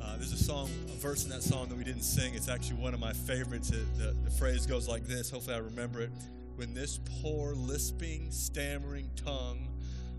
Uh, 0.00 0.16
there's 0.16 0.32
a 0.32 0.42
song, 0.42 0.70
a 0.88 0.96
verse 0.98 1.24
in 1.24 1.30
that 1.30 1.42
song 1.42 1.68
that 1.68 1.76
we 1.76 1.84
didn't 1.84 2.02
sing. 2.02 2.34
It's 2.34 2.48
actually 2.48 2.76
one 2.76 2.94
of 2.94 3.00
my 3.00 3.12
favorites. 3.12 3.70
It, 3.70 3.84
the, 3.98 4.14
the 4.24 4.30
phrase 4.30 4.66
goes 4.66 4.88
like 4.88 5.06
this. 5.06 5.30
Hopefully, 5.30 5.56
I 5.56 5.60
remember 5.60 6.00
it. 6.00 6.10
When 6.56 6.74
this 6.74 7.00
poor, 7.22 7.54
lisping, 7.54 8.30
stammering 8.30 9.10
tongue 9.16 9.68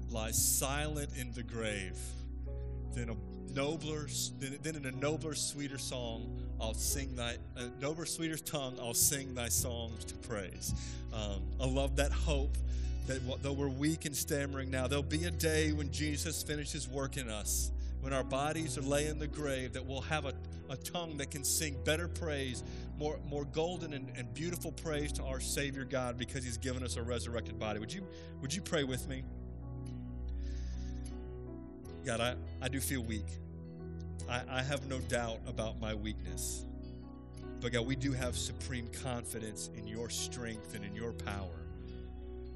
lies 0.10 0.44
silent 0.44 1.10
in 1.18 1.32
the 1.34 1.44
grave, 1.44 1.98
then 2.94 3.10
a 3.10 3.16
nobler, 3.54 4.07
then, 4.39 4.57
then 4.62 4.75
in 4.75 4.86
a 4.86 4.92
nobler, 4.92 5.36
sweeter 5.36 5.78
song, 5.78 6.38
I'll 6.60 6.73
sing 6.73 7.16
thy, 7.16 7.36
a 7.58 7.70
nobler, 7.82 8.05
sweeter 8.05 8.38
tongue, 8.38 8.78
I'll 8.80 8.94
sing 8.94 9.34
thy 9.34 9.50
songs 9.50 10.05
to 10.05 10.16
praise. 10.16 10.73
Um, 11.14 11.42
I 11.60 11.66
love 11.66 11.96
that 11.98 12.12
hope 12.12 12.58
that 13.08 13.21
though 13.42 13.54
we're 13.54 13.68
weak 13.68 14.05
and 14.05 14.16
stammering 14.16 14.70
now, 14.70 14.88
there'll 14.88 15.04
be 15.04 15.26
a 15.26 15.32
day 15.32 15.71
when 15.71 15.92
Jesus 15.92 16.44
finishes 16.44 16.88
work 16.88 17.18
in 17.18 17.30
us, 17.30 17.71
when 18.02 18.13
our 18.13 18.23
bodies 18.23 18.77
are 18.77 18.81
lay 18.81 19.07
in 19.07 19.19
the 19.19 19.28
grave, 19.28 19.73
that 19.73 19.86
we'll 19.86 20.01
have 20.01 20.25
a, 20.25 20.33
a 20.69 20.78
tongue 20.78 21.18
that 21.18 21.32
can 21.32 21.43
sing 21.43 21.78
better 21.83 22.07
praise, 22.07 22.64
more, 22.97 23.19
more 23.29 23.46
golden 23.46 23.93
and, 23.93 24.11
and 24.15 24.33
beautiful 24.33 24.71
praise 24.71 25.11
to 25.14 25.23
our 25.23 25.39
Savior 25.39 25.86
God 25.86 26.18
because 26.18 26.43
He's 26.43 26.57
given 26.57 26.83
us 26.83 26.97
a 26.97 27.01
resurrected 27.04 27.59
body. 27.59 27.79
Would 27.79 27.93
you, 27.93 28.06
would 28.42 28.54
you 28.54 28.61
pray 28.61 28.83
with 28.83 29.07
me? 29.07 29.23
God, 32.06 32.19
I, 32.19 32.36
I 32.61 32.67
do 32.67 32.80
feel 32.80 33.02
weak. 33.02 33.28
I, 34.28 34.42
I 34.50 34.64
have 34.64 34.88
no 34.88 35.00
doubt 35.00 35.39
about 35.47 35.80
my 35.80 35.94
weakness. 35.94 36.66
But 37.59 37.73
God, 37.73 37.86
we 37.86 37.95
do 37.95 38.11
have 38.11 38.36
supreme 38.36 38.88
confidence 39.03 39.70
in 39.78 39.86
your 39.88 40.09
strength 40.09 40.73
and 40.73 40.83
in 40.83 40.95
your 40.95 41.14
power. 41.14 41.61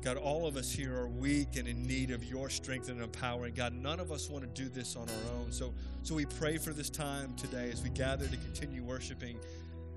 God, 0.06 0.18
all 0.18 0.46
of 0.46 0.56
us 0.56 0.72
here 0.72 0.96
are 0.96 1.08
weak 1.08 1.56
and 1.56 1.68
in 1.68 1.82
need 1.82 2.12
of 2.12 2.24
your 2.24 2.48
strength 2.48 2.90
and 2.90 3.02
empowering. 3.02 3.56
God, 3.56 3.74
none 3.74 4.00
of 4.00 4.12
us 4.12 4.30
want 4.30 4.44
to 4.44 4.64
do 4.64 4.70
this 4.70 4.96
on 4.96 5.10
our 5.10 5.40
own. 5.40 5.52
So, 5.52 5.74
so 6.04 6.14
we 6.14 6.28
pray 6.28 6.60
for 6.60 6.74
this 6.74 6.92
time 6.92 7.34
today 7.36 7.72
as 7.74 7.82
we 7.82 7.90
gather 7.90 8.28
to 8.28 8.38
continue 8.38 8.84
worshiping. 8.84 9.40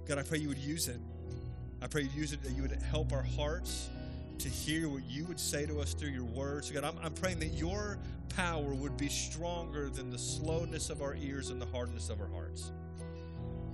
God, 0.07 0.17
I 0.17 0.23
pray 0.23 0.39
you 0.39 0.49
would 0.49 0.57
use 0.57 0.89
it. 0.89 0.99
I 1.83 1.89
pray 1.89 2.05
you'd 2.05 2.15
use 2.15 2.33
it 2.33 2.43
that 2.43 2.53
you 2.53 2.63
would 2.63 2.73
help 2.73 3.13
our 3.13 3.23
hearts 3.23 3.91
to 4.39 4.49
hear 4.49 4.89
what 4.89 5.03
you 5.11 5.27
would 5.27 5.39
say 5.39 5.67
to 5.67 5.79
us 5.79 5.93
through 5.93 6.13
your 6.13 6.25
words. 6.25 6.71
God, 6.71 6.85
I'm, 6.85 6.97
I'm 7.03 7.13
praying 7.13 7.41
that 7.41 7.53
your 7.53 7.99
power 8.35 8.73
would 8.73 8.97
be 8.97 9.11
stronger 9.11 9.91
than 9.91 10.09
the 10.09 10.19
slowness 10.19 10.89
of 10.89 11.03
our 11.03 11.17
ears 11.17 11.51
and 11.51 11.61
the 11.61 11.67
hardness 11.67 12.09
of 12.09 12.19
our 12.23 12.29
hearts. 12.29 12.73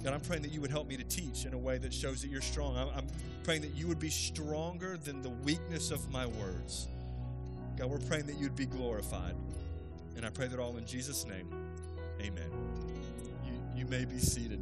God, 0.05 0.13
I'm 0.13 0.21
praying 0.21 0.43
that 0.43 0.53
you 0.53 0.61
would 0.61 0.71
help 0.71 0.87
me 0.87 0.99
to 0.99 1.05
teach 1.05 1.47
in 1.47 1.55
a 1.55 1.59
way 1.59 1.79
that 1.79 1.93
shows 1.93 2.21
that 2.21 2.29
you're 2.29 2.43
strong. 2.43 2.77
I'm, 2.77 2.89
I'm 2.95 3.07
praying 3.43 3.63
that 3.63 3.75
you 3.75 3.89
would 3.89 3.99
be 3.99 4.11
stronger 4.11 4.99
than 4.99 5.23
the 5.23 5.31
weakness 5.31 5.91
of 5.91 6.11
my 6.13 6.27
words. 6.27 6.89
God, 7.79 7.87
we're 7.87 7.99
praying 8.01 8.27
that 8.27 8.39
you'd 8.39 8.55
be 8.55 8.67
glorified. 8.67 9.35
And 10.15 10.27
I 10.27 10.29
pray 10.29 10.47
that 10.47 10.61
all 10.61 10.77
in 10.77 10.85
Jesus' 10.85 11.25
name. 11.25 11.49
Amen. 12.21 12.51
You, 13.47 13.53
you 13.81 13.87
may 13.87 14.05
be 14.05 14.19
seated. 14.19 14.61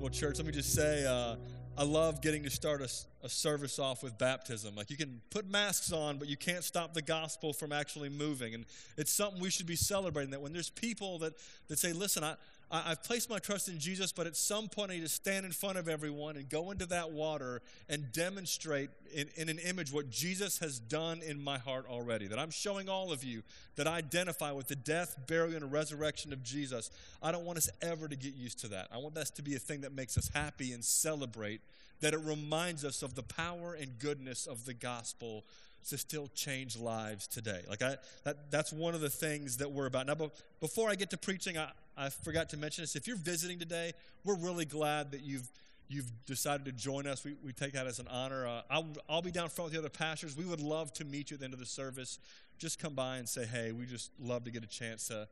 Well, 0.00 0.08
church, 0.08 0.38
let 0.38 0.46
me 0.46 0.52
just 0.52 0.74
say, 0.74 1.04
uh, 1.04 1.36
I 1.78 1.84
love 1.84 2.22
getting 2.22 2.44
to 2.44 2.50
start 2.50 2.80
a, 2.80 2.88
a, 3.22 3.28
service 3.28 3.78
off 3.78 4.02
with 4.02 4.16
baptism. 4.16 4.74
Like 4.74 4.90
you 4.90 4.96
can 4.96 5.20
put 5.28 5.46
masks 5.46 5.92
on, 5.92 6.16
but 6.16 6.26
you 6.26 6.36
can't 6.36 6.64
stop 6.64 6.94
the 6.94 7.02
gospel 7.02 7.52
from 7.52 7.70
actually 7.70 8.08
moving. 8.08 8.54
And 8.54 8.64
it's 8.96 9.12
something 9.12 9.42
we 9.42 9.50
should 9.50 9.66
be 9.66 9.76
celebrating 9.76 10.30
that 10.30 10.40
when 10.40 10.54
there's 10.54 10.70
people 10.70 11.18
that, 11.18 11.34
that 11.68 11.78
say, 11.78 11.92
listen, 11.92 12.24
I, 12.24 12.36
I, 12.68 12.80
have 12.88 13.04
placed 13.04 13.30
my 13.30 13.38
trust 13.38 13.68
in 13.68 13.78
Jesus, 13.78 14.10
but 14.10 14.26
at 14.26 14.36
some 14.36 14.68
point 14.68 14.90
I 14.90 14.94
need 14.94 15.02
to 15.02 15.08
stand 15.08 15.46
in 15.46 15.52
front 15.52 15.78
of 15.78 15.88
everyone 15.88 16.36
and 16.36 16.48
go 16.48 16.72
into 16.72 16.86
that 16.86 17.12
water 17.12 17.62
and 17.88 18.10
demonstrate 18.10 18.90
in, 19.14 19.28
in 19.36 19.48
an 19.48 19.60
image 19.60 19.92
what 19.92 20.10
Jesus 20.10 20.58
has 20.58 20.80
done 20.80 21.22
in 21.22 21.40
my 21.40 21.58
heart 21.58 21.86
already. 21.88 22.26
That 22.26 22.40
I'm 22.40 22.50
showing 22.50 22.88
all 22.88 23.12
of 23.12 23.22
you 23.22 23.42
that 23.76 23.86
I 23.86 23.98
identify 23.98 24.50
with 24.50 24.66
the 24.66 24.74
death, 24.74 25.16
burial, 25.28 25.62
and 25.62 25.70
resurrection 25.70 26.32
of 26.32 26.42
Jesus. 26.42 26.90
I 27.22 27.30
don't 27.30 27.44
want 27.44 27.58
us 27.58 27.70
ever 27.82 28.08
to 28.08 28.16
get 28.16 28.34
used 28.34 28.58
to 28.60 28.68
that. 28.68 28.88
I 28.92 28.98
want 28.98 29.14
that 29.14 29.26
to 29.36 29.42
be 29.42 29.54
a 29.54 29.60
thing 29.60 29.82
that 29.82 29.92
makes 29.92 30.18
us 30.18 30.30
happy 30.34 30.72
and 30.72 30.84
celebrate, 30.84 31.60
that 32.00 32.14
it 32.14 32.20
reminds 32.20 32.84
us 32.84 33.02
of 33.02 33.14
the 33.14 33.22
power 33.22 33.74
and 33.74 33.98
goodness 34.00 34.46
of 34.46 34.64
the 34.64 34.74
gospel 34.74 35.44
to 35.90 35.98
still 35.98 36.28
change 36.34 36.76
lives 36.78 37.26
today. 37.26 37.62
Like 37.68 37.82
I, 37.82 37.96
that, 38.24 38.50
that's 38.50 38.72
one 38.72 38.94
of 38.94 39.00
the 39.00 39.10
things 39.10 39.58
that 39.58 39.70
we're 39.70 39.86
about. 39.86 40.06
Now, 40.06 40.30
before 40.60 40.90
I 40.90 40.94
get 40.94 41.10
to 41.10 41.16
preaching, 41.16 41.56
I, 41.58 41.70
I 41.96 42.08
forgot 42.08 42.48
to 42.50 42.56
mention 42.56 42.82
this. 42.82 42.96
If 42.96 43.06
you're 43.06 43.16
visiting 43.16 43.58
today, 43.58 43.92
we're 44.24 44.36
really 44.36 44.64
glad 44.64 45.12
that 45.12 45.22
you've 45.22 45.48
you've 45.88 46.10
decided 46.26 46.66
to 46.66 46.72
join 46.72 47.06
us. 47.06 47.24
We, 47.24 47.36
we 47.44 47.52
take 47.52 47.72
that 47.74 47.86
as 47.86 48.00
an 48.00 48.08
honor. 48.08 48.46
Uh, 48.46 48.62
I'll, 48.68 48.88
I'll 49.08 49.22
be 49.22 49.30
down 49.30 49.48
front 49.48 49.66
with 49.66 49.74
the 49.74 49.78
other 49.78 49.88
pastors. 49.88 50.36
We 50.36 50.44
would 50.44 50.60
love 50.60 50.92
to 50.94 51.04
meet 51.04 51.30
you 51.30 51.36
at 51.36 51.40
the 51.40 51.44
end 51.44 51.54
of 51.54 51.60
the 51.60 51.66
service. 51.66 52.18
Just 52.58 52.80
come 52.80 52.94
by 52.94 53.18
and 53.18 53.28
say, 53.28 53.44
hey, 53.44 53.70
we 53.70 53.86
just 53.86 54.10
love 54.20 54.42
to 54.44 54.50
get 54.50 54.64
a 54.64 54.66
chance 54.66 55.06
to, 55.08 55.28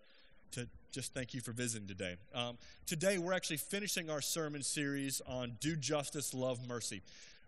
to 0.53 0.69
just 0.93 1.13
thank 1.13 1.35
you 1.35 1.41
for 1.41 1.51
visiting 1.51 1.89
today. 1.89 2.15
Um, 2.33 2.57
today, 2.87 3.19
we're 3.19 3.33
actually 3.33 3.57
finishing 3.57 4.09
our 4.11 4.21
sermon 4.21 4.63
series 4.63 5.21
on 5.27 5.57
Do 5.59 5.75
Justice, 5.75 6.33
Love 6.33 6.69
Mercy. 6.69 7.03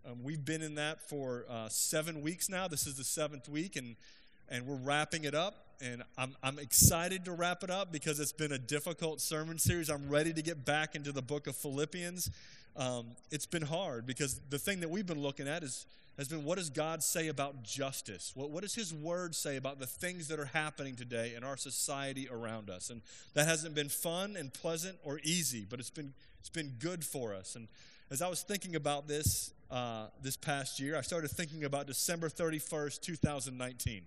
Um, 0.08 0.22
we've 0.22 0.44
been 0.44 0.62
in 0.62 0.76
that 0.76 1.00
for 1.00 1.44
uh, 1.50 1.68
seven 1.68 2.22
weeks 2.22 2.48
now. 2.48 2.68
This 2.68 2.86
is 2.86 2.94
the 2.94 3.02
seventh 3.02 3.48
week, 3.48 3.74
and, 3.74 3.96
and 4.48 4.64
we're 4.64 4.76
wrapping 4.76 5.24
it 5.24 5.34
up. 5.34 5.66
And 5.80 6.04
I'm, 6.16 6.36
I'm 6.44 6.60
excited 6.60 7.24
to 7.24 7.32
wrap 7.32 7.64
it 7.64 7.70
up 7.70 7.90
because 7.90 8.20
it's 8.20 8.32
been 8.32 8.52
a 8.52 8.58
difficult 8.58 9.20
sermon 9.20 9.58
series. 9.58 9.90
I'm 9.90 10.08
ready 10.08 10.32
to 10.32 10.42
get 10.42 10.64
back 10.64 10.94
into 10.94 11.10
the 11.10 11.22
book 11.22 11.48
of 11.48 11.56
Philippians. 11.56 12.30
Um, 12.76 13.06
it's 13.32 13.46
been 13.46 13.62
hard 13.62 14.06
because 14.06 14.40
the 14.48 14.58
thing 14.58 14.78
that 14.80 14.90
we've 14.90 15.06
been 15.06 15.20
looking 15.20 15.48
at 15.48 15.64
is 15.64 15.86
has 16.18 16.28
been 16.28 16.44
what 16.44 16.56
does 16.56 16.70
God 16.70 17.02
say 17.02 17.28
about 17.28 17.62
justice? 17.62 18.32
What, 18.34 18.50
what 18.50 18.62
does 18.62 18.74
His 18.74 18.94
Word 18.94 19.34
say 19.34 19.56
about 19.56 19.80
the 19.80 19.86
things 19.86 20.28
that 20.28 20.38
are 20.38 20.46
happening 20.46 20.94
today 20.94 21.34
in 21.36 21.44
our 21.44 21.58
society 21.58 22.28
around 22.30 22.70
us? 22.70 22.90
And 22.90 23.02
that 23.34 23.46
hasn't 23.46 23.74
been 23.74 23.90
fun 23.90 24.36
and 24.36 24.54
pleasant 24.54 24.96
or 25.04 25.20
easy, 25.24 25.66
but 25.68 25.80
it's 25.80 25.90
been 25.90 26.14
it's 26.38 26.48
been 26.48 26.74
good 26.78 27.04
for 27.04 27.34
us. 27.34 27.56
And 27.56 27.66
as 28.08 28.22
I 28.22 28.28
was 28.28 28.42
thinking 28.42 28.76
about 28.76 29.08
this 29.08 29.52
uh, 29.70 30.06
this 30.22 30.36
past 30.36 30.78
year, 30.80 30.96
I 30.96 31.00
started 31.00 31.30
thinking 31.30 31.64
about 31.64 31.86
December 31.86 32.28
31st, 32.28 33.00
2019. 33.00 34.02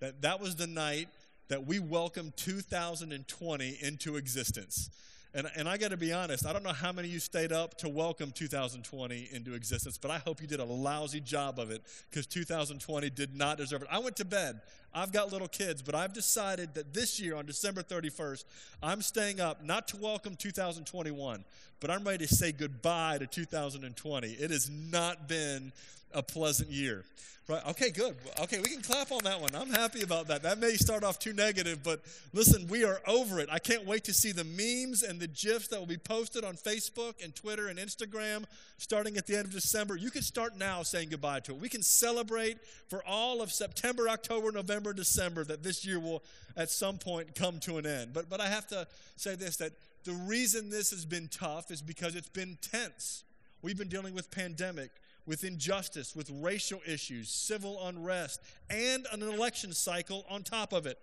That, 0.00 0.22
that 0.22 0.40
was 0.40 0.56
the 0.56 0.66
night 0.66 1.08
that 1.48 1.66
we 1.66 1.78
welcomed 1.78 2.36
2020 2.36 3.78
into 3.82 4.16
existence. 4.16 4.90
And, 5.34 5.48
and 5.56 5.68
I 5.68 5.76
got 5.76 5.90
to 5.90 5.96
be 5.96 6.12
honest, 6.12 6.46
I 6.46 6.52
don't 6.52 6.62
know 6.62 6.72
how 6.72 6.92
many 6.92 7.08
of 7.08 7.14
you 7.14 7.18
stayed 7.18 7.50
up 7.50 7.76
to 7.78 7.88
welcome 7.88 8.30
2020 8.30 9.30
into 9.32 9.54
existence, 9.54 9.98
but 9.98 10.12
I 10.12 10.18
hope 10.18 10.40
you 10.40 10.46
did 10.46 10.60
a 10.60 10.64
lousy 10.64 11.18
job 11.18 11.58
of 11.58 11.72
it 11.72 11.82
because 12.08 12.26
2020 12.28 13.10
did 13.10 13.34
not 13.34 13.58
deserve 13.58 13.82
it. 13.82 13.88
I 13.90 13.98
went 13.98 14.14
to 14.16 14.24
bed. 14.24 14.60
I've 14.94 15.12
got 15.12 15.32
little 15.32 15.48
kids, 15.48 15.82
but 15.82 15.94
I've 15.94 16.12
decided 16.12 16.74
that 16.74 16.94
this 16.94 17.18
year 17.18 17.34
on 17.34 17.46
December 17.46 17.82
31st, 17.82 18.44
I'm 18.82 19.02
staying 19.02 19.40
up 19.40 19.64
not 19.64 19.88
to 19.88 19.96
welcome 19.96 20.36
2021, 20.36 21.44
but 21.80 21.90
I'm 21.90 22.04
ready 22.04 22.26
to 22.26 22.34
say 22.34 22.52
goodbye 22.52 23.18
to 23.18 23.26
2020. 23.26 24.28
It 24.28 24.50
has 24.50 24.70
not 24.70 25.28
been 25.28 25.72
a 26.12 26.22
pleasant 26.22 26.70
year. 26.70 27.04
Right. 27.46 27.60
Okay, 27.68 27.90
good. 27.90 28.16
Okay, 28.40 28.58
we 28.58 28.70
can 28.70 28.80
clap 28.80 29.12
on 29.12 29.22
that 29.24 29.38
one. 29.38 29.54
I'm 29.54 29.68
happy 29.68 30.00
about 30.00 30.28
that. 30.28 30.42
That 30.44 30.58
may 30.58 30.76
start 30.76 31.04
off 31.04 31.18
too 31.18 31.34
negative, 31.34 31.82
but 31.82 32.00
listen, 32.32 32.66
we 32.68 32.84
are 32.84 33.02
over 33.06 33.38
it. 33.38 33.50
I 33.52 33.58
can't 33.58 33.84
wait 33.84 34.04
to 34.04 34.14
see 34.14 34.32
the 34.32 34.44
memes 34.44 35.02
and 35.02 35.20
the 35.20 35.26
GIFs 35.26 35.68
that 35.68 35.78
will 35.78 35.86
be 35.86 35.98
posted 35.98 36.42
on 36.42 36.54
Facebook 36.54 37.22
and 37.22 37.34
Twitter 37.34 37.68
and 37.68 37.78
Instagram 37.78 38.44
starting 38.78 39.18
at 39.18 39.26
the 39.26 39.36
end 39.36 39.44
of 39.44 39.52
December. 39.52 39.94
You 39.94 40.10
can 40.10 40.22
start 40.22 40.56
now 40.56 40.82
saying 40.82 41.10
goodbye 41.10 41.40
to 41.40 41.52
it. 41.52 41.60
We 41.60 41.68
can 41.68 41.82
celebrate 41.82 42.56
for 42.88 43.04
all 43.06 43.42
of 43.42 43.52
September, 43.52 44.08
October, 44.08 44.50
November, 44.50 44.83
December 44.92 45.44
that 45.44 45.62
this 45.62 45.86
year 45.86 45.98
will 45.98 46.22
at 46.56 46.70
some 46.70 46.98
point 46.98 47.34
come 47.34 47.60
to 47.60 47.78
an 47.78 47.86
end. 47.86 48.12
But 48.12 48.28
but 48.28 48.40
I 48.40 48.48
have 48.48 48.66
to 48.68 48.86
say 49.16 49.34
this 49.34 49.56
that 49.56 49.72
the 50.04 50.12
reason 50.12 50.70
this 50.70 50.90
has 50.90 51.04
been 51.04 51.28
tough 51.28 51.70
is 51.70 51.80
because 51.80 52.14
it's 52.14 52.28
been 52.28 52.58
tense. 52.60 53.24
We've 53.62 53.78
been 53.78 53.88
dealing 53.88 54.14
with 54.14 54.30
pandemic 54.30 54.90
with 55.26 55.44
injustice, 55.44 56.14
with 56.14 56.30
racial 56.30 56.80
issues, 56.86 57.30
civil 57.30 57.86
unrest, 57.86 58.40
and 58.68 59.06
an 59.12 59.22
election 59.22 59.72
cycle 59.72 60.24
on 60.28 60.42
top 60.42 60.72
of 60.72 60.86
it. 60.86 60.98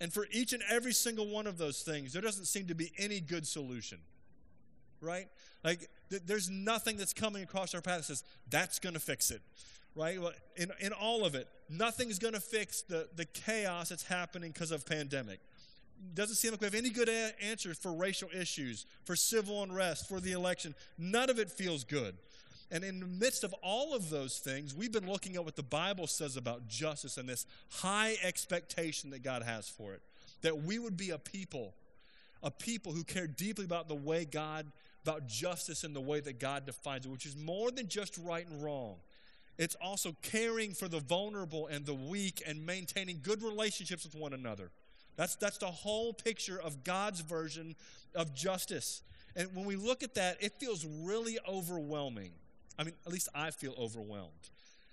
And 0.00 0.12
for 0.12 0.26
each 0.32 0.52
and 0.52 0.62
every 0.68 0.92
single 0.92 1.28
one 1.28 1.46
of 1.46 1.58
those 1.58 1.82
things, 1.82 2.12
there 2.12 2.22
doesn't 2.22 2.46
seem 2.46 2.66
to 2.66 2.74
be 2.74 2.92
any 2.98 3.20
good 3.20 3.46
solution. 3.46 3.98
Right? 5.00 5.28
Like, 5.62 5.88
th- 6.10 6.22
there's 6.26 6.50
nothing 6.50 6.96
that's 6.96 7.12
coming 7.12 7.42
across 7.42 7.74
our 7.74 7.80
path 7.80 7.98
that 7.98 8.04
says, 8.04 8.24
that's 8.50 8.78
going 8.78 8.94
to 8.94 9.00
fix 9.00 9.30
it. 9.30 9.42
Right? 9.94 10.18
In, 10.56 10.70
in 10.80 10.92
all 10.92 11.24
of 11.24 11.34
it, 11.34 11.48
nothing's 11.68 12.18
going 12.18 12.34
to 12.34 12.40
fix 12.40 12.82
the, 12.82 13.08
the 13.14 13.26
chaos 13.26 13.90
that's 13.90 14.04
happening 14.04 14.52
because 14.52 14.70
of 14.70 14.86
pandemic 14.86 15.40
doesn't 16.14 16.36
seem 16.36 16.50
like 16.50 16.60
we 16.60 16.66
have 16.66 16.74
any 16.74 16.90
good 16.90 17.08
a- 17.08 17.32
answers 17.42 17.78
for 17.78 17.92
racial 17.92 18.28
issues, 18.34 18.86
for 19.04 19.16
civil 19.16 19.62
unrest, 19.62 20.08
for 20.08 20.20
the 20.20 20.32
election. 20.32 20.74
None 20.98 21.30
of 21.30 21.38
it 21.38 21.50
feels 21.50 21.84
good. 21.84 22.16
And 22.70 22.84
in 22.84 23.00
the 23.00 23.06
midst 23.06 23.44
of 23.44 23.54
all 23.62 23.94
of 23.94 24.08
those 24.08 24.38
things, 24.38 24.74
we've 24.74 24.92
been 24.92 25.06
looking 25.06 25.36
at 25.36 25.44
what 25.44 25.56
the 25.56 25.62
Bible 25.62 26.06
says 26.06 26.36
about 26.36 26.68
justice 26.68 27.18
and 27.18 27.28
this 27.28 27.46
high 27.70 28.16
expectation 28.22 29.10
that 29.10 29.22
God 29.22 29.42
has 29.42 29.68
for 29.68 29.92
it. 29.92 30.00
That 30.40 30.62
we 30.62 30.78
would 30.78 30.96
be 30.96 31.10
a 31.10 31.18
people, 31.18 31.74
a 32.42 32.50
people 32.50 32.92
who 32.92 33.04
care 33.04 33.26
deeply 33.26 33.64
about 33.64 33.88
the 33.88 33.94
way 33.94 34.24
God, 34.24 34.66
about 35.04 35.26
justice 35.26 35.84
and 35.84 35.94
the 35.94 36.00
way 36.00 36.20
that 36.20 36.40
God 36.40 36.64
defines 36.64 37.04
it, 37.04 37.10
which 37.10 37.26
is 37.26 37.36
more 37.36 37.70
than 37.70 37.88
just 37.88 38.16
right 38.18 38.46
and 38.48 38.62
wrong. 38.62 38.96
It's 39.58 39.76
also 39.76 40.16
caring 40.22 40.72
for 40.72 40.88
the 40.88 41.00
vulnerable 41.00 41.66
and 41.66 41.84
the 41.84 41.94
weak 41.94 42.42
and 42.46 42.64
maintaining 42.64 43.20
good 43.22 43.42
relationships 43.42 44.04
with 44.04 44.14
one 44.14 44.32
another. 44.32 44.70
That's, 45.16 45.36
that's 45.36 45.58
the 45.58 45.66
whole 45.66 46.12
picture 46.12 46.60
of 46.60 46.84
God's 46.84 47.20
version 47.20 47.74
of 48.14 48.34
justice. 48.34 49.02
And 49.36 49.54
when 49.54 49.66
we 49.66 49.76
look 49.76 50.02
at 50.02 50.14
that, 50.14 50.38
it 50.40 50.54
feels 50.58 50.86
really 50.86 51.38
overwhelming. 51.46 52.32
I 52.78 52.84
mean, 52.84 52.94
at 53.06 53.12
least 53.12 53.28
I 53.34 53.50
feel 53.50 53.74
overwhelmed. 53.78 54.50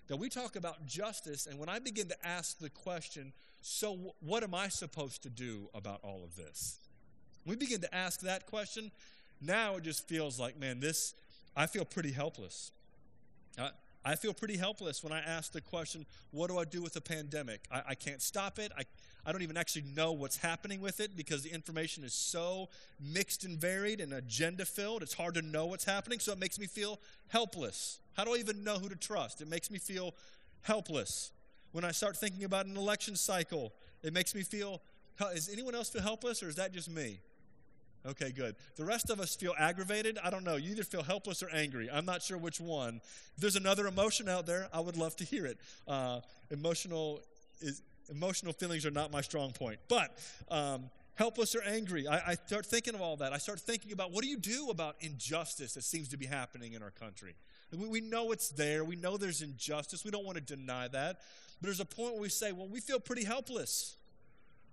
That 0.08 0.18
we 0.18 0.28
talk 0.28 0.56
about 0.56 0.86
justice, 0.88 1.46
and 1.46 1.60
when 1.60 1.70
I 1.70 1.80
begin 1.80 2.08
to 2.08 2.28
ask 2.28 2.58
the 2.58 2.70
question, 2.70 3.32
so 3.62 4.16
what 4.20 4.44
am 4.44 4.56
I 4.56 4.68
supposed 4.68 5.24
to 5.24 5.30
do 5.30 5.70
about 5.74 6.00
all 6.04 6.24
of 6.24 6.36
this? 6.36 6.80
we 7.46 7.56
begin 7.56 7.82
to 7.82 7.96
ask 7.96 8.20
that 8.22 8.46
question, 8.46 8.92
now 9.42 9.78
it 9.78 9.84
just 9.84 10.08
feels 10.08 10.40
like, 10.40 10.60
man, 10.60 10.80
this, 10.80 11.16
I 11.56 11.66
feel 11.66 11.86
pretty 11.86 12.12
helpless. 12.12 12.72
I 14.10 14.16
feel 14.16 14.34
pretty 14.34 14.58
helpless 14.58 15.04
when 15.04 15.14
I 15.14 15.20
ask 15.20 15.52
the 15.52 15.62
question, 15.62 16.04
what 16.32 16.48
do 16.48 16.58
I 16.58 16.66
do 16.66 16.82
with 16.82 16.94
the 16.94 17.02
pandemic? 17.02 17.62
I, 17.72 17.84
I 17.90 17.94
can't 17.94 18.24
stop 18.24 18.58
it. 18.58 18.72
I, 18.76 18.82
I 19.24 19.32
don't 19.32 19.44
even 19.44 19.56
actually 19.56 19.84
know 19.84 20.14
what's 20.14 20.38
happening 20.38 20.82
with 20.82 21.00
it 21.00 21.16
because 21.16 21.44
the 21.44 21.52
information 21.52 22.04
is 22.04 22.16
so 22.16 22.70
mixed 23.00 23.44
and 23.44 23.56
varied 23.56 24.02
and 24.02 24.12
agenda 24.14 24.66
filled. 24.66 25.04
It's 25.04 25.14
hard 25.14 25.36
to 25.36 25.44
know 25.44 25.68
what's 25.68 25.86
happening, 25.86 26.18
so 26.18 26.32
it 26.32 26.40
makes 26.40 26.58
me 26.58 26.66
feel 26.66 27.00
helpless. 27.28 28.00
How 28.18 28.24
do 28.24 28.34
I 28.34 28.38
even 28.38 28.64
know 28.64 28.80
who 28.80 28.90
to 28.90 28.96
trust? 28.96 29.42
It 29.42 29.48
makes 29.48 29.70
me 29.70 29.78
feel 29.78 30.16
helpless. 30.62 31.32
When 31.72 31.84
I 31.84 31.92
start 31.92 32.18
thinking 32.18 32.46
about 32.46 32.66
an 32.66 32.78
election 32.78 33.16
cycle, 33.16 33.74
it 34.02 34.12
makes 34.12 34.34
me 34.34 34.42
feel. 34.42 34.82
Does 35.20 35.52
anyone 35.54 35.76
else 35.76 35.90
feel 35.90 36.02
helpless, 36.02 36.42
or 36.42 36.50
is 36.50 36.56
that 36.56 36.74
just 36.74 36.90
me? 36.90 37.20
Okay, 38.06 38.32
good. 38.32 38.56
The 38.78 38.86
rest 38.86 39.10
of 39.10 39.20
us 39.20 39.36
feel 39.36 39.54
aggravated. 39.58 40.18
I 40.24 40.30
don't 40.30 40.44
know. 40.44 40.56
You 40.56 40.72
either 40.72 40.84
feel 40.84 41.04
helpless 41.04 41.44
or 41.44 41.50
angry. 41.50 41.90
I'm 41.92 42.06
not 42.06 42.22
sure 42.22 42.38
which 42.38 42.62
one. 42.62 43.02
If 43.36 43.42
there's 43.42 43.58
another 43.58 43.88
emotion 43.88 44.30
out 44.30 44.46
there, 44.46 44.70
I 44.74 44.80
would 44.80 44.96
love 44.96 45.16
to 45.18 45.26
hear 45.26 45.46
it. 45.46 45.58
Uh, 45.88 46.22
emotional 46.50 47.22
is 47.62 47.82
emotional 48.10 48.54
feelings 48.54 48.86
are 48.86 48.92
not 48.92 49.12
my 49.12 49.22
strong 49.22 49.52
point, 49.52 49.80
but 49.88 50.18
um, 50.50 50.90
helpless 51.16 51.56
or 51.56 51.62
angry. 51.64 52.08
I, 52.08 52.32
I 52.32 52.36
start 52.36 52.66
thinking 52.66 52.96
of 52.96 53.02
all 53.02 53.18
that. 53.18 53.34
I 53.34 53.38
start 53.38 53.60
thinking 53.60 53.92
about 53.92 54.12
what 54.12 54.24
do 54.24 54.30
you 54.30 54.38
do 54.38 54.70
about 54.70 54.96
injustice 55.02 55.74
that 55.74 55.84
seems 55.84 56.10
to 56.10 56.18
be 56.18 56.26
happening 56.26 56.74
in 56.74 56.82
our 56.82 56.92
country. 56.92 57.36
We, 57.78 57.88
we 57.88 58.02
know 58.02 58.32
it's 58.32 58.50
there. 58.50 58.84
We 58.84 58.96
know 58.96 59.18
there's 59.18 59.42
injustice. 59.42 60.04
We 60.04 60.12
don't 60.12 60.26
want 60.26 60.38
to 60.38 60.56
deny 60.56 60.88
that. 60.88 61.20
But 61.62 61.68
there's 61.68 61.80
a 61.80 61.86
point 61.86 62.14
where 62.14 62.22
we 62.22 62.30
say, 62.30 62.52
well, 62.52 62.68
we 62.68 62.80
feel 62.80 63.00
pretty 63.00 63.26
helpless. 63.26 63.96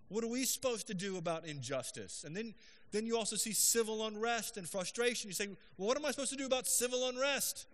What 0.08 0.23
are 0.23 0.28
we 0.28 0.44
supposed 0.44 0.87
to 0.87 0.94
do 0.94 1.17
about 1.17 1.46
injustice? 1.46 2.25
And 2.25 2.37
then 2.37 2.55
then 2.96 3.06
you 3.06 3.16
also 3.16 3.37
see 3.37 3.52
civil 3.52 4.06
unrest 4.06 4.56
and 4.56 4.69
frustration. 4.69 5.28
You 5.28 5.34
say, 5.34 5.48
well, 5.76 5.88
what 5.88 5.96
am 5.96 6.04
I 6.04 6.10
supposed 6.10 6.31
to 6.31 6.37
do 6.37 6.46
about 6.46 6.66
civil 6.66 7.08
unrest? 7.08 7.66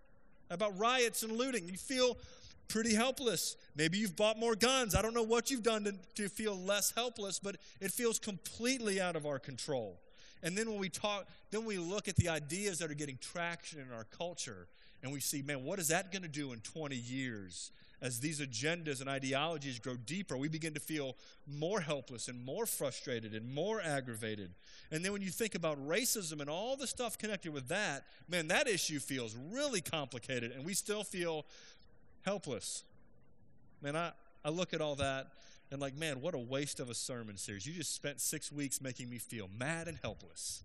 About 0.49 0.77
riots 0.77 1.23
and 1.23 1.31
looting? 1.37 1.67
You 1.67 1.77
feel 1.77 2.17
pretty 2.67 2.93
helpless. 2.93 3.55
Maybe 3.75 3.97
you've 3.97 4.15
bought 4.15 4.37
more 4.37 4.55
guns. 4.55 4.95
I 4.95 5.01
don't 5.01 5.13
know 5.13 5.23
what 5.23 5.49
you've 5.49 5.63
done 5.63 5.85
to, 5.85 5.93
to 6.15 6.29
feel 6.29 6.55
less 6.55 6.91
helpless, 6.91 7.39
but 7.39 7.55
it 7.79 7.91
feels 7.91 8.19
completely 8.19 8.99
out 8.99 9.15
of 9.15 9.25
our 9.25 9.39
control. 9.39 9.99
And 10.43 10.57
then 10.57 10.69
when 10.69 10.79
we 10.79 10.89
talk, 10.89 11.27
then 11.51 11.63
we 11.63 11.77
look 11.77 12.07
at 12.07 12.17
the 12.17 12.29
ideas 12.29 12.79
that 12.79 12.91
are 12.91 12.95
getting 12.95 13.17
traction 13.21 13.79
in 13.79 13.93
our 13.95 14.03
culture 14.03 14.67
and 15.03 15.11
we 15.11 15.19
see, 15.19 15.41
man, 15.41 15.63
what 15.63 15.79
is 15.79 15.89
that 15.89 16.11
going 16.11 16.21
to 16.21 16.29
do 16.29 16.53
in 16.53 16.61
20 16.61 16.95
years? 16.95 17.71
As 18.03 18.19
these 18.19 18.41
agendas 18.41 18.99
and 18.99 19.09
ideologies 19.09 19.79
grow 19.79 19.95
deeper, 19.95 20.35
we 20.35 20.49
begin 20.49 20.73
to 20.73 20.79
feel 20.81 21.15
more 21.47 21.79
helpless 21.79 22.27
and 22.27 22.45
more 22.45 22.65
frustrated 22.65 23.33
and 23.33 23.55
more 23.55 23.81
aggravated. 23.81 24.51
And 24.91 25.05
then 25.05 25.13
when 25.13 25.21
you 25.21 25.29
think 25.29 25.55
about 25.55 25.79
racism 25.87 26.41
and 26.41 26.49
all 26.49 26.75
the 26.75 26.85
stuff 26.85 27.17
connected 27.17 27.53
with 27.53 27.69
that, 27.69 28.03
man, 28.27 28.49
that 28.49 28.67
issue 28.67 28.99
feels 28.99 29.33
really 29.49 29.79
complicated 29.79 30.51
and 30.51 30.65
we 30.65 30.73
still 30.73 31.05
feel 31.05 31.45
helpless. 32.25 32.83
Man, 33.81 33.95
I, 33.95 34.11
I 34.43 34.49
look 34.49 34.73
at 34.73 34.81
all 34.81 34.95
that 34.95 35.27
and 35.71 35.79
like, 35.79 35.95
man, 35.95 36.19
what 36.19 36.35
a 36.35 36.39
waste 36.39 36.81
of 36.81 36.89
a 36.89 36.93
sermon 36.93 37.37
series. 37.37 37.65
You 37.65 37.71
just 37.71 37.95
spent 37.95 38.19
six 38.19 38.51
weeks 38.51 38.81
making 38.81 39.09
me 39.09 39.17
feel 39.17 39.49
mad 39.57 39.87
and 39.87 39.97
helpless. 40.01 40.63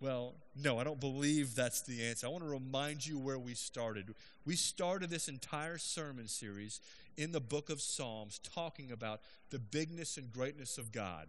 Well, 0.00 0.34
no, 0.56 0.78
I 0.78 0.84
don't 0.84 0.98
believe 0.98 1.54
that's 1.54 1.82
the 1.82 2.02
answer. 2.06 2.26
I 2.26 2.30
want 2.30 2.42
to 2.42 2.48
remind 2.48 3.06
you 3.06 3.18
where 3.18 3.38
we 3.38 3.54
started. 3.54 4.14
We 4.46 4.56
started 4.56 5.10
this 5.10 5.28
entire 5.28 5.76
sermon 5.76 6.26
series 6.26 6.80
in 7.18 7.32
the 7.32 7.40
book 7.40 7.68
of 7.68 7.82
Psalms 7.82 8.38
talking 8.38 8.90
about 8.92 9.20
the 9.50 9.58
bigness 9.58 10.16
and 10.16 10.32
greatness 10.32 10.78
of 10.78 10.90
God. 10.90 11.28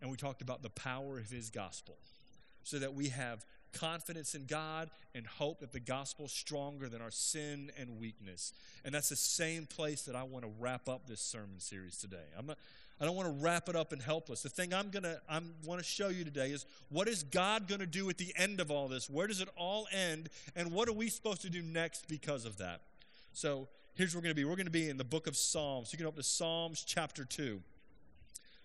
And 0.00 0.10
we 0.10 0.16
talked 0.16 0.40
about 0.40 0.62
the 0.62 0.70
power 0.70 1.18
of 1.18 1.30
his 1.30 1.50
gospel 1.50 1.96
so 2.64 2.78
that 2.78 2.94
we 2.94 3.10
have 3.10 3.44
confidence 3.74 4.34
in 4.34 4.46
God 4.46 4.88
and 5.14 5.26
hope 5.26 5.60
that 5.60 5.72
the 5.72 5.80
gospel 5.80 6.26
is 6.26 6.32
stronger 6.32 6.88
than 6.88 7.02
our 7.02 7.10
sin 7.10 7.70
and 7.78 7.98
weakness. 7.98 8.54
And 8.84 8.94
that's 8.94 9.10
the 9.10 9.16
same 9.16 9.66
place 9.66 10.02
that 10.02 10.16
I 10.16 10.22
want 10.22 10.44
to 10.44 10.50
wrap 10.58 10.88
up 10.88 11.06
this 11.06 11.20
sermon 11.20 11.60
series 11.60 11.98
today. 11.98 12.24
I'm 12.38 12.46
not, 12.46 12.58
I 13.00 13.04
don't 13.04 13.14
want 13.14 13.28
to 13.28 13.44
wrap 13.44 13.68
it 13.68 13.76
up 13.76 13.92
in 13.92 14.00
helpless. 14.00 14.42
The 14.42 14.48
thing 14.48 14.72
I'm 14.72 14.88
gonna 14.88 15.20
I 15.28 15.40
want 15.64 15.80
to 15.80 15.84
show 15.84 16.08
you 16.08 16.24
today 16.24 16.50
is 16.50 16.64
what 16.88 17.08
is 17.08 17.22
God 17.24 17.68
going 17.68 17.80
to 17.80 17.86
do 17.86 18.08
at 18.08 18.16
the 18.16 18.32
end 18.36 18.58
of 18.58 18.70
all 18.70 18.88
this? 18.88 19.10
Where 19.10 19.26
does 19.26 19.40
it 19.40 19.48
all 19.56 19.86
end? 19.92 20.30
And 20.54 20.72
what 20.72 20.88
are 20.88 20.94
we 20.94 21.08
supposed 21.08 21.42
to 21.42 21.50
do 21.50 21.60
next 21.62 22.08
because 22.08 22.46
of 22.46 22.56
that? 22.56 22.80
So 23.34 23.68
here's 23.94 24.14
where 24.14 24.20
we're 24.20 24.24
going 24.24 24.34
to 24.34 24.40
be. 24.40 24.44
We're 24.44 24.56
going 24.56 24.66
to 24.66 24.70
be 24.70 24.88
in 24.88 24.96
the 24.96 25.04
book 25.04 25.26
of 25.26 25.36
Psalms. 25.36 25.92
You 25.92 25.98
can 25.98 26.06
open 26.06 26.18
to 26.18 26.22
Psalms 26.22 26.84
chapter 26.86 27.24
two. 27.24 27.60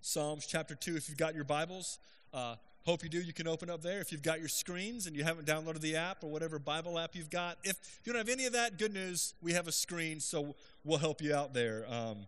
Psalms 0.02 0.46
chapter 0.46 0.76
two. 0.76 0.96
If 0.96 1.10
you've 1.10 1.18
got 1.18 1.36
your 1.36 1.44
Bibles, 1.44 2.00
uh, 2.34 2.56
hope 2.86 3.04
you 3.04 3.10
do. 3.10 3.20
You 3.22 3.34
can 3.34 3.50
open 3.50 3.70
up 3.70 3.82
there. 3.82 4.00
If 4.00 4.14
you've 4.14 4.24
got 4.24 4.40
your 4.40 4.48
screens 4.48 5.08
and 5.08 5.16
you 5.16 5.26
haven't 5.26 5.46
downloaded 5.46 5.82
the 5.82 5.98
app 5.98 6.24
or 6.24 6.32
whatever 6.32 6.58
Bible 6.58 6.98
app 6.98 7.16
you've 7.16 7.30
got, 7.30 7.58
if, 7.64 7.72
if 7.72 8.00
you 8.06 8.14
don't 8.14 8.26
have 8.26 8.30
any 8.30 8.46
of 8.46 8.54
that, 8.54 8.78
good 8.78 8.94
news. 8.94 9.34
We 9.42 9.52
have 9.54 9.68
a 9.68 9.74
screen, 9.74 10.22
so 10.22 10.56
we'll 10.86 11.00
help 11.00 11.22
you 11.22 11.36
out 11.36 11.54
there. 11.54 11.86
Um, 11.90 12.26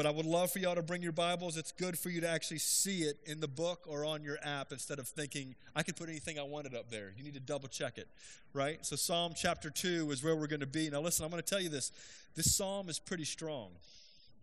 but 0.00 0.06
I 0.06 0.10
would 0.12 0.24
love 0.24 0.50
for 0.50 0.60
y'all 0.60 0.76
to 0.76 0.82
bring 0.82 1.02
your 1.02 1.12
Bibles. 1.12 1.58
It's 1.58 1.72
good 1.72 1.98
for 1.98 2.08
you 2.08 2.22
to 2.22 2.26
actually 2.26 2.56
see 2.56 3.02
it 3.02 3.18
in 3.26 3.38
the 3.38 3.46
book 3.46 3.84
or 3.86 4.06
on 4.06 4.24
your 4.24 4.38
app 4.42 4.72
instead 4.72 4.98
of 4.98 5.06
thinking, 5.06 5.54
I 5.76 5.82
could 5.82 5.94
put 5.94 6.08
anything 6.08 6.38
I 6.38 6.42
wanted 6.42 6.74
up 6.74 6.90
there. 6.90 7.12
You 7.18 7.22
need 7.22 7.34
to 7.34 7.40
double 7.40 7.68
check 7.68 7.98
it, 7.98 8.08
right? 8.54 8.78
So, 8.80 8.96
Psalm 8.96 9.34
chapter 9.36 9.68
2 9.68 10.10
is 10.10 10.24
where 10.24 10.34
we're 10.34 10.46
going 10.46 10.60
to 10.60 10.66
be. 10.66 10.88
Now, 10.88 11.02
listen, 11.02 11.26
I'm 11.26 11.30
going 11.30 11.42
to 11.42 11.46
tell 11.46 11.60
you 11.60 11.68
this. 11.68 11.92
This 12.34 12.56
psalm 12.56 12.88
is 12.88 12.98
pretty 12.98 13.26
strong. 13.26 13.72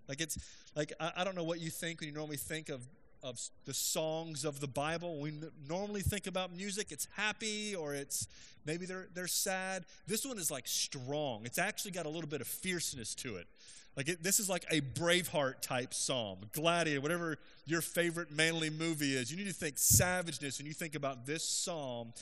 Like, 0.07 0.21
it's 0.21 0.37
like, 0.75 0.93
I, 0.99 1.13
I 1.17 1.23
don't 1.23 1.33
know 1.33 1.43
what 1.43 1.59
you 1.59 1.71
think 1.71 2.01
when 2.01 2.09
you 2.09 2.13
normally 2.13 2.37
think 2.37 2.69
of 2.69 2.83
of 3.23 3.39
the 3.65 3.73
songs 3.73 4.45
of 4.45 4.59
the 4.59 4.67
Bible. 4.67 5.19
We 5.19 5.33
normally 5.67 6.01
think 6.01 6.27
about 6.27 6.55
music, 6.55 6.91
it's 6.91 7.07
happy 7.15 7.73
or 7.73 7.95
it's 7.95 8.27
maybe 8.63 8.85
they're, 8.85 9.07
they're 9.15 9.25
sad. 9.25 9.85
This 10.05 10.23
one 10.23 10.37
is 10.37 10.51
like 10.51 10.67
strong. 10.67 11.41
It's 11.45 11.57
actually 11.57 11.91
got 11.91 12.05
a 12.05 12.09
little 12.09 12.29
bit 12.29 12.41
of 12.41 12.47
fierceness 12.47 13.15
to 13.15 13.37
it. 13.37 13.47
Like 13.97 14.09
it, 14.09 14.23
this 14.23 14.39
is 14.39 14.47
like 14.47 14.63
a 14.69 14.79
Braveheart 14.79 15.61
type 15.61 15.91
psalm, 15.91 16.37
Gladiator, 16.53 17.01
whatever 17.01 17.37
your 17.65 17.81
favorite 17.81 18.31
manly 18.31 18.69
movie 18.69 19.15
is. 19.15 19.31
You 19.31 19.37
need 19.37 19.47
to 19.47 19.53
think 19.53 19.79
savageness, 19.79 20.59
and 20.59 20.67
you 20.67 20.73
think 20.73 20.93
about 20.93 21.25
this 21.25 21.43
psalm 21.43 22.13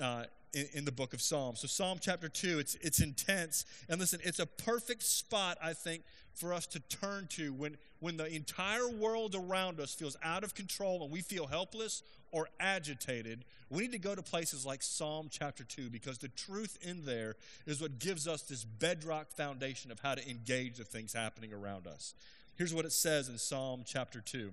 uh, 0.00 0.24
in, 0.52 0.66
in, 0.72 0.84
the 0.84 0.92
book 0.92 1.12
of 1.12 1.20
Psalms. 1.20 1.60
So 1.60 1.66
Psalm 1.66 1.98
chapter 2.00 2.28
two, 2.28 2.58
it's 2.58 2.74
it's 2.76 3.00
intense, 3.00 3.64
and 3.88 4.00
listen, 4.00 4.20
it's 4.22 4.38
a 4.38 4.46
perfect 4.46 5.02
spot, 5.02 5.58
I 5.62 5.72
think, 5.72 6.02
for 6.34 6.52
us 6.52 6.66
to 6.68 6.80
turn 6.80 7.28
to 7.30 7.52
when 7.52 7.76
when 8.00 8.16
the 8.16 8.26
entire 8.26 8.88
world 8.88 9.34
around 9.34 9.80
us 9.80 9.94
feels 9.94 10.16
out 10.22 10.44
of 10.44 10.54
control 10.54 11.02
and 11.02 11.10
we 11.10 11.20
feel 11.20 11.46
helpless 11.46 12.02
or 12.32 12.48
agitated, 12.58 13.44
we 13.70 13.82
need 13.82 13.92
to 13.92 13.98
go 13.98 14.14
to 14.14 14.22
places 14.22 14.64
like 14.64 14.82
Psalm 14.82 15.28
chapter 15.30 15.64
2 15.64 15.90
because 15.90 16.18
the 16.18 16.28
truth 16.28 16.78
in 16.82 17.04
there 17.04 17.34
is 17.66 17.80
what 17.80 17.98
gives 17.98 18.28
us 18.28 18.42
this 18.42 18.64
bedrock 18.64 19.30
foundation 19.30 19.90
of 19.90 20.00
how 20.00 20.14
to 20.14 20.30
engage 20.30 20.76
the 20.76 20.84
things 20.84 21.12
happening 21.12 21.52
around 21.52 21.86
us. 21.86 22.14
Here's 22.56 22.74
what 22.74 22.84
it 22.84 22.92
says 22.92 23.28
in 23.28 23.38
Psalm 23.38 23.82
chapter 23.84 24.20
2, 24.20 24.52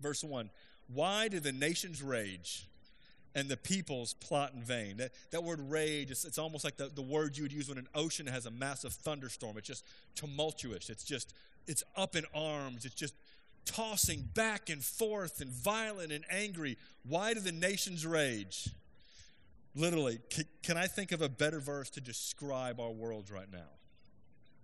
verse 0.00 0.22
1 0.22 0.50
Why 0.92 1.28
do 1.28 1.40
the 1.40 1.52
nations 1.52 2.02
rage? 2.02 2.68
And 3.34 3.48
the 3.48 3.56
peoples 3.56 4.14
plot 4.14 4.52
in 4.54 4.62
vain. 4.62 4.96
That, 4.98 5.12
that 5.30 5.42
word 5.42 5.60
rage, 5.60 6.10
it's, 6.10 6.24
it's 6.24 6.38
almost 6.38 6.64
like 6.64 6.76
the, 6.76 6.88
the 6.88 7.02
word 7.02 7.36
you 7.36 7.42
would 7.42 7.52
use 7.52 7.68
when 7.68 7.78
an 7.78 7.88
ocean 7.94 8.26
has 8.26 8.46
a 8.46 8.50
massive 8.50 8.92
thunderstorm. 8.92 9.58
It's 9.58 9.66
just 9.66 9.84
tumultuous. 10.14 10.88
It's 10.88 11.04
just, 11.04 11.34
it's 11.66 11.82
up 11.96 12.16
in 12.16 12.24
arms. 12.34 12.84
It's 12.84 12.94
just 12.94 13.14
tossing 13.64 14.28
back 14.34 14.70
and 14.70 14.84
forth 14.84 15.40
and 15.40 15.50
violent 15.50 16.12
and 16.12 16.24
angry. 16.30 16.76
Why 17.08 17.34
do 17.34 17.40
the 17.40 17.52
nations 17.52 18.06
rage? 18.06 18.68
Literally, 19.74 20.20
can, 20.30 20.44
can 20.62 20.76
I 20.76 20.86
think 20.86 21.10
of 21.10 21.20
a 21.20 21.28
better 21.28 21.58
verse 21.58 21.90
to 21.90 22.00
describe 22.00 22.78
our 22.78 22.90
world 22.90 23.30
right 23.30 23.50
now? 23.52 23.58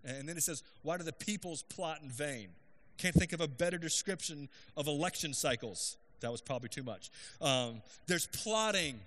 And 0.04 0.28
then 0.28 0.36
it 0.36 0.42
says, 0.42 0.62
Why 0.82 0.96
do 0.96 1.02
the 1.02 1.12
peoples 1.12 1.62
plot 1.62 1.98
in 2.02 2.10
vain? 2.10 2.48
Can't 2.96 3.14
think 3.14 3.32
of 3.32 3.40
a 3.40 3.48
better 3.48 3.78
description 3.78 4.48
of 4.76 4.86
election 4.86 5.34
cycles. 5.34 5.96
That 6.20 6.32
was 6.32 6.40
probably 6.40 6.68
too 6.68 6.82
much. 6.82 7.10
Um, 7.40 7.82
there's 8.06 8.26
plotting 8.26 9.00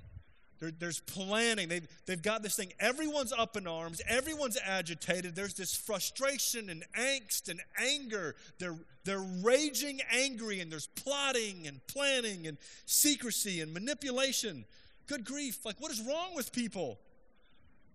there, 0.63 0.71
there's 0.79 1.01
planning. 1.01 1.67
They've, 1.67 1.87
they've 2.05 2.21
got 2.21 2.41
this 2.41 2.55
thing. 2.55 2.71
Everyone's 2.79 3.33
up 3.33 3.57
in 3.57 3.67
arms. 3.67 4.01
Everyone's 4.07 4.57
agitated. 4.63 5.35
There's 5.35 5.55
this 5.55 5.75
frustration 5.75 6.69
and 6.69 6.85
angst 6.97 7.49
and 7.49 7.59
anger. 7.77 8.35
They're, 8.59 8.77
they're 9.03 9.25
raging 9.43 9.99
angry, 10.09 10.61
and 10.61 10.71
there's 10.71 10.87
plotting 10.87 11.67
and 11.67 11.85
planning 11.87 12.47
and 12.47 12.57
secrecy 12.85 13.59
and 13.59 13.73
manipulation. 13.73 14.63
Good 15.07 15.25
grief. 15.25 15.65
Like, 15.65 15.81
what 15.81 15.91
is 15.91 16.01
wrong 16.01 16.33
with 16.33 16.53
people? 16.53 16.97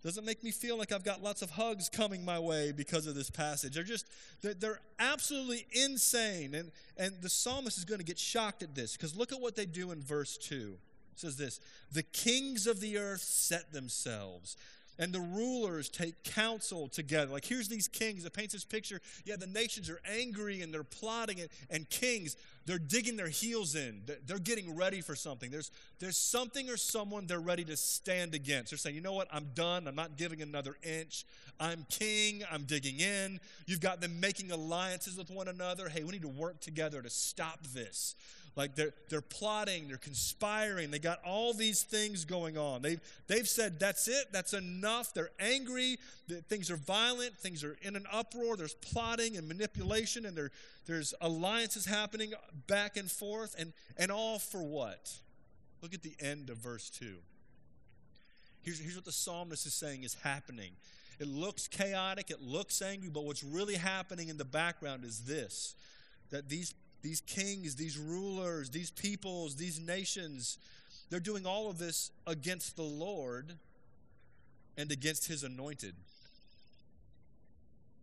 Doesn't 0.02 0.24
make 0.24 0.44
me 0.44 0.52
feel 0.52 0.78
like 0.78 0.92
I've 0.92 1.04
got 1.04 1.22
lots 1.22 1.42
of 1.42 1.50
hugs 1.50 1.88
coming 1.88 2.24
my 2.24 2.38
way 2.38 2.70
because 2.70 3.06
of 3.06 3.16
this 3.16 3.30
passage. 3.30 3.74
They're 3.74 3.82
just, 3.82 4.06
they're, 4.42 4.54
they're 4.54 4.80
absolutely 5.00 5.66
insane. 5.72 6.54
And, 6.54 6.70
and 6.96 7.14
the 7.20 7.28
psalmist 7.28 7.78
is 7.78 7.84
going 7.84 7.98
to 7.98 8.04
get 8.04 8.18
shocked 8.18 8.62
at 8.62 8.74
this 8.76 8.96
because 8.96 9.16
look 9.16 9.32
at 9.32 9.40
what 9.40 9.56
they 9.56 9.66
do 9.66 9.90
in 9.90 10.00
verse 10.00 10.38
2. 10.38 10.76
It 11.12 11.20
says 11.20 11.36
this 11.36 11.58
The 11.90 12.04
kings 12.04 12.68
of 12.68 12.80
the 12.80 12.96
earth 12.98 13.22
set 13.22 13.72
themselves 13.72 14.56
and 14.98 15.12
the 15.12 15.20
rulers 15.20 15.88
take 15.88 16.22
counsel 16.24 16.88
together. 16.88 17.32
Like, 17.32 17.44
here's 17.44 17.68
these 17.68 17.88
kings. 17.88 18.24
It 18.24 18.32
paints 18.32 18.52
this 18.52 18.64
picture. 18.64 19.00
Yeah, 19.24 19.36
the 19.36 19.46
nations 19.46 19.88
are 19.88 20.00
angry 20.10 20.62
and 20.62 20.72
they're 20.74 20.84
plotting, 20.84 21.40
and, 21.40 21.48
and 21.70 21.88
kings, 21.88 22.36
they're 22.66 22.78
digging 22.78 23.16
their 23.16 23.28
heels 23.28 23.74
in. 23.74 24.02
They're 24.26 24.38
getting 24.38 24.76
ready 24.76 25.00
for 25.00 25.14
something. 25.14 25.50
There's, 25.50 25.70
there's 26.00 26.18
something 26.18 26.68
or 26.68 26.76
someone 26.76 27.26
they're 27.26 27.40
ready 27.40 27.64
to 27.64 27.76
stand 27.76 28.34
against. 28.34 28.70
They're 28.70 28.78
saying, 28.78 28.94
you 28.94 29.00
know 29.00 29.14
what? 29.14 29.28
I'm 29.32 29.46
done. 29.54 29.88
I'm 29.88 29.94
not 29.96 30.16
giving 30.16 30.42
another 30.42 30.76
inch. 30.82 31.24
I'm 31.58 31.86
king. 31.88 32.42
I'm 32.52 32.64
digging 32.64 33.00
in. 33.00 33.40
You've 33.66 33.80
got 33.80 34.00
them 34.00 34.20
making 34.20 34.50
alliances 34.50 35.16
with 35.16 35.30
one 35.30 35.48
another. 35.48 35.88
Hey, 35.88 36.04
we 36.04 36.12
need 36.12 36.22
to 36.22 36.28
work 36.28 36.60
together 36.60 37.00
to 37.00 37.10
stop 37.10 37.66
this. 37.68 38.14
Like 38.58 38.74
they're, 38.74 38.92
they're 39.08 39.20
plotting, 39.20 39.86
they're 39.86 39.98
conspiring, 39.98 40.90
they 40.90 40.98
got 40.98 41.20
all 41.24 41.54
these 41.54 41.84
things 41.84 42.24
going 42.24 42.58
on. 42.58 42.82
They've, 42.82 43.00
they've 43.28 43.48
said, 43.48 43.78
that's 43.78 44.08
it, 44.08 44.32
that's 44.32 44.52
enough. 44.52 45.14
They're 45.14 45.30
angry, 45.38 45.96
things 46.48 46.68
are 46.68 46.76
violent, 46.76 47.38
things 47.38 47.62
are 47.62 47.76
in 47.82 47.94
an 47.94 48.04
uproar, 48.12 48.56
there's 48.56 48.74
plotting 48.74 49.36
and 49.36 49.46
manipulation, 49.46 50.26
and 50.26 50.36
there, 50.36 50.50
there's 50.88 51.14
alliances 51.20 51.86
happening 51.86 52.32
back 52.66 52.96
and 52.96 53.08
forth, 53.08 53.54
and, 53.56 53.72
and 53.96 54.10
all 54.10 54.40
for 54.40 54.64
what? 54.64 55.12
Look 55.80 55.94
at 55.94 56.02
the 56.02 56.16
end 56.18 56.50
of 56.50 56.56
verse 56.56 56.90
2. 56.90 57.14
Here's, 58.62 58.80
here's 58.80 58.96
what 58.96 59.04
the 59.04 59.12
psalmist 59.12 59.66
is 59.66 59.74
saying 59.74 60.02
is 60.02 60.14
happening. 60.24 60.72
It 61.20 61.28
looks 61.28 61.68
chaotic, 61.68 62.32
it 62.32 62.42
looks 62.42 62.82
angry, 62.82 63.08
but 63.08 63.22
what's 63.22 63.44
really 63.44 63.76
happening 63.76 64.28
in 64.28 64.36
the 64.36 64.44
background 64.44 65.04
is 65.04 65.20
this 65.20 65.76
that 66.30 66.48
these 66.48 66.74
these 67.02 67.20
kings, 67.20 67.76
these 67.76 67.96
rulers, 67.98 68.70
these 68.70 68.90
peoples, 68.90 69.56
these 69.56 69.80
nations, 69.80 70.58
they're 71.10 71.20
doing 71.20 71.46
all 71.46 71.70
of 71.70 71.78
this 71.78 72.10
against 72.26 72.76
the 72.76 72.82
Lord 72.82 73.52
and 74.76 74.90
against 74.92 75.26
his 75.26 75.44
anointed. 75.44 75.94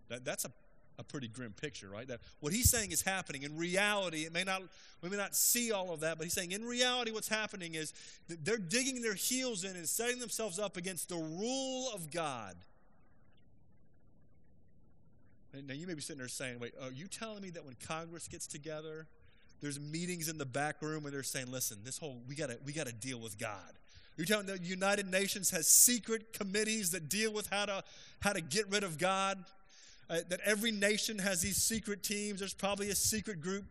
That, 0.10 0.24
that's 0.24 0.46
a, 0.46 0.52
a 1.00 1.04
pretty 1.04 1.28
grim 1.28 1.54
picture, 1.54 1.90
right? 1.90 2.08
That 2.08 2.20
what 2.40 2.54
he's 2.54 2.70
saying 2.70 2.92
is 2.92 3.02
happening. 3.02 3.44
In 3.44 3.58
reality, 3.58 4.25
it 4.25 4.34
may 4.34 4.44
not 4.44 4.62
we 5.02 5.10
may 5.10 5.18
not 5.18 5.36
see 5.36 5.72
all 5.72 5.92
of 5.94 6.00
that, 6.02 6.18
but 6.18 6.24
he's 6.24 6.34
saying 6.34 6.52
in 6.52 6.64
reality 6.64 7.12
what's 7.12 7.28
happening 7.28 7.75
is 7.75 7.94
they're 8.28 8.58
digging 8.58 9.02
their 9.02 9.14
heels 9.14 9.64
in 9.64 9.75
and 9.75 9.88
setting 9.88 10.20
themselves 10.20 10.60
up 10.60 10.78
against 10.78 11.10
the 11.10 11.16
rule 11.16 11.92
of 11.94 12.12
God. 12.12 12.56
Now, 15.67 15.74
you 15.74 15.88
may 15.88 15.93
be 15.93 16.01
sitting 16.01 16.19
there 16.19 16.27
saying, 16.27 16.59
wait, 16.59 16.74
are 16.81 16.91
you 16.91 17.07
telling 17.07 17.41
me 17.41 17.50
that 17.51 17.65
when 17.65 17.75
Congress 17.88 18.27
gets 18.27 18.47
together, 18.47 19.07
there's 19.62 19.79
meetings 19.79 20.27
in 20.27 20.38
the 20.38 20.45
back 20.45 20.81
room 20.81 21.03
where 21.03 21.12
they're 21.12 21.24
saying, 21.24 21.51
listen, 21.51 21.79
this 21.83 21.97
whole, 21.97 22.21
we 22.27 22.35
got 22.35 22.50
to 22.50 22.57
we 22.65 22.74
gotta 22.74 22.91
deal 22.91 23.19
with 23.19 23.38
God. 23.38 23.74
You're 24.17 24.25
telling 24.25 24.45
the 24.45 24.59
United 24.59 25.09
Nations 25.09 25.50
has 25.51 25.67
secret 25.67 26.33
committees 26.33 26.91
that 26.91 27.09
deal 27.09 27.33
with 27.33 27.50
how 27.50 27.65
to, 27.65 27.83
how 28.21 28.33
to 28.33 28.41
get 28.41 28.69
rid 28.69 28.83
of 28.83 28.97
God? 28.97 29.43
Uh, 30.09 30.19
that 30.29 30.39
every 30.45 30.71
nation 30.71 31.17
has 31.17 31.41
these 31.41 31.57
secret 31.57 32.03
teams. 32.03 32.39
There's 32.39 32.53
probably 32.53 32.91
a 32.91 32.95
secret 32.95 33.41
group 33.41 33.65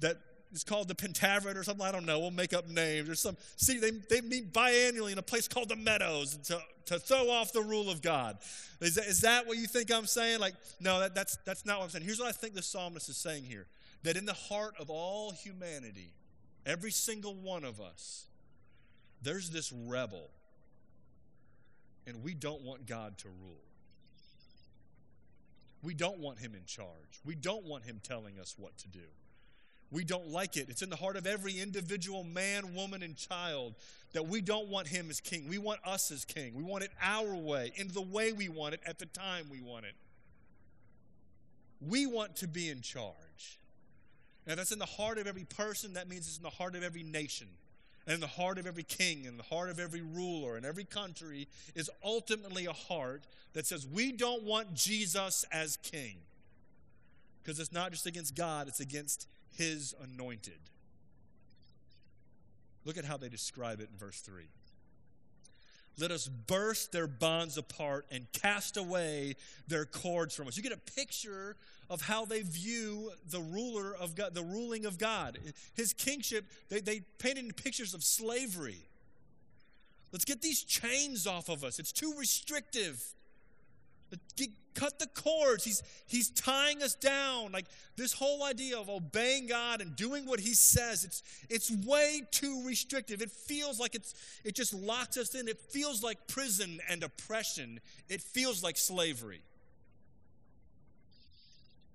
that 0.00 0.18
is 0.52 0.64
called 0.64 0.88
the 0.88 0.94
Pentaverate 0.94 1.56
or 1.56 1.64
something. 1.64 1.84
I 1.84 1.92
don't 1.92 2.06
know. 2.06 2.18
We'll 2.18 2.30
make 2.30 2.54
up 2.54 2.68
names. 2.68 3.06
There's 3.06 3.20
some. 3.20 3.36
See, 3.56 3.78
they, 3.78 3.90
they 3.90 4.20
meet 4.20 4.52
biannually 4.52 5.12
in 5.12 5.18
a 5.18 5.22
place 5.22 5.48
called 5.48 5.68
the 5.68 5.76
Meadows 5.76 6.36
to, 6.44 6.60
to 6.86 6.98
throw 6.98 7.30
off 7.30 7.52
the 7.52 7.62
rule 7.62 7.90
of 7.90 8.02
God. 8.02 8.38
Is 8.80 8.94
that, 8.94 9.06
is 9.06 9.20
that 9.22 9.46
what 9.46 9.58
you 9.58 9.66
think 9.66 9.92
I'm 9.92 10.06
saying? 10.06 10.40
Like, 10.40 10.54
no, 10.80 11.00
that, 11.00 11.14
that's, 11.14 11.36
that's 11.44 11.66
not 11.66 11.78
what 11.78 11.84
I'm 11.84 11.90
saying. 11.90 12.04
Here's 12.04 12.18
what 12.18 12.28
I 12.28 12.32
think 12.32 12.54
the 12.54 12.62
psalmist 12.62 13.08
is 13.08 13.16
saying 13.16 13.44
here 13.44 13.66
that 14.02 14.16
in 14.16 14.24
the 14.24 14.32
heart 14.32 14.74
of 14.78 14.88
all 14.88 15.32
humanity, 15.32 16.12
every 16.64 16.90
single 16.90 17.34
one 17.34 17.64
of 17.64 17.80
us, 17.80 18.26
there's 19.22 19.50
this 19.50 19.72
rebel, 19.72 20.30
and 22.06 22.22
we 22.22 22.34
don't 22.34 22.62
want 22.62 22.86
God 22.86 23.18
to 23.18 23.28
rule. 23.28 23.62
We 25.82 25.94
don't 25.94 26.18
want 26.18 26.38
him 26.38 26.54
in 26.54 26.64
charge. 26.66 26.88
We 27.24 27.34
don't 27.34 27.64
want 27.64 27.84
him 27.84 28.00
telling 28.02 28.38
us 28.38 28.54
what 28.58 28.76
to 28.78 28.88
do. 28.88 29.06
We 29.90 30.04
don't 30.04 30.28
like 30.28 30.56
it. 30.56 30.68
It's 30.68 30.82
in 30.82 30.90
the 30.90 30.96
heart 30.96 31.16
of 31.16 31.26
every 31.26 31.60
individual 31.60 32.24
man, 32.24 32.74
woman, 32.74 33.02
and 33.02 33.16
child 33.16 33.74
that 34.12 34.26
we 34.26 34.40
don't 34.40 34.68
want 34.68 34.88
him 34.88 35.10
as 35.10 35.20
king. 35.20 35.48
We 35.48 35.58
want 35.58 35.80
us 35.86 36.10
as 36.10 36.24
king. 36.24 36.54
We 36.54 36.64
want 36.64 36.84
it 36.84 36.90
our 37.00 37.34
way, 37.34 37.72
in 37.76 37.88
the 37.88 38.00
way 38.00 38.32
we 38.32 38.48
want 38.48 38.74
it, 38.74 38.80
at 38.86 38.98
the 38.98 39.06
time 39.06 39.46
we 39.50 39.60
want 39.60 39.84
it. 39.84 39.94
We 41.80 42.06
want 42.06 42.36
to 42.36 42.48
be 42.48 42.68
in 42.68 42.80
charge. 42.80 43.58
Now, 44.46 44.54
that's 44.54 44.72
in 44.72 44.78
the 44.78 44.86
heart 44.86 45.18
of 45.18 45.26
every 45.26 45.44
person. 45.44 45.94
That 45.94 46.08
means 46.08 46.26
it's 46.26 46.38
in 46.38 46.42
the 46.42 46.50
heart 46.50 46.74
of 46.76 46.82
every 46.82 47.02
nation, 47.02 47.48
and 48.06 48.14
in 48.14 48.20
the 48.20 48.26
heart 48.26 48.58
of 48.58 48.66
every 48.66 48.84
king, 48.84 49.26
and 49.26 49.38
the 49.38 49.44
heart 49.44 49.70
of 49.70 49.78
every 49.78 50.02
ruler, 50.02 50.56
and 50.56 50.64
every 50.64 50.84
country 50.84 51.48
is 51.74 51.90
ultimately 52.04 52.66
a 52.66 52.72
heart 52.72 53.24
that 53.52 53.66
says, 53.66 53.86
We 53.86 54.12
don't 54.12 54.44
want 54.44 54.74
Jesus 54.74 55.44
as 55.52 55.76
king. 55.78 56.16
Because 57.46 57.60
it's 57.60 57.72
not 57.72 57.92
just 57.92 58.06
against 58.06 58.34
God, 58.34 58.66
it's 58.66 58.80
against 58.80 59.28
his 59.52 59.94
anointed. 60.02 60.58
Look 62.84 62.98
at 62.98 63.04
how 63.04 63.16
they 63.16 63.28
describe 63.28 63.78
it 63.78 63.88
in 63.92 63.96
verse 63.96 64.20
3. 64.20 64.42
Let 65.96 66.10
us 66.10 66.26
burst 66.26 66.90
their 66.90 67.06
bonds 67.06 67.56
apart 67.56 68.04
and 68.10 68.26
cast 68.32 68.76
away 68.76 69.36
their 69.68 69.84
cords 69.84 70.34
from 70.34 70.48
us. 70.48 70.56
You 70.56 70.64
get 70.64 70.72
a 70.72 70.92
picture 70.96 71.54
of 71.88 72.02
how 72.02 72.24
they 72.24 72.42
view 72.42 73.12
the 73.30 73.40
ruler 73.40 73.94
of 73.94 74.16
God, 74.16 74.34
the 74.34 74.42
ruling 74.42 74.84
of 74.84 74.98
God. 74.98 75.38
His 75.74 75.92
kingship, 75.92 76.46
they, 76.68 76.80
they 76.80 77.02
painted 77.18 77.56
pictures 77.56 77.94
of 77.94 78.02
slavery. 78.02 78.88
Let's 80.12 80.24
get 80.24 80.42
these 80.42 80.64
chains 80.64 81.28
off 81.28 81.48
of 81.48 81.62
us. 81.62 81.78
It's 81.78 81.92
too 81.92 82.12
restrictive. 82.18 83.00
Cut 84.76 84.98
the 84.98 85.06
cords. 85.06 85.64
He's, 85.64 85.82
he's 86.06 86.28
tying 86.30 86.82
us 86.82 86.94
down. 86.94 87.50
Like 87.50 87.64
this 87.96 88.12
whole 88.12 88.44
idea 88.44 88.78
of 88.78 88.90
obeying 88.90 89.46
God 89.46 89.80
and 89.80 89.96
doing 89.96 90.26
what 90.26 90.38
He 90.38 90.52
says, 90.52 91.02
it's, 91.02 91.22
it's 91.48 91.70
way 91.86 92.22
too 92.30 92.62
restrictive. 92.66 93.22
It 93.22 93.30
feels 93.30 93.80
like 93.80 93.94
it's, 93.94 94.14
it 94.44 94.54
just 94.54 94.74
locks 94.74 95.16
us 95.16 95.34
in. 95.34 95.48
It 95.48 95.58
feels 95.58 96.02
like 96.02 96.28
prison 96.28 96.80
and 96.90 97.02
oppression. 97.02 97.80
It 98.10 98.20
feels 98.20 98.62
like 98.62 98.76
slavery. 98.76 99.40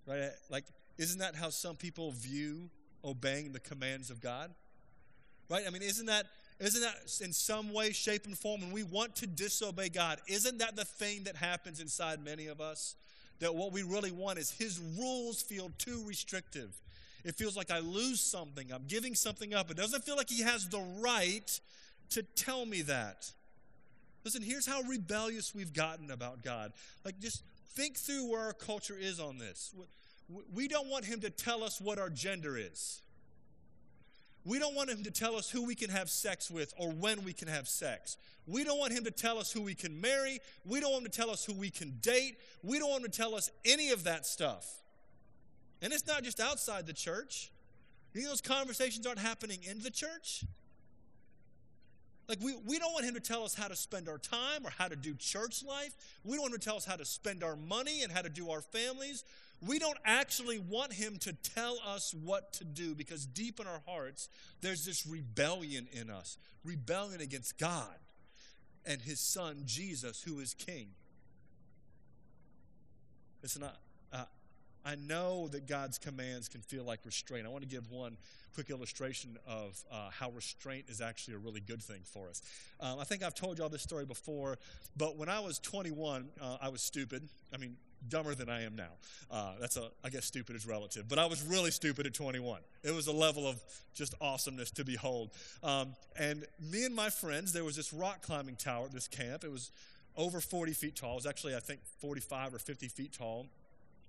Right? 0.08 0.32
Like, 0.50 0.66
isn't 0.98 1.20
that 1.20 1.36
how 1.36 1.50
some 1.50 1.76
people 1.76 2.12
view 2.12 2.70
obeying 3.06 3.52
the 3.54 3.60
commands 3.60 4.10
of 4.10 4.22
God? 4.22 4.50
Right? 5.50 5.66
I 5.68 5.70
mean, 5.70 5.84
isn't 5.84 6.08
that 6.08 6.26
isn't 6.62 6.82
that 6.82 7.26
in 7.26 7.34
some 7.34 7.74
way, 7.74 7.92
shape, 7.92 8.26
and 8.26 8.38
form, 8.38 8.62
when 8.62 8.72
we 8.72 8.84
want 8.84 9.16
to 9.18 9.28
disobey 9.28 9.90
God, 9.90 10.20
isn't 10.28 10.60
that 10.60 10.76
the 10.76 10.86
thing 10.86 11.24
that 11.24 11.36
happens 11.36 11.80
inside 11.80 12.24
many 12.24 12.48
of 12.48 12.62
us? 12.62 12.96
That 13.40 13.56
what 13.56 13.72
we 13.72 13.82
really 13.82 14.12
want 14.12 14.38
is 14.38 14.52
His 14.52 14.80
rules 15.00 15.42
feel 15.42 15.72
too 15.80 16.04
restrictive. 16.06 16.80
It 17.24 17.36
feels 17.36 17.58
like 17.58 17.72
I 17.72 17.80
lose 17.80 18.22
something, 18.22 18.72
I'm 18.72 18.86
giving 18.88 19.16
something 19.16 19.54
up. 19.54 19.72
It 19.72 19.78
doesn't 19.78 20.04
feel 20.04 20.16
like 20.16 20.30
He 20.30 20.44
has 20.44 20.70
the 20.70 20.86
right 21.00 21.60
to 22.12 22.24
tell 22.24 22.66
me 22.66 22.84
that. 22.84 23.32
Listen, 24.24 24.44
here's 24.44 24.68
how 24.68 24.82
rebellious 24.82 25.56
we've 25.56 25.74
gotten 25.74 26.12
about 26.12 26.44
God. 26.44 26.74
Like, 27.04 27.20
just 27.20 27.44
think 27.74 27.98
through 27.98 28.30
where 28.30 28.42
our 28.42 28.54
culture 28.54 28.98
is 29.00 29.20
on 29.20 29.40
this. 29.40 29.74
We 30.54 30.68
don't 30.68 30.90
want 30.90 31.06
Him 31.06 31.22
to 31.22 31.32
tell 31.32 31.64
us 31.64 31.82
what 31.82 31.98
our 31.98 32.10
gender 32.10 32.56
is. 32.58 33.02
We 34.44 34.58
don't 34.58 34.76
want 34.76 34.90
him 34.90 35.04
to 35.04 35.12
tell 35.12 35.36
us 35.36 35.50
who 35.50 35.66
we 35.66 35.76
can 35.76 35.90
have 35.90 36.10
sex 36.10 36.50
with 36.50 36.74
or 36.78 36.90
when 36.92 37.24
we 37.24 37.34
can 37.34 37.48
have 37.48 37.68
sex. 37.68 38.18
We 38.48 38.64
don't 38.64 38.80
want 38.80 38.92
him 38.92 39.04
to 39.04 39.12
tell 39.12 39.38
us 39.38 39.52
who 39.52 39.62
we 39.62 39.76
can 39.76 40.02
marry. 40.02 40.40
We 40.66 40.80
don't 40.80 40.92
want 40.92 41.06
him 41.06 41.12
to 41.12 41.18
tell 41.18 41.30
us 41.30 41.46
who 41.46 41.54
we 41.54 41.70
can 41.70 41.98
date. 42.02 42.38
We 42.64 42.80
don't 42.80 42.90
want 42.90 43.06
him 43.06 43.12
to 43.12 43.18
tell 43.18 43.36
us 43.36 43.52
any 43.66 43.92
of 43.92 44.04
that 44.06 44.26
stuff. 44.26 44.68
And 45.82 45.94
it's 45.94 46.08
not 46.08 46.24
just 46.24 46.40
outside 46.40 46.88
the 46.88 46.94
church. 46.94 47.52
You 48.14 48.24
know, 48.24 48.30
those 48.30 48.42
conversations 48.42 49.06
aren't 49.06 49.20
happening 49.20 49.60
in 49.70 49.82
the 49.82 49.92
church. 49.92 50.44
Like, 52.28 52.40
we, 52.42 52.56
we 52.66 52.80
don't 52.80 52.94
want 52.94 53.06
him 53.06 53.14
to 53.16 53.20
tell 53.20 53.44
us 53.44 53.54
how 53.54 53.68
to 53.68 53.76
spend 53.76 54.08
our 54.08 54.18
time 54.18 54.66
or 54.66 54.70
how 54.70 54.88
to 54.88 54.96
do 54.96 55.14
church 55.16 55.64
life. 55.64 55.94
We 56.24 56.34
don't 56.34 56.44
want 56.44 56.54
him 56.54 56.60
to 56.60 56.66
tell 56.66 56.78
us 56.78 56.86
how 56.86 56.96
to 56.96 57.06
spend 57.06 57.44
our 57.44 57.56
money 57.56 58.04
and 58.04 58.12
how 58.12 58.22
to 58.22 58.30
do 58.30 58.50
our 58.52 58.62
families 58.62 59.24
we 59.66 59.80
don't 59.80 59.98
actually 60.06 60.60
want 60.60 60.94
him 60.94 61.18
to 61.20 61.34
tell 61.34 61.78
us 61.86 62.14
what 62.14 62.54
to 62.54 62.64
do 62.64 62.96
because 62.96 63.26
deep 63.26 63.60
in 63.60 63.68
our 63.68 63.82
hearts, 63.88 64.30
there's 64.62 64.86
this 64.86 65.06
rebellion 65.06 65.88
in 65.92 66.10
us 66.10 66.38
rebellion 66.64 67.22
against 67.22 67.58
God 67.58 67.98
and 68.86 69.02
his 69.02 69.20
son, 69.20 69.64
Jesus, 69.66 70.22
who 70.24 70.40
is 70.40 70.54
king. 70.54 70.90
Listen, 73.42 73.64
I, 73.64 73.70
I 74.84 74.96
know 74.96 75.48
that 75.50 75.68
God's 75.68 75.98
commands 75.98 76.48
can 76.48 76.62
feel 76.62 76.84
like 76.84 77.00
restraint. 77.06 77.46
I 77.46 77.50
want 77.50 77.64
to 77.64 77.70
give 77.70 77.92
one 77.92 78.18
quick 78.56 78.70
illustration 78.70 79.38
of 79.48 79.82
uh, 79.92 80.10
how 80.10 80.32
restraint 80.32 80.86
is 80.90 81.02
actually 81.02 81.36
a 81.36 81.38
really 81.38 81.62
good 81.62 81.82
thing 81.82 82.02
for 82.04 82.28
us. 82.30 82.42
Um, 82.80 83.00
I 83.00 83.04
think 83.04 83.24
I've 83.24 83.36
told 83.36 83.60
y'all 83.60 83.70
this 83.70 83.84
story 83.84 84.06
before, 84.06 84.58
but 84.98 85.18
when 85.18 85.30
I 85.30 85.40
was 85.40 85.60
21, 85.60 86.30
uh, 86.42 86.58
I 86.62 86.70
was 86.70 86.82
stupid. 86.82 87.28
I 87.54 87.58
mean, 87.58 87.78
dumber 88.10 88.36
than 88.36 88.50
I 88.50 88.64
am 88.64 88.76
now. 88.76 88.92
Uh, 89.30 89.54
that's 89.60 89.78
a, 89.78 89.90
I 90.04 90.10
guess, 90.10 90.26
stupid 90.26 90.56
is 90.56 90.66
relative, 90.66 91.08
but 91.08 91.20
I 91.20 91.26
was 91.26 91.44
really 91.44 91.72
stupid 91.72 92.06
at 92.06 92.14
21. 92.14 92.60
It 92.84 92.94
was 92.94 93.08
a 93.08 93.12
level 93.12 93.48
of 93.48 93.62
just 93.94 94.16
awesomeness 94.22 94.72
to 94.72 94.86
behold. 94.86 95.32
Um, 95.64 95.96
and 96.18 96.46
me 96.72 96.86
and 96.86 96.96
my 96.96 97.10
friends, 97.10 97.54
there 97.54 97.64
was 97.64 97.76
this 97.76 97.94
rock 97.94 98.22
climbing 98.22 98.56
tower 98.56 98.86
at 98.86 98.92
this 98.92 99.08
camp. 99.08 99.44
It 99.44 99.52
was 99.52 99.72
over 100.18 100.42
40 100.42 100.74
feet 100.74 100.96
tall. 100.96 101.14
It 101.14 101.16
was 101.16 101.26
actually, 101.26 101.56
I 101.56 101.60
think, 101.60 101.82
45 102.00 102.56
or 102.56 102.60
50 102.60 102.88
feet 102.88 103.14
tall. 103.14 103.48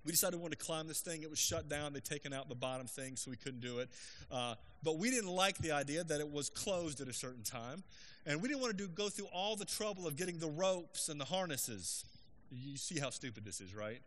We 0.04 0.10
decided 0.10 0.36
we 0.36 0.42
wanted 0.42 0.58
to 0.58 0.64
climb 0.64 0.88
this 0.88 1.00
thing. 1.00 1.22
It 1.22 1.30
was 1.30 1.38
shut 1.38 1.68
down. 1.68 1.92
They'd 1.92 2.04
taken 2.04 2.32
out 2.32 2.48
the 2.48 2.56
bottom 2.56 2.86
thing, 2.88 3.14
so 3.14 3.30
we 3.30 3.36
couldn't 3.36 3.60
do 3.60 3.78
it. 3.78 3.88
Uh, 4.32 4.54
but 4.82 4.98
we 4.98 5.10
didn't 5.10 5.30
like 5.30 5.58
the 5.58 5.70
idea 5.70 6.02
that 6.02 6.18
it 6.18 6.30
was 6.30 6.50
closed 6.50 7.00
at 7.00 7.06
a 7.06 7.12
certain 7.12 7.44
time. 7.44 7.84
And 8.26 8.42
we 8.42 8.48
didn't 8.48 8.60
want 8.60 8.76
to 8.76 8.86
do, 8.86 8.88
go 8.88 9.08
through 9.08 9.28
all 9.32 9.54
the 9.54 9.64
trouble 9.64 10.06
of 10.06 10.16
getting 10.16 10.38
the 10.38 10.48
ropes 10.48 11.08
and 11.08 11.20
the 11.20 11.24
harnesses. 11.24 12.04
You 12.52 12.76
see 12.76 12.98
how 12.98 13.10
stupid 13.10 13.44
this 13.44 13.60
is, 13.60 13.74
right? 13.74 14.00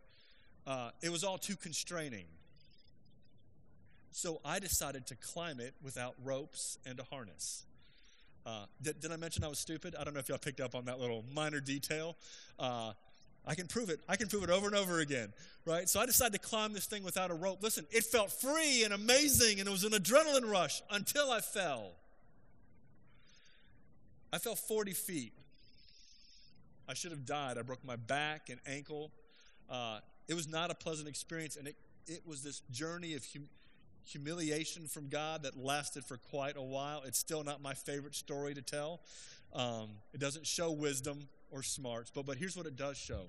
Uh, 0.66 0.90
it 1.02 1.10
was 1.10 1.24
all 1.24 1.38
too 1.38 1.56
constraining. 1.56 2.26
So 4.12 4.40
I 4.44 4.58
decided 4.58 5.06
to 5.08 5.16
climb 5.16 5.60
it 5.60 5.74
without 5.82 6.14
ropes 6.24 6.78
and 6.86 6.98
a 6.98 7.04
harness. 7.04 7.64
Uh, 8.46 8.64
did, 8.80 9.00
did, 9.00 9.12
I 9.12 9.16
mention 9.16 9.44
I 9.44 9.48
was 9.48 9.58
stupid? 9.58 9.94
I 9.98 10.04
don't 10.04 10.14
know 10.14 10.20
if 10.20 10.28
y'all 10.28 10.38
picked 10.38 10.60
up 10.60 10.74
on 10.74 10.84
that 10.84 11.00
little 11.00 11.24
minor 11.34 11.60
detail. 11.60 12.16
Uh, 12.58 12.92
I 13.46 13.54
can 13.54 13.66
prove 13.66 13.90
it. 13.90 14.00
I 14.08 14.16
can 14.16 14.28
prove 14.28 14.44
it 14.44 14.50
over 14.50 14.66
and 14.66 14.74
over 14.74 15.00
again, 15.00 15.32
right? 15.64 15.88
So 15.88 16.00
I 16.00 16.06
decided 16.06 16.40
to 16.40 16.48
climb 16.48 16.72
this 16.72 16.86
thing 16.86 17.02
without 17.02 17.30
a 17.30 17.34
rope. 17.34 17.62
Listen, 17.62 17.86
it 17.90 18.04
felt 18.04 18.32
free 18.32 18.84
and 18.84 18.94
amazing, 18.94 19.58
and 19.60 19.68
it 19.68 19.70
was 19.70 19.84
an 19.84 19.92
adrenaline 19.92 20.50
rush 20.50 20.82
until 20.90 21.30
I 21.30 21.40
fell. 21.40 21.92
I 24.32 24.38
fell 24.38 24.56
40 24.56 24.92
feet. 24.92 25.32
I 26.88 26.94
should 26.94 27.10
have 27.10 27.26
died. 27.26 27.58
I 27.58 27.62
broke 27.62 27.84
my 27.84 27.96
back 27.96 28.48
and 28.48 28.60
ankle. 28.66 29.10
Uh, 29.68 30.00
it 30.28 30.34
was 30.34 30.48
not 30.48 30.70
a 30.70 30.74
pleasant 30.74 31.08
experience, 31.08 31.56
and 31.56 31.68
it, 31.68 31.76
it 32.06 32.22
was 32.26 32.42
this 32.42 32.60
journey 32.70 33.14
of 33.14 33.24
hum- 33.32 33.48
humiliation 34.04 34.86
from 34.86 35.08
God 35.08 35.42
that 35.42 35.56
lasted 35.56 36.04
for 36.04 36.16
quite 36.16 36.56
a 36.56 36.62
while. 36.62 37.02
It's 37.04 37.18
still 37.18 37.42
not 37.42 37.60
my 37.60 37.74
favorite 37.74 38.14
story 38.14 38.54
to 38.54 38.62
tell. 38.62 39.00
Um, 39.52 39.88
it 40.12 40.20
doesn't 40.20 40.46
show 40.46 40.70
wisdom 40.70 41.28
or 41.50 41.62
smarts, 41.62 42.10
but, 42.14 42.26
but 42.26 42.36
here's 42.36 42.56
what 42.56 42.66
it 42.66 42.76
does 42.76 42.96
show 42.96 43.26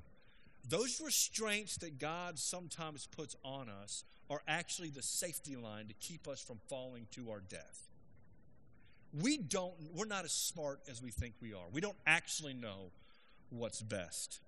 those 0.69 0.99
restraints 0.99 1.77
that 1.77 1.97
God 1.97 2.37
sometimes 2.37 3.07
puts 3.07 3.35
on 3.43 3.69
us 3.69 4.03
are 4.29 4.41
actually 4.47 4.89
the 4.89 5.01
safety 5.01 5.55
line 5.55 5.87
to 5.87 5.93
keep 5.93 6.27
us 6.27 6.41
from 6.41 6.59
falling 6.67 7.07
to 7.11 7.31
our 7.31 7.39
death. 7.39 7.87
We 9.13 9.37
don't, 9.37 9.73
we're 9.93 10.05
not 10.05 10.25
as 10.25 10.33
smart 10.33 10.81
as 10.89 11.01
we 11.01 11.11
think 11.11 11.35
we 11.41 11.53
are. 11.53 11.63
We 11.71 11.79
don't 11.79 11.95
actually 12.05 12.53
know 12.53 12.91
what's 13.49 13.81
best. 13.81 14.39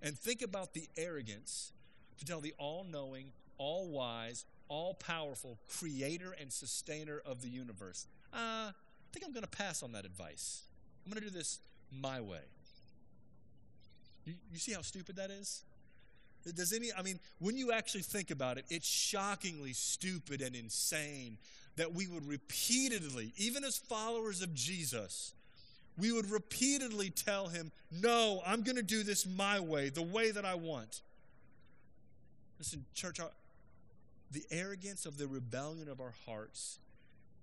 And 0.00 0.18
think 0.18 0.42
about 0.42 0.74
the 0.74 0.88
arrogance 0.96 1.72
to 2.18 2.24
tell 2.24 2.40
the 2.40 2.54
all 2.58 2.84
knowing, 2.84 3.32
all 3.58 3.88
wise, 3.88 4.44
all 4.68 4.94
powerful 4.94 5.58
creator 5.68 6.34
and 6.40 6.52
sustainer 6.52 7.20
of 7.24 7.42
the 7.42 7.48
universe. 7.48 8.06
Uh, 8.32 8.70
I 8.70 8.72
think 9.12 9.24
I'm 9.26 9.32
going 9.32 9.44
to 9.44 9.50
pass 9.50 9.82
on 9.82 9.92
that 9.92 10.04
advice. 10.04 10.62
I'm 11.04 11.12
going 11.12 11.22
to 11.22 11.28
do 11.28 11.36
this 11.36 11.60
my 11.90 12.20
way. 12.20 12.40
You, 14.24 14.34
you 14.52 14.58
see 14.58 14.72
how 14.72 14.82
stupid 14.82 15.16
that 15.16 15.30
is? 15.30 15.62
Does 16.54 16.72
any, 16.72 16.88
I 16.96 17.02
mean, 17.02 17.20
when 17.38 17.56
you 17.56 17.70
actually 17.70 18.02
think 18.02 18.30
about 18.30 18.58
it, 18.58 18.64
it's 18.68 18.88
shockingly 18.88 19.72
stupid 19.72 20.42
and 20.42 20.56
insane 20.56 21.38
that 21.76 21.94
we 21.94 22.08
would 22.08 22.26
repeatedly, 22.26 23.32
even 23.36 23.64
as 23.64 23.76
followers 23.76 24.42
of 24.42 24.52
Jesus, 24.54 25.34
we 25.98 26.12
would 26.12 26.30
repeatedly 26.30 27.10
tell 27.10 27.48
him, 27.48 27.70
No, 27.90 28.42
I'm 28.46 28.62
going 28.62 28.76
to 28.76 28.82
do 28.82 29.02
this 29.02 29.26
my 29.26 29.60
way, 29.60 29.88
the 29.88 30.02
way 30.02 30.30
that 30.30 30.44
I 30.44 30.54
want. 30.54 31.00
Listen, 32.58 32.84
church, 32.94 33.18
the 34.30 34.44
arrogance 34.50 35.04
of 35.04 35.18
the 35.18 35.26
rebellion 35.26 35.88
of 35.88 36.00
our 36.00 36.14
hearts 36.26 36.78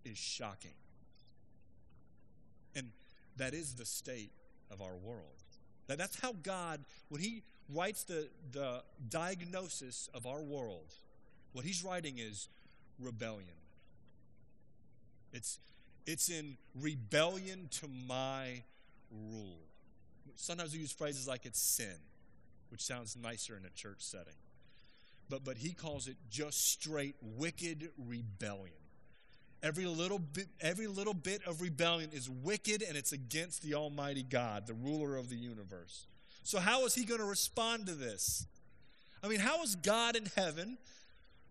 is 0.05 0.17
shocking. 0.17 0.73
And 2.75 2.91
that 3.37 3.53
is 3.53 3.75
the 3.75 3.85
state 3.85 4.31
of 4.71 4.81
our 4.81 4.95
world. 4.95 5.23
That's 5.87 6.19
how 6.19 6.33
God, 6.43 6.81
when 7.09 7.21
He 7.21 7.41
writes 7.73 8.03
the, 8.03 8.29
the 8.51 8.83
diagnosis 9.09 10.09
of 10.13 10.25
our 10.27 10.41
world, 10.41 10.93
what 11.53 11.65
He's 11.65 11.83
writing 11.83 12.19
is 12.19 12.47
rebellion. 12.99 13.47
It's, 15.33 15.59
it's 16.09 16.27
in 16.27 16.57
rebellion 16.73 17.67
to 17.69 17.87
my 18.07 18.63
rule. 19.11 19.59
Sometimes 20.35 20.73
we 20.73 20.79
use 20.79 20.91
phrases 20.91 21.27
like 21.27 21.45
it's 21.45 21.59
sin, 21.59 21.95
which 22.71 22.81
sounds 22.81 23.15
nicer 23.15 23.55
in 23.55 23.63
a 23.63 23.69
church 23.69 23.99
setting. 23.99 24.33
But, 25.29 25.43
but 25.43 25.57
he 25.57 25.71
calls 25.71 26.07
it 26.07 26.17
just 26.31 26.71
straight 26.71 27.15
wicked 27.21 27.91
rebellion. 27.95 28.73
Every 29.61 29.85
little 29.85 30.17
bit, 30.17 30.47
every 30.59 30.87
little 30.87 31.13
bit 31.13 31.45
of 31.45 31.61
rebellion 31.61 32.09
is 32.11 32.27
wicked 32.27 32.81
and 32.81 32.97
it's 32.97 33.11
against 33.11 33.61
the 33.61 33.75
Almighty 33.75 34.23
God, 34.23 34.65
the 34.65 34.73
ruler 34.73 35.15
of 35.15 35.29
the 35.29 35.35
universe. 35.35 36.07
So, 36.41 36.59
how 36.59 36.85
is 36.85 36.95
he 36.95 37.05
going 37.05 37.19
to 37.19 37.25
respond 37.25 37.85
to 37.85 37.93
this? 37.93 38.47
I 39.23 39.27
mean, 39.27 39.41
how 39.41 39.61
is 39.61 39.75
God 39.75 40.15
in 40.15 40.25
heaven, 40.35 40.79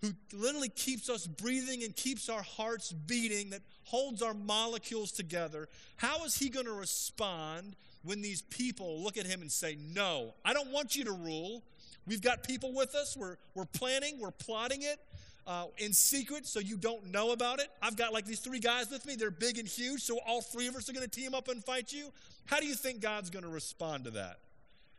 who 0.00 0.10
literally 0.32 0.68
keeps 0.68 1.08
us 1.08 1.26
breathing 1.26 1.82
and 1.82 1.94
keeps 1.94 2.28
our 2.28 2.42
hearts 2.42 2.92
beating, 2.92 3.50
that 3.50 3.62
holds 3.84 4.22
our 4.22 4.34
molecules 4.34 5.12
together, 5.12 5.68
how 5.96 6.24
is 6.24 6.36
he 6.36 6.48
going 6.48 6.66
to 6.66 6.72
respond 6.72 7.74
when 8.02 8.22
these 8.22 8.42
people 8.42 9.02
look 9.02 9.16
at 9.16 9.26
him 9.26 9.40
and 9.40 9.50
say, 9.50 9.76
No, 9.94 10.34
I 10.44 10.52
don't 10.52 10.70
want 10.70 10.96
you 10.96 11.04
to 11.04 11.12
rule. 11.12 11.62
We've 12.06 12.22
got 12.22 12.42
people 12.42 12.72
with 12.72 12.94
us, 12.94 13.16
we're, 13.16 13.36
we're 13.54 13.66
planning, 13.66 14.18
we're 14.18 14.30
plotting 14.30 14.82
it 14.82 14.98
uh, 15.46 15.66
in 15.78 15.92
secret 15.92 16.46
so 16.46 16.60
you 16.60 16.76
don't 16.76 17.10
know 17.10 17.32
about 17.32 17.58
it. 17.58 17.68
I've 17.82 17.96
got 17.96 18.12
like 18.12 18.24
these 18.26 18.40
three 18.40 18.60
guys 18.60 18.90
with 18.90 19.04
me. 19.06 19.16
They're 19.16 19.30
big 19.30 19.58
and 19.58 19.66
huge, 19.66 20.02
so 20.02 20.18
all 20.26 20.40
three 20.40 20.68
of 20.68 20.76
us 20.76 20.88
are 20.88 20.92
going 20.92 21.08
to 21.08 21.10
team 21.10 21.34
up 21.34 21.48
and 21.48 21.64
fight 21.64 21.92
you. 21.92 22.10
How 22.46 22.60
do 22.60 22.66
you 22.66 22.74
think 22.74 23.00
God's 23.00 23.30
going 23.30 23.44
to 23.44 23.50
respond 23.50 24.04
to 24.04 24.10
that? 24.12 24.38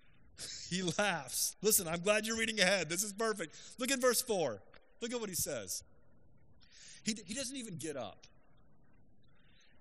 he 0.70 0.84
laughs. 0.98 1.56
Listen, 1.62 1.88
I'm 1.88 2.02
glad 2.02 2.26
you're 2.26 2.38
reading 2.38 2.60
ahead. 2.60 2.90
This 2.90 3.04
is 3.04 3.14
perfect. 3.14 3.56
Look 3.78 3.92
at 3.92 4.00
verse 4.00 4.22
4. 4.22 4.60
Look 5.02 5.14
at 5.14 5.20
what 5.20 5.30
he 5.30 5.36
says. 5.36 5.84
He, 7.04 7.16
he 7.26 7.34
doesn't 7.34 7.56
even 7.56 7.78
get 7.78 7.96
up. 7.96 8.26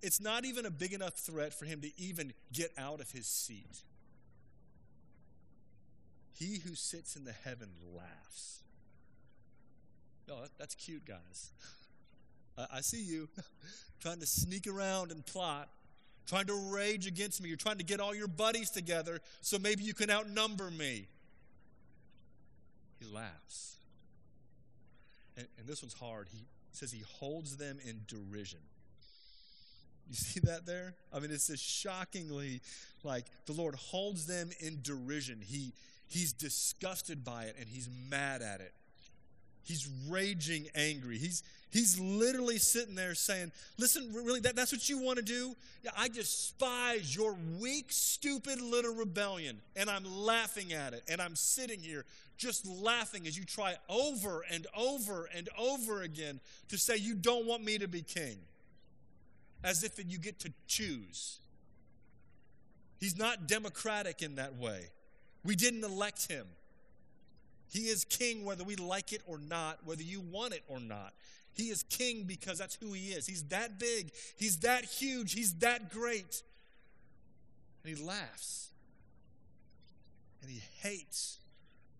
It's 0.00 0.20
not 0.20 0.44
even 0.44 0.64
a 0.64 0.70
big 0.70 0.92
enough 0.92 1.14
threat 1.14 1.52
for 1.52 1.64
him 1.64 1.81
to 1.81 1.90
even 2.00 2.33
get 2.52 2.70
out 2.78 3.00
of 3.00 3.11
his 3.11 3.26
seat. 3.26 3.83
He 6.38 6.59
who 6.59 6.76
sits 6.76 7.16
in 7.16 7.24
the 7.24 7.33
heaven 7.33 7.68
laughs. 7.96 8.61
Oh, 10.31 10.35
no, 10.35 10.46
that's 10.57 10.74
cute, 10.76 11.04
guys. 11.04 11.50
I, 12.57 12.66
I 12.74 12.81
see 12.81 13.02
you 13.02 13.28
trying 14.00 14.20
to 14.20 14.26
sneak 14.26 14.68
around 14.68 15.11
and 15.11 15.26
plot, 15.26 15.68
trying 16.28 16.46
to 16.46 16.54
rage 16.72 17.09
against 17.09 17.42
me. 17.42 17.48
You're 17.48 17.57
trying 17.57 17.78
to 17.78 17.85
get 17.85 17.98
all 17.98 18.14
your 18.14 18.28
buddies 18.28 18.70
together 18.70 19.20
so 19.40 19.59
maybe 19.59 19.83
you 19.83 19.94
can 19.94 20.11
outnumber 20.11 20.70
me. 20.70 21.09
He 23.00 23.07
laughs. 23.12 23.77
And, 25.38 25.46
and 25.59 25.66
this 25.66 25.83
one's 25.83 25.94
hard. 25.94 26.27
He 26.31 26.44
says 26.72 26.92
he 26.92 27.05
holds 27.18 27.57
them 27.57 27.79
in 27.85 28.01
derision. 28.07 28.61
You 30.09 30.14
see 30.14 30.40
that 30.40 30.66
there? 30.66 30.94
I 31.12 31.20
mean, 31.20 31.31
it's 31.31 31.46
just 31.46 31.62
shockingly 31.62 32.61
like 33.05 33.27
the 33.46 33.53
Lord 33.53 33.74
holds 33.74 34.27
them 34.27 34.51
in 34.61 34.81
derision. 34.83 35.40
He 35.40 35.72
he's 36.09 36.33
disgusted 36.33 37.24
by 37.24 37.44
it 37.44 37.57
and 37.59 37.68
he's 37.68 37.88
mad 38.11 38.42
at 38.42 38.61
it. 38.61 38.72
He's 39.62 39.87
raging 40.09 40.66
angry. 40.74 41.18
He's, 41.18 41.42
he's 41.70 41.98
literally 41.98 42.59
sitting 42.59 42.94
there 42.94 43.14
saying, 43.14 43.52
Listen, 43.78 44.12
really, 44.12 44.40
that, 44.40 44.57
that's 44.57 44.72
what 44.72 44.88
you 44.88 44.98
want 44.98 45.18
to 45.18 45.24
do? 45.24 45.54
I 45.96 46.09
despise 46.09 47.14
your 47.14 47.37
weak, 47.61 47.87
stupid 47.88 48.61
little 48.61 48.94
rebellion, 48.94 49.61
and 49.76 49.88
I'm 49.88 50.04
laughing 50.04 50.72
at 50.72 50.92
it. 50.92 51.02
And 51.09 51.20
I'm 51.20 51.37
sitting 51.37 51.81
here 51.81 52.04
just 52.37 52.66
laughing 52.66 53.26
as 53.26 53.37
you 53.37 53.44
try 53.44 53.76
over 53.88 54.44
and 54.50 54.66
over 54.76 55.28
and 55.35 55.48
over 55.59 56.02
again 56.02 56.40
to 56.68 56.78
say 56.78 56.96
you 56.96 57.14
don't 57.14 57.46
want 57.46 57.64
me 57.64 57.78
to 57.78 57.88
be 57.88 58.02
king, 58.02 58.38
as 59.64 59.83
if 59.83 59.98
you 60.09 60.18
get 60.18 60.38
to 60.40 60.52
choose. 60.66 61.38
He's 63.00 63.16
not 63.16 63.46
democratic 63.46 64.22
in 64.22 64.37
that 64.37 64.57
way. 64.57 64.87
We 65.44 65.57
didn't 65.57 65.85
elect 65.85 66.28
him. 66.28 66.46
He 67.70 67.81
is 67.81 68.04
king 68.04 68.44
whether 68.44 68.64
we 68.64 68.76
like 68.76 69.12
it 69.12 69.22
or 69.26 69.38
not, 69.38 69.78
whether 69.85 70.02
you 70.02 70.20
want 70.20 70.54
it 70.54 70.62
or 70.68 70.81
not. 70.81 71.12
He 71.59 71.71
is 71.71 71.83
king 71.83 72.23
because 72.23 72.57
that's 72.57 72.77
who 72.77 72.92
he 72.92 73.09
is. 73.09 73.27
He's 73.27 73.42
that 73.49 73.81
big, 73.81 74.12
he's 74.37 74.59
that 74.59 74.85
huge, 74.85 75.33
he's 75.33 75.55
that 75.55 75.90
great. 75.90 76.42
And 77.85 77.97
he 77.97 78.03
laughs. 78.03 78.68
And 80.40 80.49
he 80.49 80.62
hates 80.81 81.38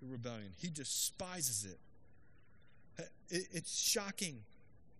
the 0.01 0.07
rebellion, 0.07 0.53
he 0.57 0.69
despises 0.69 1.67
it. 1.67 1.79
It's 3.31 3.77
shocking 3.77 4.39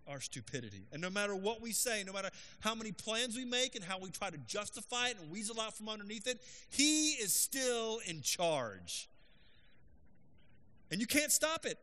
our 0.09 0.21
stupidity. 0.21 0.87
And 0.93 1.01
no 1.01 1.09
matter 1.09 1.37
what 1.37 1.61
we 1.63 1.71
say, 1.71 2.03
no 2.05 2.13
matter 2.13 2.31
how 2.61 2.75
many 2.75 2.91
plans 2.91 3.37
we 3.37 3.45
make 3.45 3.77
and 3.77 3.85
how 3.85 3.99
we 4.01 4.11
try 4.11 4.29
to 4.29 4.39
justify 4.39 5.09
it 5.09 5.17
and 5.21 5.31
weasel 5.31 5.61
out 5.61 5.75
from 5.75 5.89
underneath 5.89 6.27
it, 6.27 6.43
He 6.69 7.11
is 7.13 7.33
still 7.33 8.01
in 8.07 8.23
charge. 8.23 9.09
And 10.91 11.01
you 11.01 11.07
can't 11.07 11.31
stop 11.31 11.65
it. 11.65 11.79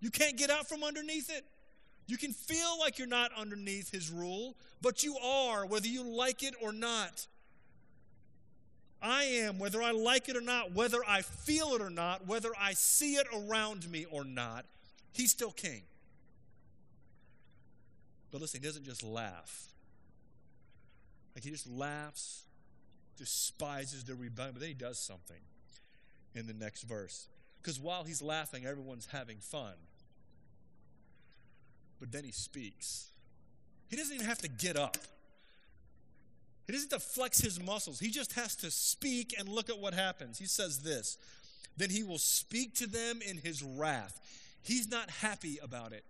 You 0.00 0.10
can't 0.10 0.36
get 0.36 0.48
out 0.48 0.68
from 0.68 0.84
underneath 0.84 1.28
it. 1.30 1.44
You 2.08 2.16
can 2.16 2.32
feel 2.32 2.78
like 2.80 2.98
you're 2.98 3.06
not 3.06 3.30
underneath 3.36 3.92
His 3.92 4.10
rule, 4.10 4.56
but 4.82 5.04
you 5.04 5.16
are, 5.18 5.64
whether 5.64 5.86
you 5.86 6.02
like 6.02 6.42
it 6.42 6.54
or 6.60 6.72
not. 6.72 7.26
I 9.00 9.22
am, 9.24 9.60
whether 9.60 9.80
I 9.80 9.92
like 9.92 10.28
it 10.28 10.36
or 10.36 10.40
not, 10.40 10.72
whether 10.72 10.98
I 11.06 11.22
feel 11.22 11.74
it 11.74 11.80
or 11.80 11.90
not, 11.90 12.26
whether 12.26 12.50
I 12.58 12.72
see 12.72 13.14
it 13.14 13.26
around 13.32 13.88
me 13.88 14.06
or 14.10 14.24
not, 14.24 14.64
He's 15.12 15.30
still 15.30 15.50
king. 15.50 15.82
But 18.30 18.40
listen, 18.40 18.60
he 18.60 18.66
doesn't 18.66 18.84
just 18.84 19.02
laugh. 19.02 19.68
Like 21.34 21.44
he 21.44 21.50
just 21.50 21.68
laughs, 21.68 22.44
despises 23.16 24.04
the 24.04 24.14
rebellion, 24.14 24.54
but 24.54 24.60
then 24.60 24.68
he 24.68 24.74
does 24.74 24.98
something 24.98 25.40
in 26.34 26.46
the 26.46 26.52
next 26.52 26.82
verse. 26.82 27.26
Because 27.60 27.80
while 27.80 28.04
he's 28.04 28.22
laughing, 28.22 28.64
everyone's 28.64 29.06
having 29.06 29.38
fun. 29.38 29.74
But 32.00 32.12
then 32.12 32.24
he 32.24 32.32
speaks. 32.32 33.10
He 33.88 33.96
doesn't 33.96 34.14
even 34.14 34.26
have 34.26 34.38
to 34.38 34.48
get 34.48 34.76
up. 34.76 34.96
He 36.66 36.72
doesn't 36.72 36.92
have 36.92 37.00
to 37.00 37.06
flex 37.06 37.40
his 37.40 37.60
muscles. 37.60 37.98
He 37.98 38.10
just 38.10 38.34
has 38.34 38.54
to 38.56 38.70
speak 38.70 39.34
and 39.38 39.48
look 39.48 39.70
at 39.70 39.78
what 39.78 39.94
happens. 39.94 40.38
He 40.38 40.46
says 40.46 40.80
this 40.80 41.16
Then 41.76 41.90
he 41.90 42.02
will 42.02 42.18
speak 42.18 42.74
to 42.76 42.86
them 42.86 43.20
in 43.26 43.38
his 43.38 43.62
wrath. 43.62 44.20
He's 44.62 44.90
not 44.90 45.10
happy 45.10 45.58
about 45.62 45.92
it. 45.92 46.04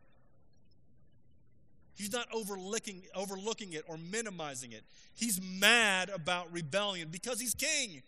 He's 1.94 2.12
not 2.12 2.28
overlooking, 2.32 3.02
overlooking 3.14 3.72
it 3.72 3.84
or 3.88 3.96
minimizing 3.98 4.72
it. 4.72 4.84
He's 5.14 5.40
mad 5.42 6.10
about 6.10 6.52
rebellion 6.52 7.08
because 7.10 7.40
he's 7.40 7.54
king. 7.54 8.02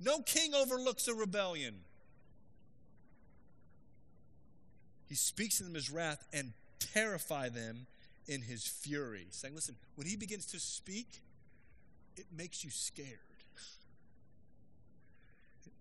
No 0.00 0.20
king 0.20 0.54
overlooks 0.54 1.06
a 1.08 1.14
rebellion. 1.14 1.74
He 5.08 5.14
speaks 5.14 5.58
to 5.58 5.64
them 5.64 5.74
his 5.74 5.90
wrath 5.90 6.26
and 6.32 6.52
terrify 6.78 7.48
them 7.48 7.86
in 8.26 8.42
his 8.42 8.66
fury, 8.66 9.26
saying, 9.30 9.54
Listen, 9.54 9.76
when 9.94 10.06
he 10.06 10.16
begins 10.16 10.46
to 10.46 10.58
speak, 10.58 11.20
it 12.16 12.26
makes 12.36 12.64
you 12.64 12.70
scared. 12.70 13.18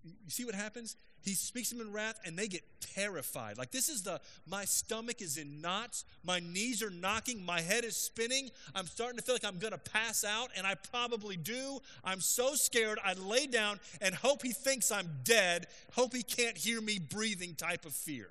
You 0.04 0.30
see 0.30 0.46
what 0.46 0.54
happens? 0.54 0.96
He 1.24 1.34
speaks 1.34 1.72
them 1.72 1.82
in 1.82 1.92
wrath 1.92 2.20
and 2.24 2.38
they 2.38 2.48
get 2.48 2.62
terrified. 2.80 3.58
Like 3.58 3.72
this 3.72 3.90
is 3.90 4.04
the 4.04 4.22
my 4.46 4.66
stomach 4.66 5.22
is 5.22 5.38
in 5.38 5.60
knots, 5.60 6.06
my 6.24 6.40
knees 6.40 6.84
are 6.84 6.92
knocking, 6.92 7.44
my 7.44 7.62
head 7.62 7.84
is 7.84 7.98
spinning. 7.98 8.52
I'm 8.76 8.86
starting 8.86 9.18
to 9.18 9.24
feel 9.24 9.34
like 9.34 9.44
I'm 9.44 9.58
going 9.58 9.74
to 9.74 9.80
pass 9.80 10.24
out 10.24 10.50
and 10.56 10.68
I 10.68 10.76
probably 10.76 11.38
do. 11.38 11.80
I'm 12.04 12.22
so 12.22 12.54
scared. 12.54 13.00
I 13.04 13.14
lay 13.14 13.48
down 13.48 13.80
and 14.02 14.14
hope 14.14 14.44
he 14.44 14.52
thinks 14.52 14.92
I'm 14.92 15.10
dead, 15.24 15.66
hope 15.94 16.14
he 16.14 16.22
can't 16.22 16.56
hear 16.56 16.80
me 16.80 17.00
breathing 17.00 17.56
type 17.56 17.86
of 17.86 17.94
fear. 17.94 18.30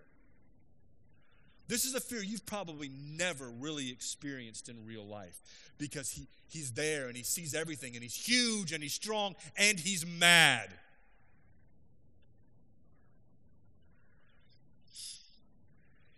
This 1.67 1.85
is 1.85 1.95
a 1.95 2.01
fear 2.01 2.23
you've 2.23 2.45
probably 2.45 2.91
never 2.91 3.49
really 3.49 3.91
experienced 3.91 4.69
in 4.69 4.85
real 4.85 5.07
life 5.07 5.41
because 5.79 6.11
he, 6.11 6.29
he's 6.49 6.73
there 6.73 7.07
and 7.07 7.17
he 7.17 7.23
sees 7.23 7.55
everything 7.55 7.95
and 7.95 8.03
he's 8.03 8.15
huge 8.15 8.73
and 8.73 8.83
he's 8.83 8.93
strong 8.93 9.35
and 9.57 9.81
he's 9.81 10.05
mad. 10.05 10.69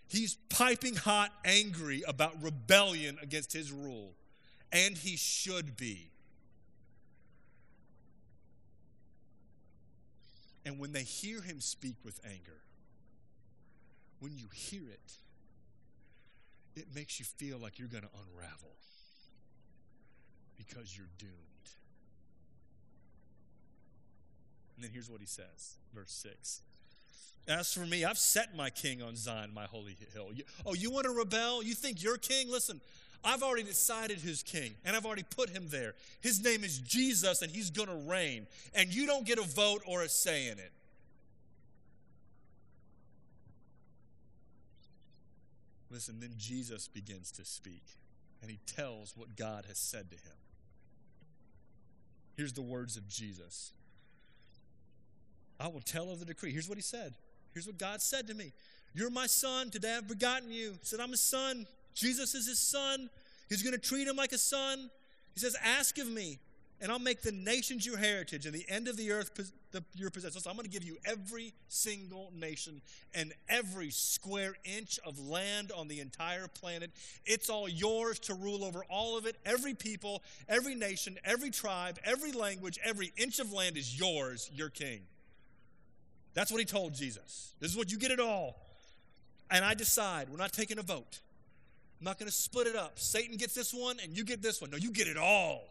He's 0.09 0.35
piping 0.49 0.97
hot 0.97 1.33
angry 1.45 2.03
about 2.07 2.43
rebellion 2.43 3.19
against 3.21 3.53
his 3.53 3.71
rule, 3.71 4.15
and 4.73 4.97
he 4.97 5.17
should 5.17 5.77
be. 5.77 6.11
And 10.65 10.79
when 10.79 10.93
they 10.93 11.03
hear 11.03 11.43
him 11.43 11.61
speak 11.61 11.97
with 12.03 12.19
anger, 12.25 12.63
when 14.21 14.37
you 14.39 14.47
hear 14.55 14.89
it, 14.89 15.13
it 16.77 16.87
makes 16.95 17.19
you 17.19 17.25
feel 17.25 17.59
like 17.59 17.79
you're 17.79 17.89
going 17.89 18.05
to 18.05 18.11
unravel 18.29 18.77
because 20.57 20.97
you're 20.97 21.09
doomed. 21.19 21.33
And 24.77 24.85
then 24.85 24.91
here's 24.93 25.11
what 25.11 25.21
he 25.21 25.27
says, 25.27 25.77
verse 25.95 26.13
6. 26.13 26.61
As 27.49 27.73
for 27.73 27.87
me, 27.87 28.05
I've 28.05 28.19
set 28.19 28.55
my 28.57 28.71
king 28.71 29.03
on 29.03 29.17
Zion, 29.17 29.55
my 29.55 29.65
holy 29.65 29.97
hill. 30.13 30.31
You, 30.35 30.45
oh, 30.67 30.75
you 30.75 30.91
want 30.91 31.05
to 31.05 31.13
rebel? 31.13 31.63
You 31.63 31.75
think 31.75 32.03
you're 32.03 32.19
king? 32.19 32.51
Listen, 32.51 32.81
I've 33.25 33.43
already 33.43 33.63
decided 33.63 34.19
who's 34.19 34.43
king, 34.43 34.75
and 34.85 34.95
I've 34.95 35.07
already 35.07 35.23
put 35.23 35.51
him 35.51 35.67
there. 35.69 35.95
His 36.21 36.45
name 36.45 36.65
is 36.65 36.79
Jesus, 36.79 37.43
and 37.43 37.51
he's 37.51 37.71
going 37.71 37.89
to 37.89 38.11
reign. 38.11 38.47
And 38.75 38.95
you 38.95 39.07
don't 39.07 39.25
get 39.25 39.39
a 39.39 39.43
vote 39.43 39.83
or 39.87 40.03
a 40.03 40.09
say 40.09 40.49
in 40.49 40.59
it. 40.59 40.73
Listen, 45.97 46.21
then 46.21 46.35
Jesus 46.37 46.89
begins 46.89 47.31
to 47.31 47.45
speak, 47.47 47.83
and 48.43 48.51
he 48.51 48.59
tells 48.67 49.17
what 49.17 49.35
God 49.35 49.65
has 49.67 49.79
said 49.79 50.11
to 50.11 50.17
him. 50.17 50.37
Here's 52.37 52.53
the 52.53 52.61
words 52.61 52.99
of 52.99 53.09
Jesus 53.09 53.73
I 55.59 55.69
will 55.69 55.81
tell 55.81 56.11
of 56.11 56.19
the 56.19 56.27
decree. 56.27 56.53
Here's 56.53 56.69
what 56.69 56.77
he 56.77 56.83
said 56.83 57.15
Here's 57.55 57.67
what 57.67 57.79
God 57.79 58.03
said 58.03 58.27
to 58.27 58.35
me 58.35 58.53
You're 58.93 59.09
my 59.09 59.27
son. 59.27 59.71
Today 59.71 59.95
I've 59.97 60.07
begotten 60.07 60.51
you. 60.51 60.73
He 60.73 60.79
said, 60.83 61.01
I'm 61.01 61.15
a 61.15 61.17
son. 61.17 61.67
Jesus 61.95 62.35
is 62.35 62.47
his 62.47 62.59
son. 62.59 63.09
He's 63.49 63.63
going 63.63 63.73
to 63.73 63.81
treat 63.81 64.07
him 64.07 64.17
like 64.17 64.33
a 64.33 64.39
son. 64.39 64.91
He 65.33 65.41
says, 65.41 65.57
Ask 65.65 65.97
of 65.97 66.09
me, 66.09 66.39
and 66.81 66.93
I'll 66.93 66.99
make 66.99 67.23
the 67.23 67.33
nations 67.33 67.87
your 67.87 67.97
heritage 67.97 68.45
and 68.45 68.55
the 68.55 68.67
end 68.69 68.89
of 68.89 68.97
the 68.97 69.11
earth 69.11 69.53
your 69.95 70.11
possession. 70.11 70.41
So 70.41 70.51
I'm 70.51 70.57
going 70.57 70.65
to 70.65 70.71
give 70.71 70.85
you 70.85 70.97
every 71.05 71.55
single 71.69 72.33
nation 72.35 72.83
and 73.15 73.33
every 73.49 73.91
square 73.91 74.57
inch 74.65 74.99
of 75.05 75.19
land 75.19 75.73
on 75.73 75.89
the 75.89 76.01
entire 76.01 76.49
planet. 76.49 76.91
It's 77.25 77.49
all 77.49 77.69
yours 77.69 78.19
to 78.21 78.35
rule 78.35 78.65
over 78.65 78.85
all 78.91 79.17
of 79.17 79.27
it. 79.27 79.37
Every 79.45 79.75
people, 79.75 80.23
every 80.49 80.75
nation, 80.75 81.19
every 81.25 81.51
tribe, 81.51 81.99
every 82.05 82.33
language, 82.33 82.79
every 82.85 83.13
inch 83.17 83.39
of 83.39 83.53
land 83.53 83.77
is 83.77 83.99
yours, 83.99 84.51
your 84.53 84.69
king. 84.69 85.01
That's 86.35 86.51
what 86.51 86.59
he 86.59 86.67
told 86.67 86.95
Jesus. 86.95 87.55
This 87.61 87.71
is 87.71 87.77
what 87.77 87.91
you 87.91 87.99
get 87.99 88.11
it 88.11 88.21
all. 88.21 88.57
And 89.51 89.65
I 89.65 89.75
decide, 89.75 90.29
we're 90.29 90.37
not 90.37 90.53
taking 90.53 90.79
a 90.79 90.83
vote. 90.83 91.21
I'm 91.99 92.05
not 92.05 92.19
going 92.19 92.29
to 92.29 92.35
split 92.35 92.67
it 92.67 92.77
up. 92.77 92.99
Satan 92.99 93.39
gets 93.39 93.55
this 93.55 93.73
one 93.73 93.97
and 94.03 94.15
you 94.15 94.25
get 94.25 94.43
this 94.43 94.61
one. 94.61 94.71
No, 94.71 94.77
you 94.77 94.91
get 94.91 95.09
it 95.09 95.17
all. 95.17 95.63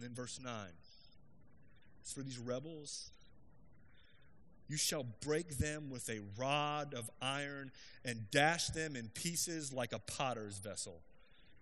And 0.00 0.08
then 0.08 0.14
verse 0.14 0.40
9. 0.42 0.52
It's 2.00 2.14
for 2.14 2.22
these 2.22 2.38
rebels. 2.38 3.10
You 4.66 4.78
shall 4.78 5.04
break 5.20 5.58
them 5.58 5.90
with 5.90 6.08
a 6.08 6.20
rod 6.38 6.94
of 6.94 7.10
iron 7.20 7.70
and 8.02 8.30
dash 8.30 8.68
them 8.68 8.96
in 8.96 9.08
pieces 9.08 9.74
like 9.74 9.92
a 9.92 9.98
potter's 9.98 10.56
vessel. 10.56 11.02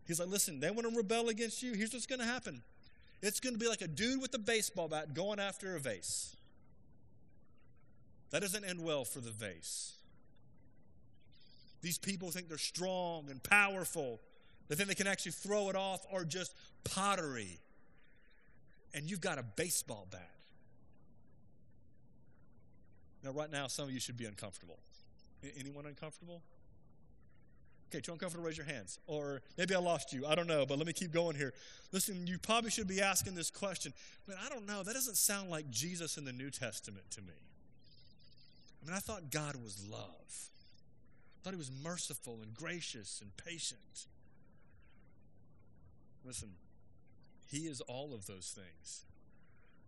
He's 0.06 0.20
like, 0.20 0.28
listen, 0.28 0.60
they 0.60 0.70
want 0.70 0.88
to 0.88 0.96
rebel 0.96 1.30
against 1.30 1.64
you. 1.64 1.72
Here's 1.72 1.92
what's 1.92 2.06
going 2.06 2.20
to 2.20 2.26
happen 2.26 2.62
it's 3.20 3.40
going 3.40 3.54
to 3.54 3.58
be 3.58 3.66
like 3.66 3.82
a 3.82 3.88
dude 3.88 4.22
with 4.22 4.32
a 4.34 4.38
baseball 4.38 4.86
bat 4.86 5.14
going 5.14 5.40
after 5.40 5.74
a 5.74 5.80
vase. 5.80 6.36
That 8.30 8.42
doesn't 8.42 8.64
end 8.64 8.84
well 8.84 9.04
for 9.04 9.18
the 9.18 9.32
vase. 9.32 9.94
These 11.82 11.98
people 11.98 12.30
think 12.30 12.48
they're 12.48 12.56
strong 12.58 13.30
and 13.30 13.42
powerful. 13.42 14.20
They 14.68 14.76
think 14.76 14.88
they 14.88 14.94
can 14.94 15.08
actually 15.08 15.32
throw 15.32 15.70
it 15.70 15.74
off 15.74 16.06
or 16.12 16.24
just 16.24 16.54
pottery. 16.84 17.58
And 18.94 19.10
you've 19.10 19.20
got 19.20 19.38
a 19.38 19.42
baseball 19.42 20.06
bat. 20.10 20.30
Now, 23.22 23.32
right 23.32 23.50
now, 23.50 23.66
some 23.66 23.86
of 23.86 23.90
you 23.90 24.00
should 24.00 24.16
be 24.16 24.26
uncomfortable. 24.26 24.78
Anyone 25.58 25.86
uncomfortable? 25.86 26.42
Okay, 27.90 28.00
too 28.00 28.12
uncomfortable, 28.12 28.46
raise 28.46 28.56
your 28.56 28.66
hands. 28.66 28.98
Or 29.06 29.40
maybe 29.56 29.74
I 29.74 29.78
lost 29.78 30.12
you. 30.12 30.26
I 30.26 30.34
don't 30.34 30.46
know, 30.46 30.66
but 30.66 30.78
let 30.78 30.86
me 30.86 30.92
keep 30.92 31.10
going 31.10 31.36
here. 31.36 31.54
Listen, 31.90 32.26
you 32.26 32.38
probably 32.38 32.70
should 32.70 32.86
be 32.86 33.00
asking 33.00 33.34
this 33.34 33.50
question. 33.50 33.94
But 34.26 34.36
I 34.44 34.48
don't 34.48 34.66
know. 34.66 34.82
That 34.82 34.94
doesn't 34.94 35.16
sound 35.16 35.48
like 35.48 35.70
Jesus 35.70 36.18
in 36.18 36.24
the 36.24 36.32
New 36.32 36.50
Testament 36.50 37.10
to 37.12 37.22
me. 37.22 37.32
I 38.82 38.86
mean, 38.86 38.94
I 38.94 39.00
thought 39.00 39.30
God 39.30 39.56
was 39.62 39.82
love. 39.90 40.50
I 41.38 41.38
thought 41.42 41.54
he 41.54 41.58
was 41.58 41.70
merciful 41.82 42.40
and 42.42 42.52
gracious 42.52 43.20
and 43.22 43.34
patient. 43.36 44.06
Listen, 46.24 46.50
he 47.50 47.66
is 47.66 47.80
all 47.82 48.14
of 48.14 48.26
those 48.26 48.54
things. 48.54 49.04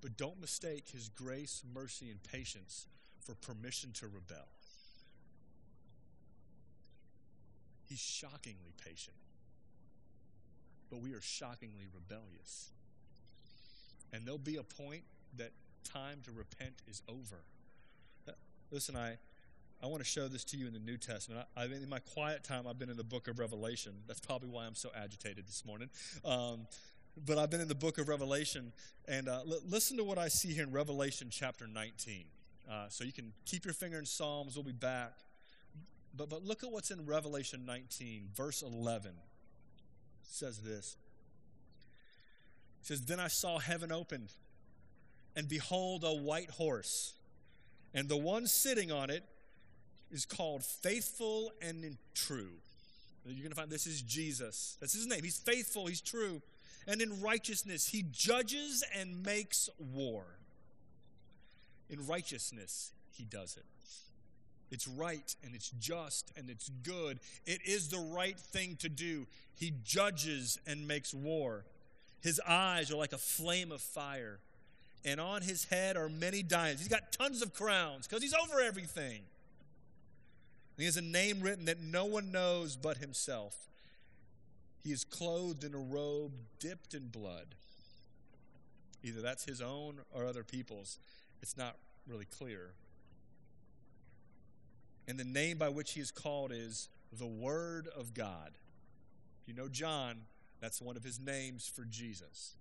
But 0.00 0.16
don't 0.16 0.40
mistake 0.40 0.88
his 0.92 1.10
grace, 1.10 1.62
mercy, 1.74 2.10
and 2.10 2.22
patience 2.22 2.86
for 3.20 3.34
permission 3.34 3.92
to 3.94 4.06
rebel. 4.06 4.48
He's 7.86 7.98
shockingly 7.98 8.72
patient, 8.82 9.16
but 10.90 11.00
we 11.00 11.12
are 11.12 11.20
shockingly 11.20 11.86
rebellious. 11.92 12.70
And 14.12 14.24
there'll 14.24 14.38
be 14.38 14.56
a 14.56 14.62
point 14.62 15.02
that 15.36 15.50
time 15.84 16.20
to 16.24 16.30
repent 16.30 16.74
is 16.88 17.02
over. 17.08 17.42
Uh, 18.28 18.32
listen, 18.70 18.96
I, 18.96 19.18
I 19.82 19.86
want 19.86 20.02
to 20.02 20.08
show 20.08 20.28
this 20.28 20.44
to 20.44 20.56
you 20.56 20.66
in 20.66 20.72
the 20.72 20.78
New 20.78 20.96
Testament. 20.96 21.46
I, 21.56 21.62
I, 21.62 21.64
in 21.66 21.88
my 21.88 21.98
quiet 21.98 22.44
time, 22.44 22.66
I've 22.68 22.78
been 22.78 22.90
in 22.90 22.96
the 22.96 23.04
book 23.04 23.28
of 23.28 23.38
Revelation. 23.38 23.92
That's 24.06 24.20
probably 24.20 24.48
why 24.48 24.66
I'm 24.66 24.74
so 24.74 24.90
agitated 24.96 25.46
this 25.46 25.64
morning. 25.66 25.90
Um, 26.24 26.66
but 27.26 27.38
I've 27.38 27.50
been 27.50 27.60
in 27.60 27.68
the 27.68 27.74
book 27.74 27.98
of 27.98 28.08
Revelation, 28.08 28.72
and 29.08 29.28
uh, 29.28 29.40
l- 29.46 29.60
listen 29.68 29.96
to 29.96 30.04
what 30.04 30.18
I 30.18 30.28
see 30.28 30.52
here 30.52 30.64
in 30.64 30.72
Revelation 30.72 31.28
chapter 31.30 31.66
19. 31.66 32.24
Uh, 32.70 32.86
so 32.88 33.04
you 33.04 33.12
can 33.12 33.32
keep 33.46 33.64
your 33.64 33.74
finger 33.74 33.98
in 33.98 34.06
Psalms. 34.06 34.54
We'll 34.54 34.64
be 34.64 34.72
back. 34.72 35.12
But, 36.16 36.28
but 36.28 36.44
look 36.44 36.62
at 36.62 36.70
what's 36.70 36.90
in 36.90 37.06
Revelation 37.06 37.64
19, 37.66 38.28
verse 38.34 38.62
11. 38.62 39.10
It 39.10 39.16
says 40.22 40.58
this. 40.58 40.96
It 42.80 42.86
says, 42.86 43.02
Then 43.02 43.20
I 43.20 43.28
saw 43.28 43.58
heaven 43.58 43.92
opened, 43.92 44.32
and 45.36 45.48
behold, 45.48 46.04
a 46.04 46.14
white 46.14 46.50
horse, 46.50 47.14
and 47.94 48.08
the 48.08 48.16
one 48.16 48.46
sitting 48.46 48.90
on 48.90 49.10
it 49.10 49.24
is 50.10 50.24
called 50.24 50.64
Faithful 50.64 51.52
and 51.60 51.96
True. 52.14 52.50
You're 53.26 53.42
going 53.42 53.50
to 53.50 53.56
find 53.56 53.70
this 53.70 53.86
is 53.86 54.02
Jesus. 54.02 54.76
That's 54.80 54.94
his 54.94 55.06
name. 55.06 55.22
He's 55.22 55.38
faithful, 55.38 55.86
he's 55.86 56.00
true. 56.00 56.40
And 56.86 57.00
in 57.00 57.20
righteousness, 57.20 57.88
he 57.88 58.04
judges 58.10 58.82
and 58.96 59.22
makes 59.22 59.68
war. 59.78 60.24
In 61.88 62.06
righteousness, 62.06 62.92
he 63.12 63.24
does 63.24 63.56
it. 63.56 63.64
It's 64.70 64.86
right 64.86 65.34
and 65.44 65.54
it's 65.54 65.70
just 65.80 66.32
and 66.36 66.48
it's 66.48 66.70
good. 66.82 67.18
It 67.44 67.60
is 67.66 67.88
the 67.88 67.98
right 67.98 68.38
thing 68.38 68.76
to 68.80 68.88
do. 68.88 69.26
He 69.54 69.72
judges 69.84 70.58
and 70.66 70.86
makes 70.86 71.12
war. 71.12 71.64
His 72.20 72.40
eyes 72.46 72.90
are 72.90 72.96
like 72.96 73.12
a 73.12 73.18
flame 73.18 73.72
of 73.72 73.80
fire, 73.80 74.38
and 75.04 75.20
on 75.20 75.42
his 75.42 75.64
head 75.64 75.96
are 75.96 76.08
many 76.08 76.42
diadems. 76.42 76.80
He's 76.80 76.88
got 76.88 77.12
tons 77.12 77.42
of 77.42 77.54
crowns 77.54 78.06
because 78.06 78.22
he's 78.22 78.34
over 78.34 78.60
everything. 78.60 79.22
he 80.76 80.84
has 80.84 80.98
a 80.98 81.02
name 81.02 81.40
written 81.40 81.64
that 81.64 81.80
no 81.80 82.04
one 82.04 82.30
knows 82.30 82.76
but 82.76 82.98
himself. 82.98 83.69
He 84.82 84.92
is 84.92 85.04
clothed 85.04 85.64
in 85.64 85.74
a 85.74 85.78
robe 85.78 86.32
dipped 86.58 86.94
in 86.94 87.08
blood. 87.08 87.54
Either 89.02 89.20
that's 89.20 89.44
his 89.44 89.60
own 89.60 90.00
or 90.12 90.26
other 90.26 90.42
people's. 90.42 90.98
It's 91.42 91.56
not 91.56 91.76
really 92.06 92.26
clear. 92.26 92.72
And 95.08 95.18
the 95.18 95.24
name 95.24 95.58
by 95.58 95.68
which 95.68 95.92
he 95.92 96.00
is 96.00 96.10
called 96.10 96.52
is 96.52 96.88
the 97.12 97.26
Word 97.26 97.88
of 97.96 98.14
God. 98.14 98.52
If 99.42 99.48
you 99.48 99.54
know 99.54 99.68
John, 99.68 100.22
that's 100.60 100.80
one 100.80 100.96
of 100.96 101.04
his 101.04 101.18
names 101.18 101.70
for 101.74 101.84
Jesus. 101.84 102.54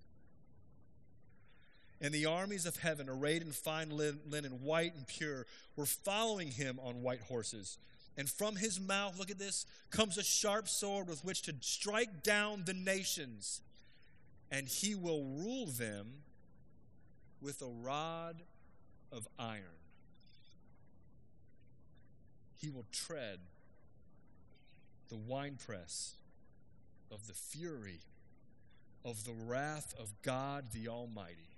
And 2.02 2.14
the 2.14 2.26
armies 2.26 2.66
of 2.66 2.78
heaven, 2.78 3.10
arrayed 3.10 3.42
in 3.42 3.52
fine 3.52 3.90
linen, 3.90 4.64
white 4.64 4.96
and 4.96 5.06
pure, 5.06 5.46
were 5.76 5.86
following 5.86 6.52
him 6.52 6.80
on 6.82 7.02
white 7.02 7.22
horses. 7.22 7.78
And 8.20 8.30
from 8.30 8.56
his 8.56 8.80
mouth, 8.80 9.18
look 9.18 9.32
at 9.32 9.40
this, 9.40 9.66
comes 9.90 10.20
a 10.20 10.24
sharp 10.24 10.70
sword 10.70 11.08
with 11.08 11.26
which 11.26 11.42
to 11.44 11.56
strike 11.62 12.22
down 12.22 12.64
the 12.66 12.76
nations. 12.76 13.62
And 14.52 14.68
he 14.68 14.94
will 14.94 15.24
rule 15.24 15.66
them 15.66 16.08
with 17.42 17.64
a 17.64 17.68
rod 17.68 18.44
of 19.12 19.28
iron 19.40 19.80
he 22.60 22.70
will 22.70 22.86
tread 22.92 23.40
the 25.08 25.16
winepress 25.16 26.16
of 27.12 27.26
the 27.28 27.34
fury 27.34 28.02
of 29.06 29.24
the 29.24 29.34
wrath 29.34 29.96
of 29.98 30.14
God 30.22 30.66
the 30.74 30.88
Almighty. 30.88 31.49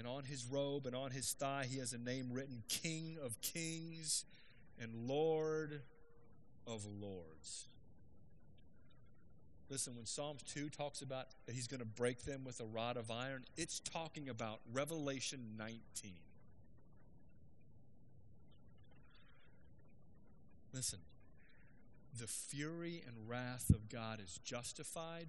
And 0.00 0.08
on 0.08 0.24
his 0.24 0.46
robe 0.46 0.86
and 0.86 0.96
on 0.96 1.10
his 1.10 1.32
thigh, 1.32 1.66
he 1.70 1.78
has 1.78 1.92
a 1.92 1.98
name 1.98 2.30
written 2.32 2.62
King 2.70 3.18
of 3.22 3.38
Kings 3.42 4.24
and 4.80 5.06
Lord 5.06 5.82
of 6.66 6.86
Lords. 6.86 7.66
Listen, 9.68 9.94
when 9.96 10.06
Psalms 10.06 10.42
2 10.54 10.70
talks 10.70 11.02
about 11.02 11.26
that 11.44 11.54
he's 11.54 11.66
going 11.66 11.80
to 11.80 11.86
break 11.86 12.24
them 12.24 12.44
with 12.46 12.60
a 12.60 12.64
rod 12.64 12.96
of 12.96 13.10
iron, 13.10 13.44
it's 13.58 13.78
talking 13.78 14.30
about 14.30 14.60
Revelation 14.72 15.40
19. 15.58 15.80
Listen, 20.72 21.00
the 22.18 22.26
fury 22.26 23.02
and 23.06 23.28
wrath 23.28 23.68
of 23.68 23.90
God 23.90 24.18
is 24.18 24.40
justified 24.44 25.26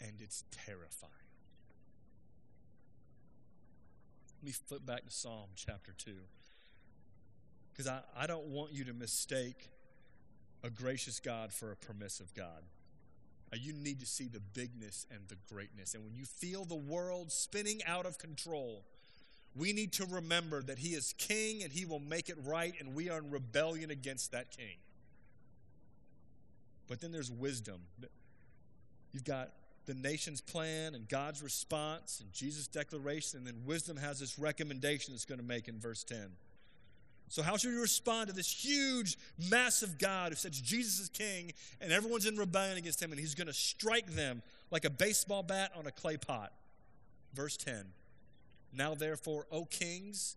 and 0.00 0.12
it's 0.20 0.44
terrifying. 0.52 1.19
Let 4.40 4.46
me 4.46 4.52
flip 4.52 4.86
back 4.86 5.04
to 5.04 5.10
Psalm 5.12 5.50
chapter 5.54 5.92
2. 5.98 6.12
Because 7.72 7.86
I, 7.86 8.00
I 8.16 8.26
don't 8.26 8.46
want 8.46 8.72
you 8.72 8.84
to 8.84 8.94
mistake 8.94 9.68
a 10.64 10.70
gracious 10.70 11.20
God 11.20 11.52
for 11.52 11.72
a 11.72 11.76
permissive 11.76 12.32
God. 12.34 12.62
Uh, 13.52 13.56
you 13.60 13.74
need 13.74 14.00
to 14.00 14.06
see 14.06 14.28
the 14.28 14.40
bigness 14.40 15.06
and 15.10 15.20
the 15.28 15.36
greatness. 15.52 15.94
And 15.94 16.04
when 16.04 16.14
you 16.14 16.24
feel 16.24 16.64
the 16.64 16.74
world 16.74 17.30
spinning 17.30 17.80
out 17.86 18.06
of 18.06 18.16
control, 18.16 18.82
we 19.54 19.74
need 19.74 19.92
to 19.94 20.06
remember 20.06 20.62
that 20.62 20.78
He 20.78 20.90
is 20.90 21.14
King 21.18 21.62
and 21.62 21.70
He 21.70 21.84
will 21.84 22.00
make 22.00 22.30
it 22.30 22.36
right, 22.42 22.72
and 22.80 22.94
we 22.94 23.10
are 23.10 23.18
in 23.18 23.30
rebellion 23.30 23.90
against 23.90 24.32
that 24.32 24.56
King. 24.56 24.76
But 26.88 27.02
then 27.02 27.12
there's 27.12 27.30
wisdom. 27.30 27.82
You've 29.12 29.24
got 29.24 29.50
the 29.90 30.08
nation's 30.08 30.40
plan 30.40 30.94
and 30.94 31.08
God's 31.08 31.42
response 31.42 32.20
and 32.20 32.32
Jesus' 32.32 32.68
declaration, 32.68 33.38
and 33.38 33.46
then 33.46 33.62
wisdom 33.64 33.96
has 33.96 34.20
this 34.20 34.38
recommendation 34.38 35.14
it's 35.14 35.24
going 35.24 35.40
to 35.40 35.44
make 35.44 35.66
in 35.66 35.78
verse 35.78 36.04
10. 36.04 36.18
So, 37.28 37.42
how 37.42 37.56
should 37.56 37.70
we 37.70 37.76
respond 37.76 38.28
to 38.28 38.34
this 38.34 38.50
huge, 38.50 39.16
massive 39.50 39.98
God 39.98 40.30
who 40.30 40.36
says 40.36 40.60
Jesus 40.60 41.00
is 41.00 41.08
king 41.08 41.52
and 41.80 41.92
everyone's 41.92 42.26
in 42.26 42.36
rebellion 42.36 42.76
against 42.76 43.02
him 43.02 43.10
and 43.10 43.20
he's 43.20 43.34
going 43.34 43.46
to 43.46 43.52
strike 43.52 44.14
them 44.14 44.42
like 44.70 44.84
a 44.84 44.90
baseball 44.90 45.42
bat 45.42 45.72
on 45.76 45.86
a 45.86 45.92
clay 45.92 46.16
pot? 46.16 46.52
Verse 47.34 47.56
10 47.56 47.86
now, 48.72 48.94
therefore, 48.94 49.46
O 49.50 49.64
kings, 49.64 50.36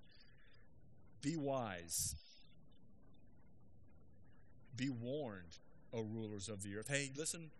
be 1.21 1.35
wise. 1.35 2.15
Be 4.75 4.89
warned, 4.89 5.59
O 5.93 6.01
rulers 6.01 6.49
of 6.49 6.63
the 6.63 6.75
earth. 6.75 6.87
Hey, 6.89 7.11
listen, 7.15 7.51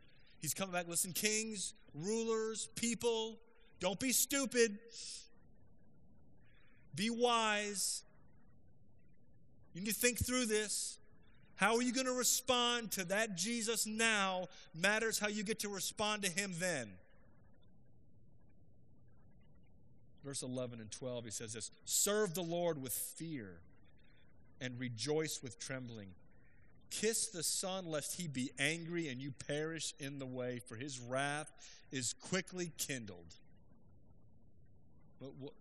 he's 0.44 0.54
coming 0.54 0.72
back. 0.72 0.88
Listen, 0.88 1.12
kings, 1.12 1.74
rulers, 1.96 2.70
people, 2.76 3.40
don't 3.80 4.00
be 4.00 4.12
stupid. 4.12 4.78
Be 6.94 7.10
wise. 7.10 8.04
You 9.74 9.82
need 9.82 9.88
to 9.88 9.96
think 9.96 10.24
through 10.24 10.46
this. 10.46 11.00
How 11.56 11.76
are 11.76 11.82
you 11.82 11.92
going 11.92 12.06
to 12.06 12.14
respond 12.14 12.92
to 12.92 13.06
that 13.06 13.36
Jesus 13.36 13.88
now 13.88 14.46
matters 14.76 15.18
how 15.18 15.30
you 15.30 15.44
get 15.44 15.60
to 15.62 15.70
respond 15.70 16.22
to 16.22 16.30
him 16.30 16.54
then. 16.60 16.90
verse 20.24 20.42
11 20.42 20.80
and 20.80 20.90
12, 20.92 21.26
he 21.26 21.32
says 21.32 21.54
this 21.54 21.72
Serve 21.86 22.34
the 22.34 22.42
Lord 22.42 22.82
with 22.82 22.94
fear 22.94 23.60
and 24.62 24.80
rejoice 24.80 25.42
with 25.44 25.60
trembling. 25.60 26.10
Kiss 26.94 27.28
the 27.28 27.42
Son, 27.42 27.88
lest 27.88 28.22
he 28.22 28.28
be 28.28 28.52
angry 28.60 29.08
and 29.08 29.20
you 29.20 29.32
perish 29.48 29.96
in 30.00 30.20
the 30.20 30.28
way, 30.28 30.60
for 30.60 30.76
his 30.76 31.00
wrath 31.00 31.52
is 31.92 32.14
quickly 32.14 32.72
kindled. 32.78 33.34
But 35.20 35.32
what, 35.40 35.54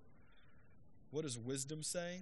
what 1.11 1.23
does 1.23 1.39
wisdom 1.39 1.83
say? 1.83 2.21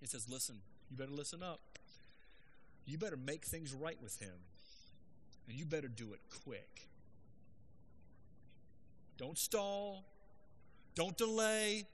It 0.00 0.08
says, 0.08 0.28
Listen, 0.28 0.60
you 0.88 0.96
better 0.96 1.10
listen 1.10 1.42
up. 1.42 1.58
You 2.86 2.96
better 2.96 3.16
make 3.16 3.44
things 3.44 3.74
right 3.74 3.98
with 4.00 4.20
him, 4.20 4.38
and 5.48 5.58
you 5.58 5.64
better 5.66 5.88
do 5.88 6.12
it 6.12 6.20
quick. 6.44 6.86
Don't 9.16 9.36
stall. 9.36 10.04
Don't 10.94 11.16
delay. 11.16 11.86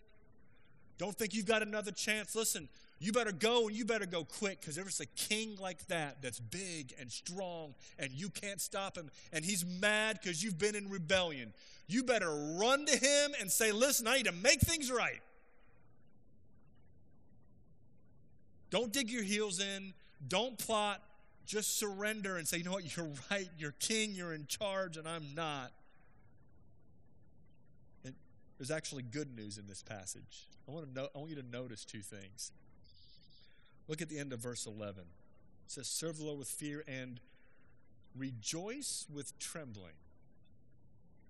Don't 0.99 1.17
think 1.17 1.35
you've 1.35 1.47
got 1.47 1.63
another 1.63 1.91
chance. 1.91 2.37
Listen, 2.37 2.69
you 3.05 3.13
better 3.13 3.33
go 3.33 3.67
and 3.67 3.77
you 3.77 3.85
better 3.85 4.07
go 4.07 4.25
quick 4.25 4.61
because 4.61 4.77
there's 4.77 5.01
a 5.01 5.07
king 5.07 5.59
like 5.61 5.87
that 5.89 6.23
that's 6.23 6.41
big 6.41 6.95
and 6.99 7.11
strong 7.11 7.75
and 7.99 8.11
you 8.13 8.31
can't 8.31 8.61
stop 8.61 8.97
him 8.97 9.11
and 9.33 9.45
he's 9.45 9.65
mad 9.65 10.19
because 10.23 10.43
you've 10.43 10.59
been 10.59 10.75
in 10.75 10.89
rebellion. 10.89 11.53
You 11.87 12.03
better 12.03 12.31
run 12.59 12.87
to 12.87 12.97
him 12.97 13.33
and 13.41 13.51
say, 13.51 13.73
Listen, 13.73 14.07
I 14.07 14.17
need 14.17 14.27
to 14.27 14.33
make 14.33 14.61
things 14.61 14.91
right. 14.91 15.21
Don't 18.71 18.91
dig 18.93 19.11
your 19.11 19.23
heels 19.23 19.61
in. 19.61 19.93
Don't 20.27 20.57
plot. 20.57 21.03
Just 21.45 21.79
surrender 21.79 22.39
and 22.39 22.49
say, 22.49 22.57
You 22.57 22.65
know 22.65 22.73
what? 22.73 22.97
You're 22.97 23.11
right. 23.31 23.51
You're 23.59 23.75
king. 23.81 24.15
You're 24.15 24.33
in 24.33 24.47
charge, 24.47 24.97
and 24.97 25.07
I'm 25.07 25.35
not. 25.35 25.73
There's 28.57 28.71
actually 28.71 29.03
good 29.03 29.37
news 29.37 29.59
in 29.59 29.67
this 29.67 29.83
passage. 29.83 30.49
I 30.67 30.73
want, 30.73 30.95
to 30.95 31.11
I 31.15 31.19
want 31.19 31.31
you 31.31 31.37
to 31.37 31.43
notice 31.43 31.85
two 31.85 32.01
things. 32.01 32.51
Look 33.89 34.01
at 34.01 34.09
the 34.09 34.19
end 34.19 34.33
of 34.33 34.41
verse 34.41 34.67
11. 34.67 35.01
It 35.01 35.07
says, 35.67 35.87
Serve 35.87 36.19
the 36.19 36.25
Lord 36.25 36.39
with 36.39 36.49
fear 36.49 36.85
and 36.89 37.21
rejoice 38.17 39.07
with 39.13 39.39
trembling. 39.39 39.95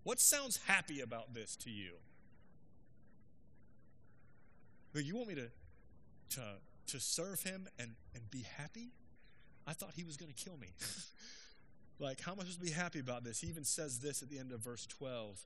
What 0.03 0.21
sounds 0.21 0.61
happy 0.67 1.01
about 1.01 1.35
this 1.35 1.57
to 1.57 1.71
you? 1.71 1.93
You 4.95 5.17
want 5.17 5.29
me 5.29 5.35
to 5.35 5.49
to, 6.35 6.43
to 6.89 7.01
serve 7.01 7.43
him 7.43 7.69
and, 7.79 7.93
and 8.15 8.31
be 8.31 8.45
happy, 8.57 8.91
I 9.67 9.73
thought 9.73 9.93
he 9.97 10.05
was 10.05 10.17
going 10.17 10.33
to 10.33 10.45
kill 10.45 10.57
me. 10.57 10.69
like, 11.99 12.21
how 12.21 12.33
am 12.33 12.39
I 12.39 12.43
supposed 12.43 12.61
to 12.61 12.65
be 12.65 12.73
happy 12.73 13.01
about 13.01 13.25
this? 13.25 13.41
He 13.41 13.49
even 13.49 13.65
says 13.65 14.01
this 14.01 14.23
at 14.23 14.29
the 14.29 14.39
end 14.39 14.53
of 14.53 14.61
verse 14.61 14.87
12 14.87 15.41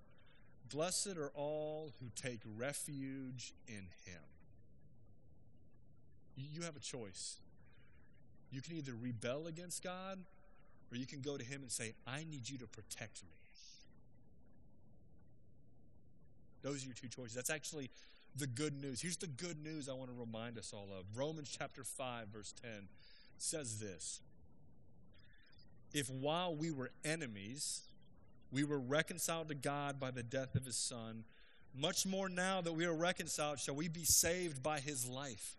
Blessed 0.71 1.17
are 1.17 1.31
all 1.35 1.93
who 2.01 2.07
take 2.15 2.41
refuge 2.57 3.55
in 3.67 3.87
him. 4.05 4.23
You 6.39 6.63
have 6.63 6.77
a 6.77 6.81
choice. 6.81 7.37
You 8.51 8.63
can 8.63 8.77
either 8.77 8.93
rebel 8.95 9.47
against 9.47 9.83
God 9.83 10.19
or 10.91 10.97
you 10.97 11.07
can 11.07 11.21
go 11.21 11.37
to 11.37 11.45
him 11.45 11.63
and 11.63 11.71
say, 11.71 11.95
I 12.07 12.25
need 12.31 12.49
you 12.49 12.59
to 12.59 12.67
protect 12.67 13.23
me. 13.23 13.31
Those 16.63 16.83
are 16.83 16.87
your 16.87 16.95
two 16.95 17.09
choices. 17.09 17.35
That's 17.35 17.51
actually 17.51 17.91
the 18.37 18.47
good 18.47 18.81
news. 18.81 19.01
Here's 19.01 19.17
the 19.17 19.27
good 19.27 19.63
news 19.63 19.89
I 19.89 19.93
want 19.93 20.11
to 20.11 20.17
remind 20.19 20.59
us 20.59 20.73
all 20.73 20.89
of. 20.99 21.05
Romans 21.17 21.55
chapter 21.57 21.85
5, 21.85 22.29
verse 22.29 22.55
10 22.63 22.89
says 23.37 23.79
this 23.79 24.21
If 25.93 26.09
while 26.09 26.55
we 26.55 26.71
were 26.71 26.91
enemies, 27.05 27.83
we 28.51 28.65
were 28.65 28.79
reconciled 28.79 29.49
to 29.49 29.55
God 29.55 30.01
by 30.01 30.11
the 30.11 30.23
death 30.23 30.55
of 30.55 30.65
his 30.65 30.77
Son, 30.77 31.25
much 31.77 32.07
more 32.07 32.29
now 32.29 32.61
that 32.61 32.73
we 32.73 32.87
are 32.87 32.95
reconciled, 32.95 33.61
shall 33.61 33.75
we 33.75 33.89
be 33.89 34.05
saved 34.05 34.63
by 34.63 34.81
his 34.81 35.07
life. 35.07 35.57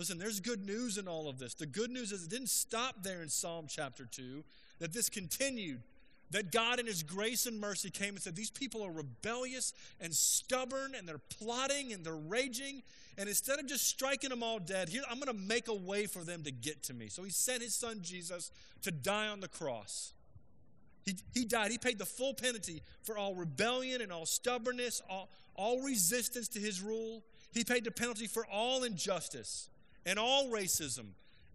Listen, 0.00 0.16
there's 0.16 0.40
good 0.40 0.64
news 0.64 0.96
in 0.96 1.06
all 1.06 1.28
of 1.28 1.38
this. 1.38 1.52
The 1.52 1.66
good 1.66 1.90
news 1.90 2.10
is 2.10 2.24
it 2.24 2.30
didn't 2.30 2.48
stop 2.48 3.02
there 3.02 3.20
in 3.20 3.28
Psalm 3.28 3.66
chapter 3.68 4.06
2, 4.06 4.42
that 4.78 4.94
this 4.94 5.10
continued 5.10 5.82
that 6.30 6.50
God, 6.50 6.80
in 6.80 6.86
His 6.86 7.02
grace 7.02 7.44
and 7.44 7.60
mercy, 7.60 7.90
came 7.90 8.14
and 8.14 8.22
said, 8.22 8.34
These 8.34 8.50
people 8.50 8.82
are 8.82 8.90
rebellious 8.90 9.74
and 10.00 10.14
stubborn, 10.14 10.94
and 10.96 11.06
they're 11.06 11.18
plotting 11.18 11.92
and 11.92 12.02
they're 12.02 12.14
raging. 12.14 12.82
And 13.18 13.28
instead 13.28 13.58
of 13.58 13.66
just 13.66 13.86
striking 13.86 14.30
them 14.30 14.42
all 14.42 14.58
dead, 14.58 14.88
here, 14.88 15.02
I'm 15.06 15.20
going 15.20 15.36
to 15.36 15.44
make 15.44 15.68
a 15.68 15.74
way 15.74 16.06
for 16.06 16.24
them 16.24 16.44
to 16.44 16.50
get 16.50 16.82
to 16.84 16.94
me. 16.94 17.08
So 17.08 17.22
He 17.22 17.30
sent 17.30 17.62
His 17.62 17.74
Son 17.74 17.98
Jesus 18.00 18.50
to 18.80 18.90
die 18.90 19.28
on 19.28 19.40
the 19.40 19.48
cross. 19.48 20.14
He, 21.02 21.16
he 21.34 21.44
died. 21.44 21.72
He 21.72 21.78
paid 21.78 21.98
the 21.98 22.06
full 22.06 22.32
penalty 22.32 22.82
for 23.02 23.18
all 23.18 23.34
rebellion 23.34 24.00
and 24.00 24.10
all 24.10 24.24
stubbornness, 24.24 25.02
all, 25.10 25.28
all 25.56 25.82
resistance 25.82 26.48
to 26.48 26.58
His 26.58 26.80
rule. 26.80 27.22
He 27.52 27.64
paid 27.64 27.84
the 27.84 27.90
penalty 27.90 28.28
for 28.28 28.46
all 28.46 28.84
injustice 28.84 29.68
and 30.06 30.18
all 30.18 30.48
racism 30.48 31.06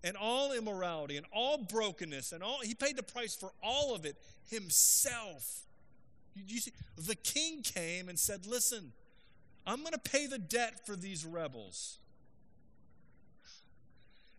and 0.04 0.16
all 0.16 0.52
immorality 0.52 1.18
and 1.18 1.26
all 1.34 1.58
brokenness 1.58 2.32
and 2.32 2.44
all 2.44 2.60
he 2.62 2.76
paid 2.76 2.96
the 2.96 3.04
price 3.04 3.36
for 3.36 3.52
all 3.64 3.96
of 3.96 4.06
it 4.06 4.16
himself. 4.50 5.64
You, 6.36 6.60
see 6.60 6.72
the 6.98 7.16
king 7.16 7.62
came 7.64 8.10
and 8.10 8.20
said 8.20 8.46
listen 8.46 8.92
i'm 9.66 9.80
going 9.80 9.94
to 9.94 9.98
pay 9.98 10.28
the 10.28 10.38
debt 10.38 10.86
for 10.86 10.96
these 10.96 11.26
rebels. 11.26 11.98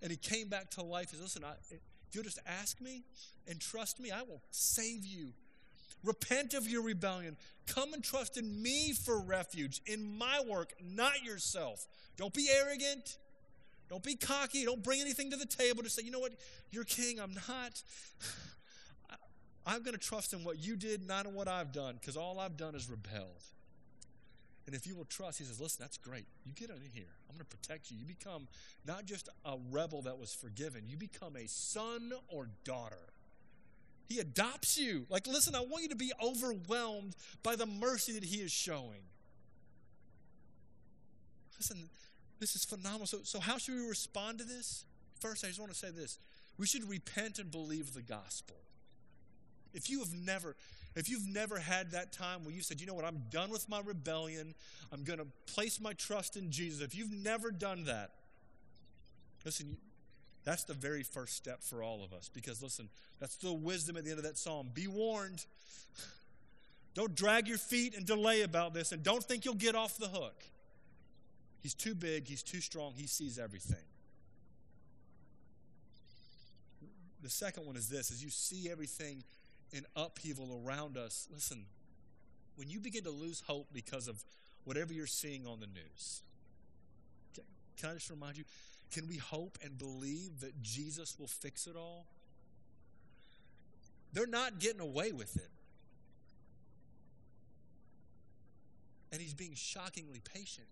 And 0.03 0.11
he 0.11 0.19
came 0.19 0.49
back 0.49 0.71
to 0.73 0.83
life. 0.83 1.11
And 1.11 1.19
said 1.19 1.23
listen 1.23 1.45
I, 1.45 1.55
if 1.71 1.81
you'll 2.13 2.25
just 2.25 2.39
ask 2.47 2.81
me 2.81 3.03
and 3.49 3.61
trust 3.61 3.99
me 4.01 4.11
i 4.11 4.23
will 4.23 4.43
save 4.51 5.05
you. 5.05 5.33
Repent 6.05 6.55
of 6.55 6.69
your 6.69 6.83
rebellion. 6.83 7.37
Come 7.67 7.93
and 7.93 8.05
trust 8.05 8.37
in 8.37 8.63
me 8.63 8.93
for 8.93 9.19
refuge 9.19 9.81
in 9.87 10.17
my 10.17 10.41
work 10.49 10.75
not 10.81 11.25
yourself. 11.25 11.87
Don't 12.17 12.33
be 12.33 12.49
arrogant 12.63 13.17
don't 13.89 14.03
be 14.03 14.17
cocky. 14.17 14.65
Don't 14.65 14.83
bring 14.83 15.01
anything 15.01 15.31
to 15.31 15.37
the 15.37 15.47
table 15.47 15.83
to 15.83 15.91
say, 15.91 16.03
you 16.03 16.11
know 16.11 16.19
what, 16.19 16.33
you're 16.71 16.85
king. 16.85 17.21
I'm 17.21 17.35
not. 17.35 17.83
I'm 19.67 19.83
going 19.83 19.95
to 19.95 20.01
trust 20.01 20.33
in 20.33 20.45
what 20.45 20.59
you 20.59 20.77
did, 20.77 21.07
not 21.07 21.27
in 21.27 21.35
what 21.35 21.49
I've 21.49 21.73
done, 21.73 21.97
because 22.01 22.17
all 22.17 22.39
I've 22.39 22.57
done 22.57 22.77
is 22.77 22.89
rebelled. 22.89 23.43
And 24.67 24.75
if 24.75 24.87
you 24.87 24.97
will 24.97 25.05
trust, 25.05 25.39
he 25.39 25.45
says, 25.45 25.61
listen, 25.61 25.79
that's 25.81 25.97
great. 25.97 26.27
You 26.45 26.53
get 26.53 26.71
in 26.71 26.77
here. 26.93 27.05
I'm 27.29 27.37
going 27.37 27.47
to 27.49 27.57
protect 27.57 27.91
you. 27.91 27.99
You 27.99 28.05
become 28.05 28.49
not 28.85 29.05
just 29.05 29.29
a 29.45 29.57
rebel 29.71 30.03
that 30.03 30.19
was 30.19 30.35
forgiven, 30.35 30.83
you 30.89 30.97
become 30.97 31.37
a 31.37 31.47
son 31.47 32.13
or 32.29 32.49
daughter. 32.65 33.13
He 34.09 34.21
adopts 34.21 34.79
you. 34.79 35.07
Like, 35.09 35.27
listen, 35.27 35.55
I 35.57 35.61
want 35.61 35.83
you 35.83 35.89
to 35.89 35.97
be 35.97 36.13
overwhelmed 36.23 37.17
by 37.43 37.57
the 37.57 37.67
mercy 37.67 38.13
that 38.13 38.25
he 38.25 38.37
is 38.37 38.53
showing. 38.53 39.03
Listen, 41.59 41.89
this 42.39 42.55
is 42.55 42.65
phenomenal. 42.65 43.07
So, 43.07 43.19
so 43.23 43.41
how 43.41 43.59
should 43.59 43.75
we 43.75 43.87
respond 43.87 44.39
to 44.39 44.45
this? 44.45 44.85
First, 45.21 45.45
I 45.45 45.49
just 45.49 45.61
want 45.61 45.73
to 45.73 45.79
say 45.79 45.91
this. 45.91 46.19
We 46.59 46.67
should 46.67 46.89
repent 46.89 47.39
and 47.39 47.51
believe 47.51 47.95
the 47.95 48.03
gospel. 48.03 48.57
If 49.75 49.91
you 49.91 49.99
have 50.01 50.15
never, 50.15 50.57
if 50.95 51.09
you've 51.09 51.29
never 51.29 51.59
had 51.59 51.91
that 51.93 52.13
time 52.13 52.45
where 52.45 52.55
you 52.55 52.63
said, 52.63 52.81
you 52.81 52.87
know 52.87 52.95
what, 52.95 53.05
I'm 53.05 53.25
done 53.31 53.51
with 53.51 53.69
my 53.69 53.81
rebellion, 53.81 54.55
I'm 54.93 55.05
going 55.05 55.19
to 55.19 55.27
place 55.53 55.81
my 55.81 55.93
trust 55.93 56.37
in 56.37 56.51
Jesus. 56.51 56.81
If 56.81 56.95
you've 56.95 57.13
never 57.13 57.51
done 57.51 57.85
that, 57.85 58.13
listen, 59.45 59.77
that's 60.45 60.65
the 60.65 60.75
very 60.75 61.03
first 61.03 61.37
step 61.37 61.63
for 61.63 61.83
all 61.83 62.03
of 62.05 62.13
us. 62.13 62.31
Because 62.33 62.63
listen, 62.63 62.89
that's 63.21 63.37
the 63.37 63.53
wisdom 63.53 63.97
at 63.97 64.05
the 64.05 64.11
end 64.11 64.19
of 64.19 64.25
that 64.25 64.39
psalm. 64.39 64.71
Be 64.73 64.87
warned. 64.87 65.45
Don't 66.95 67.15
drag 67.15 67.47
your 67.49 67.59
feet 67.59 67.95
and 67.95 68.07
delay 68.07 68.41
about 68.41 68.73
this, 68.73 68.93
and 68.93 69.03
don't 69.03 69.23
think 69.23 69.45
you'll 69.45 69.55
get 69.55 69.75
off 69.75 69.99
the 69.99 70.09
hook. 70.09 70.43
He's 71.63 71.75
too 71.75 71.95
big, 71.95 72.29
he's 72.29 72.43
too 72.43 72.61
strong, 72.61 72.93
he 72.97 73.07
sees 73.07 73.39
everything. 73.39 73.85
The 77.23 77.31
second 77.31 77.67
one 77.67 77.77
is 77.77 77.89
this 77.89 78.11
as 78.11 78.23
you 78.23 78.31
see 78.31 78.71
everything 78.71 79.25
in 79.73 79.85
upheaval 79.97 80.63
around 80.65 80.97
us, 80.97 81.27
listen, 81.33 81.65
when 82.57 82.71
you 82.71 82.79
begin 82.79 83.03
to 83.05 83.11
lose 83.11 83.43
hope 83.47 83.67
because 83.73 84.07
of 84.07 84.23
whatever 84.65 84.93
you're 84.93 85.07
seeing 85.07 85.47
on 85.47 85.61
the 85.61 85.67
news, 85.67 86.23
can 87.77 87.91
I 87.91 87.95
just 87.95 88.11
remind 88.11 88.37
you, 88.37 88.45
can 88.93 89.09
we 89.09 89.17
hope 89.17 89.59
and 89.63 89.77
believe 89.77 90.41
that 90.41 90.63
Jesus 90.63 91.19
will 91.19 91.27
fix 91.27 91.67
it 91.67 91.77
all? 91.77 92.07
They're 94.13 94.27
not 94.27 94.61
getting 94.61 94.81
away 94.81 95.13
with 95.13 95.37
it. 95.37 95.51
And 99.13 99.21
he's 99.21 99.35
being 99.35 99.55
shockingly 99.55 100.21
patient. 100.33 100.67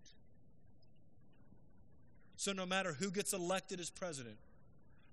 So, 2.37 2.51
no 2.51 2.65
matter 2.65 2.93
who 2.93 3.11
gets 3.11 3.33
elected 3.33 3.79
as 3.79 3.89
president, 3.89 4.37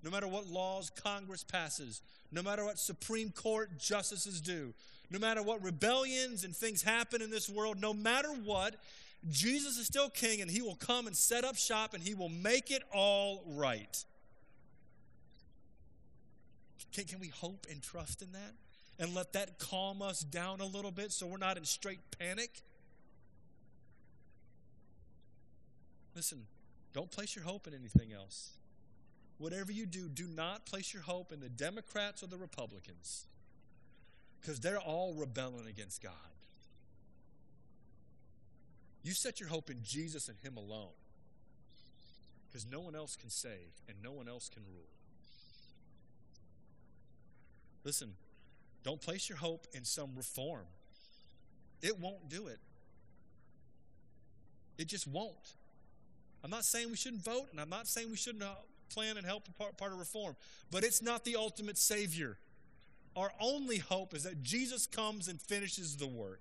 no 0.03 0.11
matter 0.11 0.27
what 0.27 0.47
laws 0.49 0.91
Congress 0.91 1.45
passes, 1.45 2.03
no 2.33 2.43
matter 2.43 2.65
what 2.65 2.79
Supreme 2.79 3.31
Court 3.31 3.79
justices 3.79 4.41
do, 4.41 4.75
no 5.11 5.19
matter 5.19 5.43
what 5.43 5.63
rebellions 5.63 6.45
and 6.45 6.57
things 6.57 6.83
happen 6.83 7.23
in 7.23 7.31
this 7.31 7.49
world, 7.49 7.81
no 7.81 7.93
matter 7.93 8.31
what, 8.31 8.77
Jesus 9.31 9.79
is 9.79 9.87
still 9.87 10.09
king 10.09 10.41
and 10.41 10.51
he 10.51 10.63
will 10.63 10.75
come 10.75 11.07
and 11.07 11.17
set 11.17 11.45
up 11.45 11.57
shop 11.57 11.95
and 11.95 12.03
he 12.03 12.15
will 12.15 12.29
make 12.29 12.71
it 12.71 12.83
all 12.93 13.45
right. 13.47 14.05
Can, 16.93 17.05
can 17.05 17.21
we 17.21 17.29
hope 17.29 17.67
and 17.71 17.81
trust 17.83 18.23
in 18.23 18.33
that? 18.33 18.55
And 18.99 19.15
let 19.15 19.33
that 19.35 19.59
calm 19.59 20.03
us 20.03 20.21
down 20.21 20.61
a 20.61 20.67
little 20.67 20.91
bit 20.91 21.13
so 21.13 21.27
we're 21.27 21.39
not 21.39 21.57
in 21.57 21.65
straight 21.65 22.01
panic? 22.19 22.51
Listen, 26.15 26.47
don't 26.93 27.11
place 27.11 27.35
your 27.35 27.45
hope 27.45 27.67
in 27.67 27.75
anything 27.75 28.13
else. 28.13 28.51
Whatever 29.39 29.73
you 29.73 29.87
do, 29.87 30.09
do 30.09 30.27
not 30.27 30.67
place 30.67 30.93
your 30.93 31.03
hope 31.03 31.33
in 31.33 31.41
the 31.41 31.49
Democrats 31.49 32.23
or 32.23 32.27
the 32.27 32.37
Republicans 32.37 33.27
because 34.41 34.61
they're 34.61 34.79
all 34.79 35.15
rebelling 35.15 35.67
against 35.69 36.03
God. 36.03 36.13
You 39.03 39.13
set 39.13 39.41
your 39.41 39.49
hope 39.49 39.71
in 39.71 39.79
Jesus 39.83 40.29
and 40.29 40.39
Him 40.43 40.57
alone 40.57 40.95
because 42.47 42.67
no 42.71 42.81
one 42.81 42.95
else 42.95 43.17
can 43.17 43.31
save 43.31 43.73
and 43.89 43.97
no 44.03 44.13
one 44.13 44.29
else 44.29 44.49
can 44.49 44.63
rule. 44.73 44.89
Listen, 47.85 48.13
don't 48.85 49.01
place 49.01 49.29
your 49.29 49.39
hope 49.39 49.67
in 49.73 49.85
some 49.85 50.11
reform, 50.17 50.67
it 51.81 51.99
won't 51.99 52.29
do 52.29 52.47
it. 52.47 52.59
It 54.79 54.89
just 54.89 55.07
won't. 55.07 55.55
I'm 56.45 56.51
not 56.51 56.65
saying 56.65 56.91
we 56.91 56.97
shouldn't 56.97 57.25
vote, 57.25 57.49
and 57.51 57.61
I'm 57.61 57.71
not 57.71 57.87
saying 57.87 58.11
we 58.11 58.17
shouldn't 58.17 58.43
uh, 58.43 58.55
plan 58.93 59.17
and 59.17 59.27
help 59.27 59.45
part, 59.59 59.77
part 59.77 59.93
of 59.93 59.99
reform, 59.99 60.37
but 60.71 60.85
it's 60.85 61.03
not 61.03 61.25
the 61.25 61.37
ultimate 61.37 61.79
Savior. 61.79 62.37
Our 63.17 63.33
only 63.41 63.79
hope 63.79 64.15
is 64.15 64.25
that 64.25 64.43
Jesus 64.43 64.87
comes 64.87 65.29
and 65.29 65.41
finishes 65.41 65.97
the 65.97 66.07
work. 66.07 66.41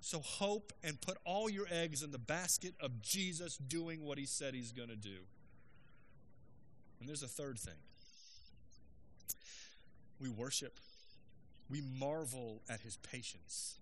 So 0.00 0.20
hope 0.20 0.72
and 0.84 1.00
put 1.00 1.18
all 1.24 1.50
your 1.50 1.66
eggs 1.70 2.02
in 2.02 2.12
the 2.12 2.18
basket 2.18 2.74
of 2.80 3.02
Jesus 3.02 3.56
doing 3.56 4.04
what 4.04 4.18
he 4.18 4.26
said 4.26 4.54
he's 4.54 4.72
going 4.72 4.88
to 4.88 4.96
do. 4.96 5.16
And 7.00 7.08
there's 7.08 7.22
a 7.22 7.28
third 7.28 7.58
thing 7.58 7.74
we 10.20 10.28
worship, 10.28 10.78
we 11.70 11.80
marvel 11.98 12.60
at 12.68 12.80
his 12.80 12.96
patience. 12.96 13.76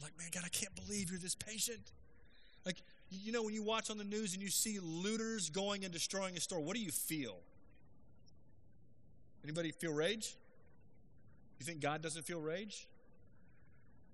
Like, 0.00 0.16
man, 0.16 0.28
God, 0.32 0.44
I 0.44 0.48
can't 0.48 0.74
believe 0.76 1.10
you're 1.10 1.18
this 1.18 1.34
patient. 1.34 1.90
Like, 2.64 2.82
you 3.10 3.32
know, 3.32 3.42
when 3.42 3.54
you 3.54 3.62
watch 3.62 3.90
on 3.90 3.98
the 3.98 4.04
news 4.04 4.34
and 4.34 4.42
you 4.42 4.48
see 4.48 4.78
looters 4.80 5.50
going 5.50 5.84
and 5.84 5.92
destroying 5.92 6.36
a 6.36 6.40
store, 6.40 6.60
what 6.60 6.76
do 6.76 6.82
you 6.82 6.90
feel? 6.90 7.36
Anybody 9.44 9.72
feel 9.72 9.92
rage? 9.92 10.34
You 11.58 11.66
think 11.66 11.80
God 11.80 12.02
doesn't 12.02 12.24
feel 12.24 12.40
rage? 12.40 12.86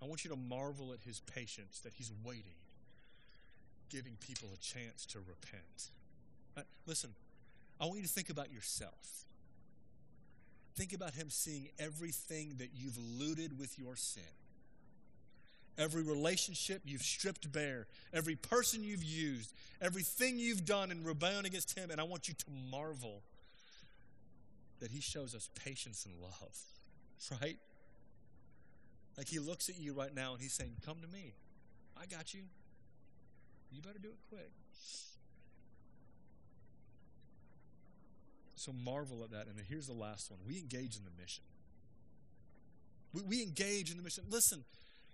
I 0.03 0.07
want 0.07 0.24
you 0.24 0.30
to 0.30 0.36
marvel 0.36 0.92
at 0.92 1.01
his 1.01 1.20
patience 1.20 1.80
that 1.80 1.92
he's 1.95 2.12
waiting, 2.24 2.57
giving 3.88 4.16
people 4.20 4.49
a 4.55 4.59
chance 4.59 5.07
to 5.07 5.18
repent. 5.18 5.90
Uh, 6.57 6.62
listen, 6.86 7.11
I 7.80 7.86
want 7.86 7.97
you 7.97 8.03
to 8.03 8.09
think 8.09 8.30
about 8.30 8.53
yourself. 8.53 9.24
Think 10.76 10.92
about 10.92 11.14
Him 11.14 11.30
seeing 11.30 11.68
everything 11.78 12.57
that 12.59 12.70
you've 12.74 12.99
looted 12.99 13.59
with 13.59 13.78
your 13.78 13.97
sin. 13.97 14.22
Every 15.77 16.03
relationship 16.03 16.83
you've 16.85 17.03
stripped 17.03 17.51
bare, 17.51 17.87
every 18.12 18.37
person 18.37 18.85
you've 18.85 19.03
used, 19.03 19.53
everything 19.81 20.39
you've 20.39 20.64
done 20.64 20.91
in 20.91 21.03
rebellion 21.03 21.47
against 21.47 21.77
Him, 21.77 21.91
and 21.91 22.01
I 22.01 22.05
want 22.05 22.29
you 22.29 22.35
to 22.35 22.45
marvel 22.70 23.22
that 24.81 24.91
He 24.91 25.01
shows 25.01 25.35
us 25.35 25.51
patience 25.64 26.07
and 26.07 26.14
love, 26.20 27.41
right? 27.43 27.59
Like 29.16 29.29
He 29.29 29.41
looks 29.41 29.68
at 29.68 29.79
you 29.79 29.93
right 29.93 30.14
now 30.14 30.33
and 30.33 30.41
He's 30.41 30.53
saying, 30.53 30.77
Come 30.87 30.99
to 31.01 31.09
me. 31.09 31.35
I 32.01 32.07
got 32.07 32.35
you. 32.35 32.43
You 33.72 33.83
better 33.83 33.99
do 33.99 34.09
it 34.09 34.18
quick. 34.29 34.51
So 38.64 38.72
marvel 38.72 39.22
at 39.25 39.31
that. 39.33 39.47
And 39.47 39.57
here's 39.68 39.87
the 39.87 39.93
last 39.93 40.31
one 40.31 40.41
we 40.47 40.59
engage 40.59 40.97
in 40.97 41.05
the 41.05 41.11
mission. 41.20 41.45
We, 43.12 43.22
we 43.22 43.43
engage 43.43 43.91
in 43.91 43.97
the 43.97 44.03
mission. 44.03 44.25
Listen, 44.31 44.64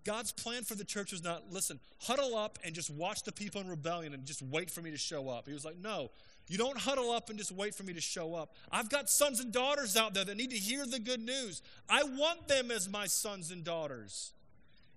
God's 0.05 0.32
plan 0.32 0.64
for 0.64 0.74
the 0.74 0.84
church 0.84 1.12
was 1.12 1.22
not, 1.22 1.53
listen, 1.53 1.78
huddle 1.98 2.36
up 2.36 2.59
and 2.64 2.74
just 2.74 2.90
watch 2.90 3.22
the 3.22 3.32
people 3.32 3.61
in 3.61 3.68
rebellion 3.68 4.14
and 4.14 4.24
just 4.24 4.42
wait 4.42 4.70
for 4.70 4.80
me 4.80 4.90
to 4.90 4.96
show 4.96 5.28
up. 5.28 5.46
He 5.46 5.53
was 5.53 5.64
like, 5.64 5.76
no, 5.78 6.11
you 6.48 6.59
don't 6.59 6.78
huddle 6.78 7.11
up 7.11 7.28
and 7.28 7.38
just 7.38 7.53
wait 7.53 7.74
for 7.74 7.82
me 7.82 7.92
to 7.92 8.01
show 8.01 8.34
up. 8.34 8.55
I've 8.72 8.88
got 8.88 9.11
sons 9.11 9.40
and 9.40 9.53
daughters 9.53 9.96
out 9.96 10.14
there 10.14 10.24
that 10.24 10.36
need 10.36 10.51
to 10.51 10.57
hear 10.57 10.86
the 10.86 10.98
good 10.98 11.20
news. 11.20 11.62
I 11.88 12.03
want 12.03 12.48
them 12.48 12.70
as 12.70 12.88
my 12.88 13.07
sons 13.07 13.51
and 13.51 13.62
daughters. 13.62 14.32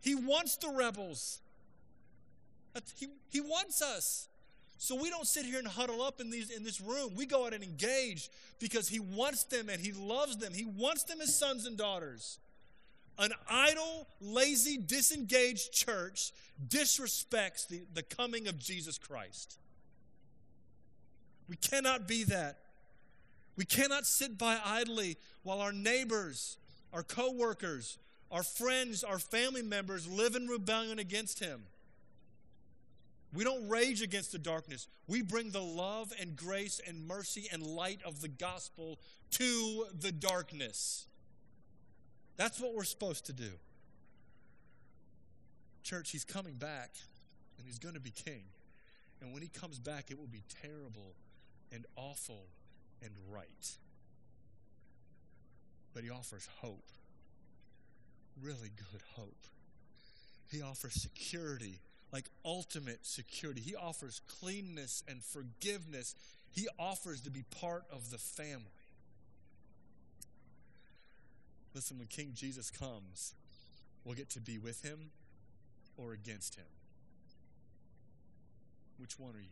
He 0.02 0.16
wants 0.16 0.56
the 0.58 0.70
rebels. 0.70 1.40
He, 2.98 3.08
he 3.30 3.42
wants 3.42 3.82
us. 3.82 4.28
So 4.78 4.96
we 4.96 5.10
don't 5.10 5.28
sit 5.28 5.46
here 5.46 5.60
and 5.60 5.68
huddle 5.68 6.02
up 6.02 6.20
in, 6.20 6.30
these, 6.30 6.50
in 6.50 6.64
this 6.64 6.82
room. 6.82 7.14
We 7.16 7.26
go 7.26 7.46
out 7.46 7.54
and 7.54 7.64
engage 7.64 8.30
because 8.60 8.90
He 8.90 9.00
wants 9.00 9.44
them 9.46 9.70
and 9.70 9.80
He 9.80 9.92
loves 9.92 10.38
them. 10.38 10.54
He 10.54 10.66
wants 10.66 11.04
them 11.04 11.22
as 11.22 11.34
sons 11.34 11.66
and 11.66 11.78
daughters. 11.78 12.40
An 13.20 13.32
idle, 13.50 14.08
lazy, 14.20 14.78
disengaged 14.78 15.72
church 15.72 16.32
disrespects 16.68 17.68
the, 17.68 17.82
the 17.94 18.04
coming 18.04 18.48
of 18.48 18.58
Jesus 18.58 18.98
Christ. 18.98 19.58
We 21.48 21.56
cannot 21.58 22.08
be 22.08 22.24
that. 22.26 22.58
We 23.56 23.66
cannot 23.66 24.06
sit 24.06 24.38
by 24.38 24.60
idly 24.66 25.18
while 25.44 25.62
our 25.62 25.72
neighbors, 25.72 26.58
our 26.92 27.04
coworkers, 27.04 28.00
our 28.32 28.44
friends, 28.44 29.04
our 29.04 29.20
family 29.20 29.62
members 29.62 30.08
live 30.08 30.36
in 30.36 30.48
rebellion 30.48 30.98
against 30.98 31.40
Him. 31.40 31.64
We 33.34 33.44
don't 33.44 33.68
rage 33.68 34.02
against 34.02 34.32
the 34.32 34.40
darkness. 34.40 34.88
We 35.08 35.22
bring 35.22 35.52
the 35.52 35.62
love 35.62 36.14
and 36.20 36.36
grace 36.36 36.80
and 36.88 37.08
mercy 37.08 37.48
and 37.52 37.66
light 37.66 38.00
of 38.06 38.22
the 38.22 38.28
gospel 38.28 39.00
to 39.32 39.86
the 40.00 40.12
darkness. 40.12 41.08
That's 42.38 42.60
what 42.60 42.74
we're 42.74 42.84
supposed 42.84 43.26
to 43.28 43.34
do. 43.34 43.52
Church, 45.84 46.12
he's 46.12 46.24
coming 46.24 46.56
back 46.56 46.92
and 47.58 47.68
he's 47.68 47.80
going 47.80 47.96
to 47.96 48.00
be 48.00 48.12
king. 48.12 48.44
And 49.22 49.34
when 49.34 49.42
he 49.42 49.50
comes 49.50 49.80
back, 49.80 50.12
it 50.12 50.20
will 50.20 50.28
be 50.28 50.44
terrible 50.62 51.14
and 51.72 51.86
awful 51.96 52.46
and 53.02 53.12
right. 53.32 53.72
But 55.94 56.04
he 56.04 56.10
offers 56.10 56.48
hope, 56.62 56.90
really 58.42 58.72
good 58.92 59.02
hope. 59.16 59.46
He 60.48 60.62
offers 60.62 60.94
security 60.94 61.80
like 62.14 62.26
ultimate 62.46 63.06
security. 63.06 63.60
He 63.60 63.76
offers 63.76 64.22
cleanness 64.40 65.04
and 65.08 65.22
forgiveness. 65.24 66.16
He 66.52 66.68
offers 66.78 67.22
to 67.22 67.32
be 67.32 67.44
part 67.60 67.84
of 67.92 68.12
the 68.12 68.20
family. 68.20 68.72
Listen, 71.74 71.98
when 71.98 72.08
King 72.08 72.32
Jesus 72.36 72.70
comes, 72.70 73.34
we'll 74.04 74.16
get 74.16 74.30
to 74.32 74.42
be 74.42 74.58
with 74.58 74.84
him 74.84 75.12
or 75.98 76.14
against 76.14 76.56
him. 76.56 76.66
Which 78.98 79.20
one 79.20 79.36
are 79.36 79.40
you? 79.40 79.48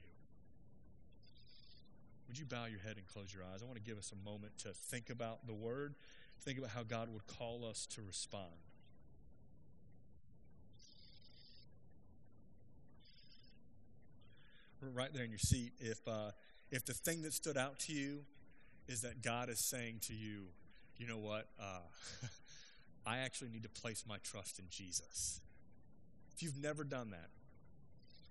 Would 2.27 2.37
you 2.37 2.45
bow 2.45 2.65
your 2.65 2.79
head 2.79 2.95
and 2.97 3.05
close 3.07 3.33
your 3.33 3.43
eyes? 3.43 3.61
I 3.61 3.65
want 3.65 3.77
to 3.77 3.83
give 3.83 3.97
us 3.97 4.11
a 4.11 4.29
moment 4.29 4.57
to 4.59 4.69
think 4.69 5.09
about 5.09 5.47
the 5.47 5.53
word, 5.53 5.95
think 6.41 6.57
about 6.57 6.69
how 6.71 6.83
God 6.83 7.09
would 7.11 7.27
call 7.27 7.65
us 7.65 7.85
to 7.95 8.01
respond. 8.01 8.53
right 14.93 15.13
there 15.13 15.23
in 15.23 15.29
your 15.29 15.39
seat, 15.39 15.73
if, 15.79 15.99
uh, 16.07 16.31
if 16.71 16.85
the 16.85 16.93
thing 16.93 17.21
that 17.21 17.33
stood 17.33 17.57
out 17.57 17.79
to 17.79 17.93
you 17.93 18.21
is 18.87 19.01
that 19.01 19.21
God 19.21 19.49
is 19.49 19.69
saying 19.69 19.99
to 20.07 20.13
you, 20.13 20.45
you 21.01 21.07
know 21.07 21.17
what, 21.17 21.47
uh, 21.59 21.81
I 23.05 23.17
actually 23.17 23.49
need 23.49 23.63
to 23.63 23.69
place 23.69 24.03
my 24.07 24.17
trust 24.23 24.59
in 24.59 24.65
Jesus. 24.69 25.41
If 26.35 26.43
you've 26.43 26.61
never 26.61 26.83
done 26.83 27.09
that, 27.09 27.29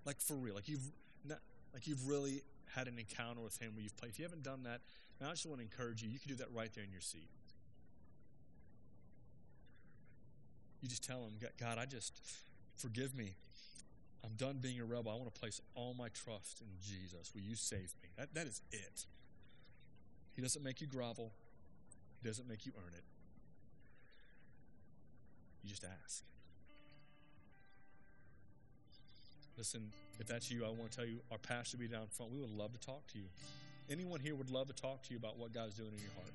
like 0.05 0.21
for 0.21 0.35
real, 0.35 0.55
like 0.55 0.69
you've 0.69 0.89
not, 1.27 1.39
like 1.73 1.85
you've 1.85 2.07
really 2.07 2.43
had 2.73 2.87
an 2.87 2.97
encounter 2.97 3.41
with 3.41 3.61
Him 3.61 3.73
where 3.75 3.83
you've 3.83 3.97
played. 3.97 4.11
If 4.11 4.19
you 4.19 4.25
haven't 4.25 4.43
done 4.43 4.63
that, 4.63 4.79
I 5.21 5.29
just 5.31 5.45
want 5.45 5.59
to 5.59 5.63
encourage 5.63 6.01
you. 6.01 6.09
You 6.09 6.17
can 6.17 6.29
do 6.29 6.35
that 6.35 6.47
right 6.53 6.71
there 6.73 6.83
in 6.83 6.91
your 6.91 7.01
seat. 7.01 7.27
You 10.81 10.87
just 10.87 11.03
tell 11.03 11.19
Him, 11.19 11.33
God, 11.59 11.77
I 11.77 11.85
just 11.85 12.19
forgive 12.77 13.13
me 13.13 13.35
I'm 14.23 14.33
done 14.37 14.59
being 14.61 14.79
a 14.79 14.85
rebel. 14.85 15.11
I 15.11 15.15
want 15.15 15.33
to 15.33 15.39
place 15.39 15.61
all 15.73 15.95
my 15.97 16.09
trust 16.09 16.61
in 16.61 16.67
Jesus. 16.79 17.31
Will 17.33 17.41
you 17.41 17.55
save 17.55 17.93
me? 18.03 18.09
That, 18.17 18.33
that 18.35 18.45
is 18.45 18.61
it. 18.71 19.05
He 20.35 20.41
doesn't 20.41 20.63
make 20.63 20.79
you 20.79 20.87
grovel, 20.87 21.33
doesn't 22.27 22.47
make 22.47 22.65
you 22.65 22.71
earn 22.77 22.93
it. 22.93 23.03
You 25.63 25.69
just 25.69 25.83
ask. 25.83 26.23
Listen, 29.57 29.91
if 30.19 30.27
that's 30.27 30.49
you, 30.49 30.65
I 30.65 30.69
want 30.69 30.91
to 30.91 30.97
tell 30.97 31.05
you 31.05 31.19
our 31.31 31.37
pastor 31.37 31.77
will 31.77 31.85
be 31.85 31.87
down 31.87 32.07
front. 32.09 32.31
We 32.31 32.39
would 32.39 32.57
love 32.57 32.73
to 32.73 32.79
talk 32.79 33.05
to 33.13 33.17
you. 33.17 33.25
Anyone 33.89 34.19
here 34.19 34.35
would 34.35 34.49
love 34.49 34.67
to 34.67 34.73
talk 34.73 35.03
to 35.03 35.11
you 35.11 35.17
about 35.17 35.37
what 35.37 35.53
God's 35.53 35.75
doing 35.75 35.91
in 35.91 35.99
your 35.99 36.13
heart 36.15 36.33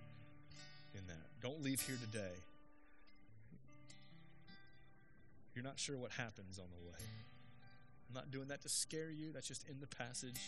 in 0.94 1.06
that. 1.08 1.26
Don't 1.42 1.62
leave 1.62 1.80
here 1.80 1.96
today. 2.10 2.34
You're 5.54 5.64
not 5.64 5.78
sure 5.78 5.96
what 5.96 6.12
happens 6.12 6.58
on 6.58 6.66
the 6.70 6.88
way. 6.88 6.98
I'm 8.08 8.14
not 8.14 8.30
doing 8.30 8.48
that 8.48 8.62
to 8.62 8.68
scare 8.68 9.10
you, 9.10 9.32
that's 9.32 9.48
just 9.48 9.66
in 9.68 9.80
the 9.80 9.86
passage. 9.86 10.38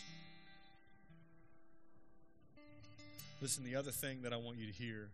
Listen, 3.41 3.63
the 3.63 3.75
other 3.75 3.91
thing 3.91 4.21
that 4.21 4.33
I 4.33 4.37
want 4.37 4.57
you 4.57 4.67
to 4.67 4.73
hear 4.73 5.09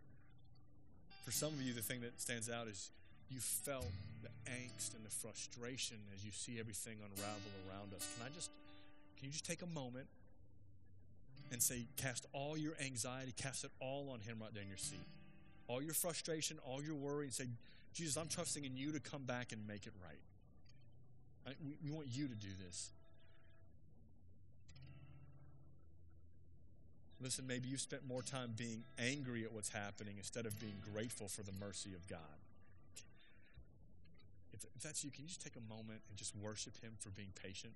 for 1.26 1.32
some 1.32 1.50
of 1.50 1.62
you, 1.62 1.74
the 1.74 1.82
thing 1.82 2.02
that 2.02 2.22
stands 2.22 2.52
out 2.52 2.68
is 2.68 2.92
you 3.32 3.40
felt 3.40 3.90
the 4.22 4.30
angst 4.52 4.94
and 4.96 5.04
the 5.04 5.10
frustration 5.10 5.98
as 6.16 6.24
you 6.24 6.30
see 6.32 6.60
everything 6.60 6.98
unravel 7.02 7.50
around 7.68 7.96
us. 7.96 8.08
Can 8.16 8.28
I 8.28 8.30
just, 8.36 8.52
can 9.18 9.26
you 9.26 9.32
just 9.32 9.44
take 9.44 9.64
a 9.64 9.68
moment 9.68 10.06
and 11.52 11.64
say, 11.64 11.88
cast 11.98 12.28
all 12.32 12.56
your 12.56 12.74
anxiety, 12.80 13.34
cast 13.36 13.64
it 13.64 13.72
all 13.80 14.12
on 14.14 14.20
Him 14.20 14.38
right 14.40 14.54
there 14.54 14.62
in 14.62 14.70
your 14.70 14.78
seat? 14.78 15.02
All 15.68 15.82
your 15.82 15.96
frustration, 15.96 16.60
all 16.64 16.84
your 16.84 16.94
worry, 16.94 17.26
and 17.26 17.34
say, 17.34 17.48
Jesus, 17.96 18.18
I'm 18.18 18.28
trusting 18.28 18.64
in 18.64 18.78
you 18.78 18.92
to 18.92 19.00
come 19.00 19.24
back 19.24 19.52
and 19.52 19.68
make 19.68 19.88
it 19.88 19.94
right. 20.04 21.56
We, 21.84 21.90
want 21.90 22.08
you 22.12 22.28
to 22.28 22.36
do 22.36 22.50
this. 22.68 22.92
Listen, 27.22 27.48
maybe 27.48 27.70
you've 27.70 27.82
spent 27.82 28.06
more 28.08 28.22
time 28.22 28.54
being 28.58 28.84
angry 29.00 29.44
at 29.44 29.54
what's 29.54 29.70
happening 29.70 30.16
instead 30.18 30.46
of 30.46 30.60
being 30.60 30.76
grateful 30.94 31.28
for 31.28 31.44
the 31.44 31.54
mercy 31.60 31.92
of 31.94 32.08
God. 32.08 32.20
If, 34.54 34.66
that's 34.84 35.04
you, 35.04 35.12
can 35.12 35.24
you 35.24 35.30
just 35.30 35.42
take 35.42 35.56
a 35.56 35.74
moment 35.74 36.02
and 36.10 36.18
just 36.18 36.36
worship 36.36 36.74
Him 36.82 36.92
for 37.00 37.10
being 37.10 37.32
patient? 37.42 37.74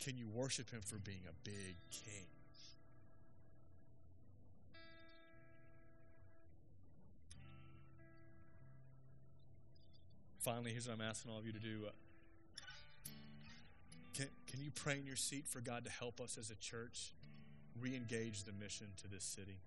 Can 0.00 0.16
you 0.16 0.26
worship 0.34 0.70
Him 0.70 0.80
for 0.80 0.96
being 0.96 1.22
a 1.28 1.34
big 1.44 1.76
king? 1.90 2.26
finally, 10.48 10.70
here's 10.70 10.88
what 10.88 10.94
I'm 10.94 11.02
asking 11.02 11.30
all 11.30 11.36
of 11.36 11.44
you 11.44 11.52
to 11.52 11.58
do. 11.58 11.84
Can, 14.18 14.26
can 14.48 14.60
you 14.60 14.72
pray 14.72 14.98
in 14.98 15.06
your 15.06 15.14
seat 15.14 15.46
for 15.46 15.60
God 15.60 15.84
to 15.84 15.90
help 15.92 16.20
us 16.20 16.36
as 16.36 16.50
a 16.50 16.56
church 16.56 17.12
re 17.80 17.94
engage 17.94 18.42
the 18.42 18.50
mission 18.52 18.88
to 19.00 19.08
this 19.08 19.22
city? 19.22 19.58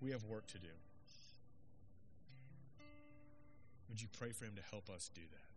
We 0.00 0.12
have 0.12 0.24
work 0.24 0.46
to 0.46 0.58
do. 0.58 0.68
Would 3.90 4.00
you 4.00 4.08
pray 4.18 4.30
for 4.30 4.46
Him 4.46 4.54
to 4.56 4.62
help 4.70 4.88
us 4.88 5.10
do 5.14 5.20
that? 5.20 5.48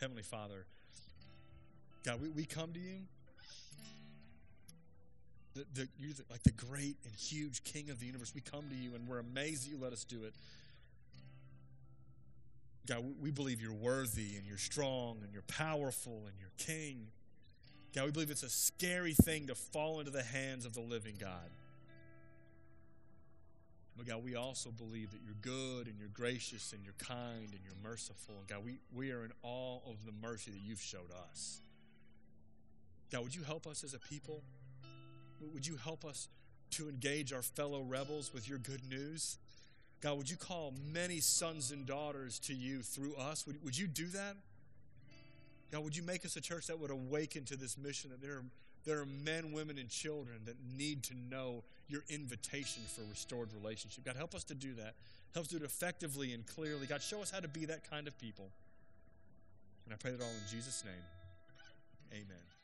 Heavenly 0.00 0.22
Father, 0.22 0.66
God, 2.04 2.22
we, 2.22 2.28
we 2.28 2.44
come 2.44 2.72
to 2.74 2.78
you 2.78 2.98
the, 5.58 5.82
the, 5.82 5.88
you're 5.98 6.12
the, 6.12 6.22
like 6.30 6.42
the 6.44 6.52
great 6.52 6.96
and 7.04 7.14
huge 7.14 7.64
King 7.64 7.90
of 7.90 7.98
the 7.98 8.06
universe. 8.06 8.32
We 8.34 8.40
come 8.40 8.64
to 8.68 8.76
you 8.76 8.94
and 8.94 9.08
we're 9.08 9.18
amazed 9.18 9.66
that 9.66 9.70
you 9.70 9.78
let 9.80 9.92
us 9.92 10.04
do 10.04 10.22
it. 10.24 10.34
God, 12.86 13.04
we, 13.20 13.30
believe 13.30 13.60
you're 13.60 13.72
worthy 13.72 14.36
and 14.36 14.46
you're 14.46 14.56
strong 14.56 15.18
and 15.22 15.32
you're 15.32 15.42
powerful 15.42 16.22
and 16.26 16.34
you're 16.38 16.52
King. 16.56 17.08
God, 17.94 18.06
we 18.06 18.10
believe 18.12 18.30
it's 18.30 18.44
a 18.44 18.48
scary 18.48 19.12
thing 19.12 19.48
to 19.48 19.54
fall 19.54 19.98
into 19.98 20.10
the 20.10 20.22
hands 20.22 20.64
of 20.64 20.74
the 20.74 20.80
living 20.80 21.16
God. 21.20 21.50
But 23.96 24.06
God, 24.06 24.24
we 24.24 24.36
also 24.36 24.70
believe 24.70 25.10
that 25.10 25.20
you're 25.24 25.34
good 25.42 25.86
and 25.86 25.98
you're 25.98 26.08
gracious 26.08 26.72
and 26.72 26.82
you're 26.84 26.94
kind 26.98 27.48
and 27.50 27.60
you're 27.64 27.90
merciful. 27.90 28.36
And 28.38 28.46
God, 28.46 28.64
we, 28.64 28.78
we 28.94 29.10
are 29.10 29.24
in 29.24 29.32
awe 29.42 29.80
of 29.86 30.06
the 30.06 30.12
mercy 30.22 30.52
that 30.52 30.60
you've 30.64 30.80
showed 30.80 31.10
us. 31.30 31.60
God, 33.10 33.24
would 33.24 33.34
you 33.34 33.42
help 33.42 33.66
us 33.66 33.82
as 33.82 33.92
a 33.92 33.98
people? 33.98 34.42
Would 35.40 35.66
you 35.66 35.76
help 35.76 36.04
us 36.04 36.28
to 36.72 36.88
engage 36.88 37.32
our 37.32 37.42
fellow 37.42 37.82
rebels 37.82 38.32
with 38.32 38.48
your 38.48 38.58
good 38.58 38.82
news? 38.88 39.38
God, 40.00 40.16
would 40.16 40.30
you 40.30 40.36
call 40.36 40.74
many 40.92 41.20
sons 41.20 41.72
and 41.72 41.84
daughters 41.86 42.38
to 42.40 42.54
you 42.54 42.82
through 42.82 43.16
us? 43.16 43.46
Would, 43.46 43.62
would 43.64 43.76
you 43.76 43.86
do 43.86 44.06
that? 44.08 44.36
God, 45.72 45.84
would 45.84 45.96
you 45.96 46.02
make 46.02 46.24
us 46.24 46.36
a 46.36 46.40
church 46.40 46.66
that 46.68 46.78
would 46.78 46.90
awaken 46.90 47.44
to 47.46 47.56
this 47.56 47.76
mission 47.76 48.10
that 48.10 48.22
there 48.22 48.36
are, 48.36 48.44
there 48.84 49.00
are 49.00 49.06
men, 49.06 49.52
women, 49.52 49.76
and 49.76 49.88
children 49.88 50.38
that 50.46 50.56
need 50.76 51.02
to 51.04 51.14
know 51.28 51.62
your 51.88 52.04
invitation 52.08 52.82
for 52.94 53.02
restored 53.10 53.48
relationship? 53.52 54.04
God, 54.04 54.16
help 54.16 54.34
us 54.34 54.44
to 54.44 54.54
do 54.54 54.74
that. 54.74 54.94
Help 55.34 55.44
us 55.44 55.50
do 55.50 55.56
it 55.56 55.62
effectively 55.62 56.32
and 56.32 56.46
clearly. 56.46 56.86
God, 56.86 57.02
show 57.02 57.20
us 57.20 57.30
how 57.30 57.40
to 57.40 57.48
be 57.48 57.66
that 57.66 57.88
kind 57.90 58.06
of 58.06 58.18
people. 58.18 58.48
And 59.84 59.92
I 59.92 59.96
pray 59.96 60.12
that 60.12 60.22
all 60.22 60.28
in 60.28 60.50
Jesus' 60.50 60.84
name. 60.84 60.94
Amen. 62.12 62.57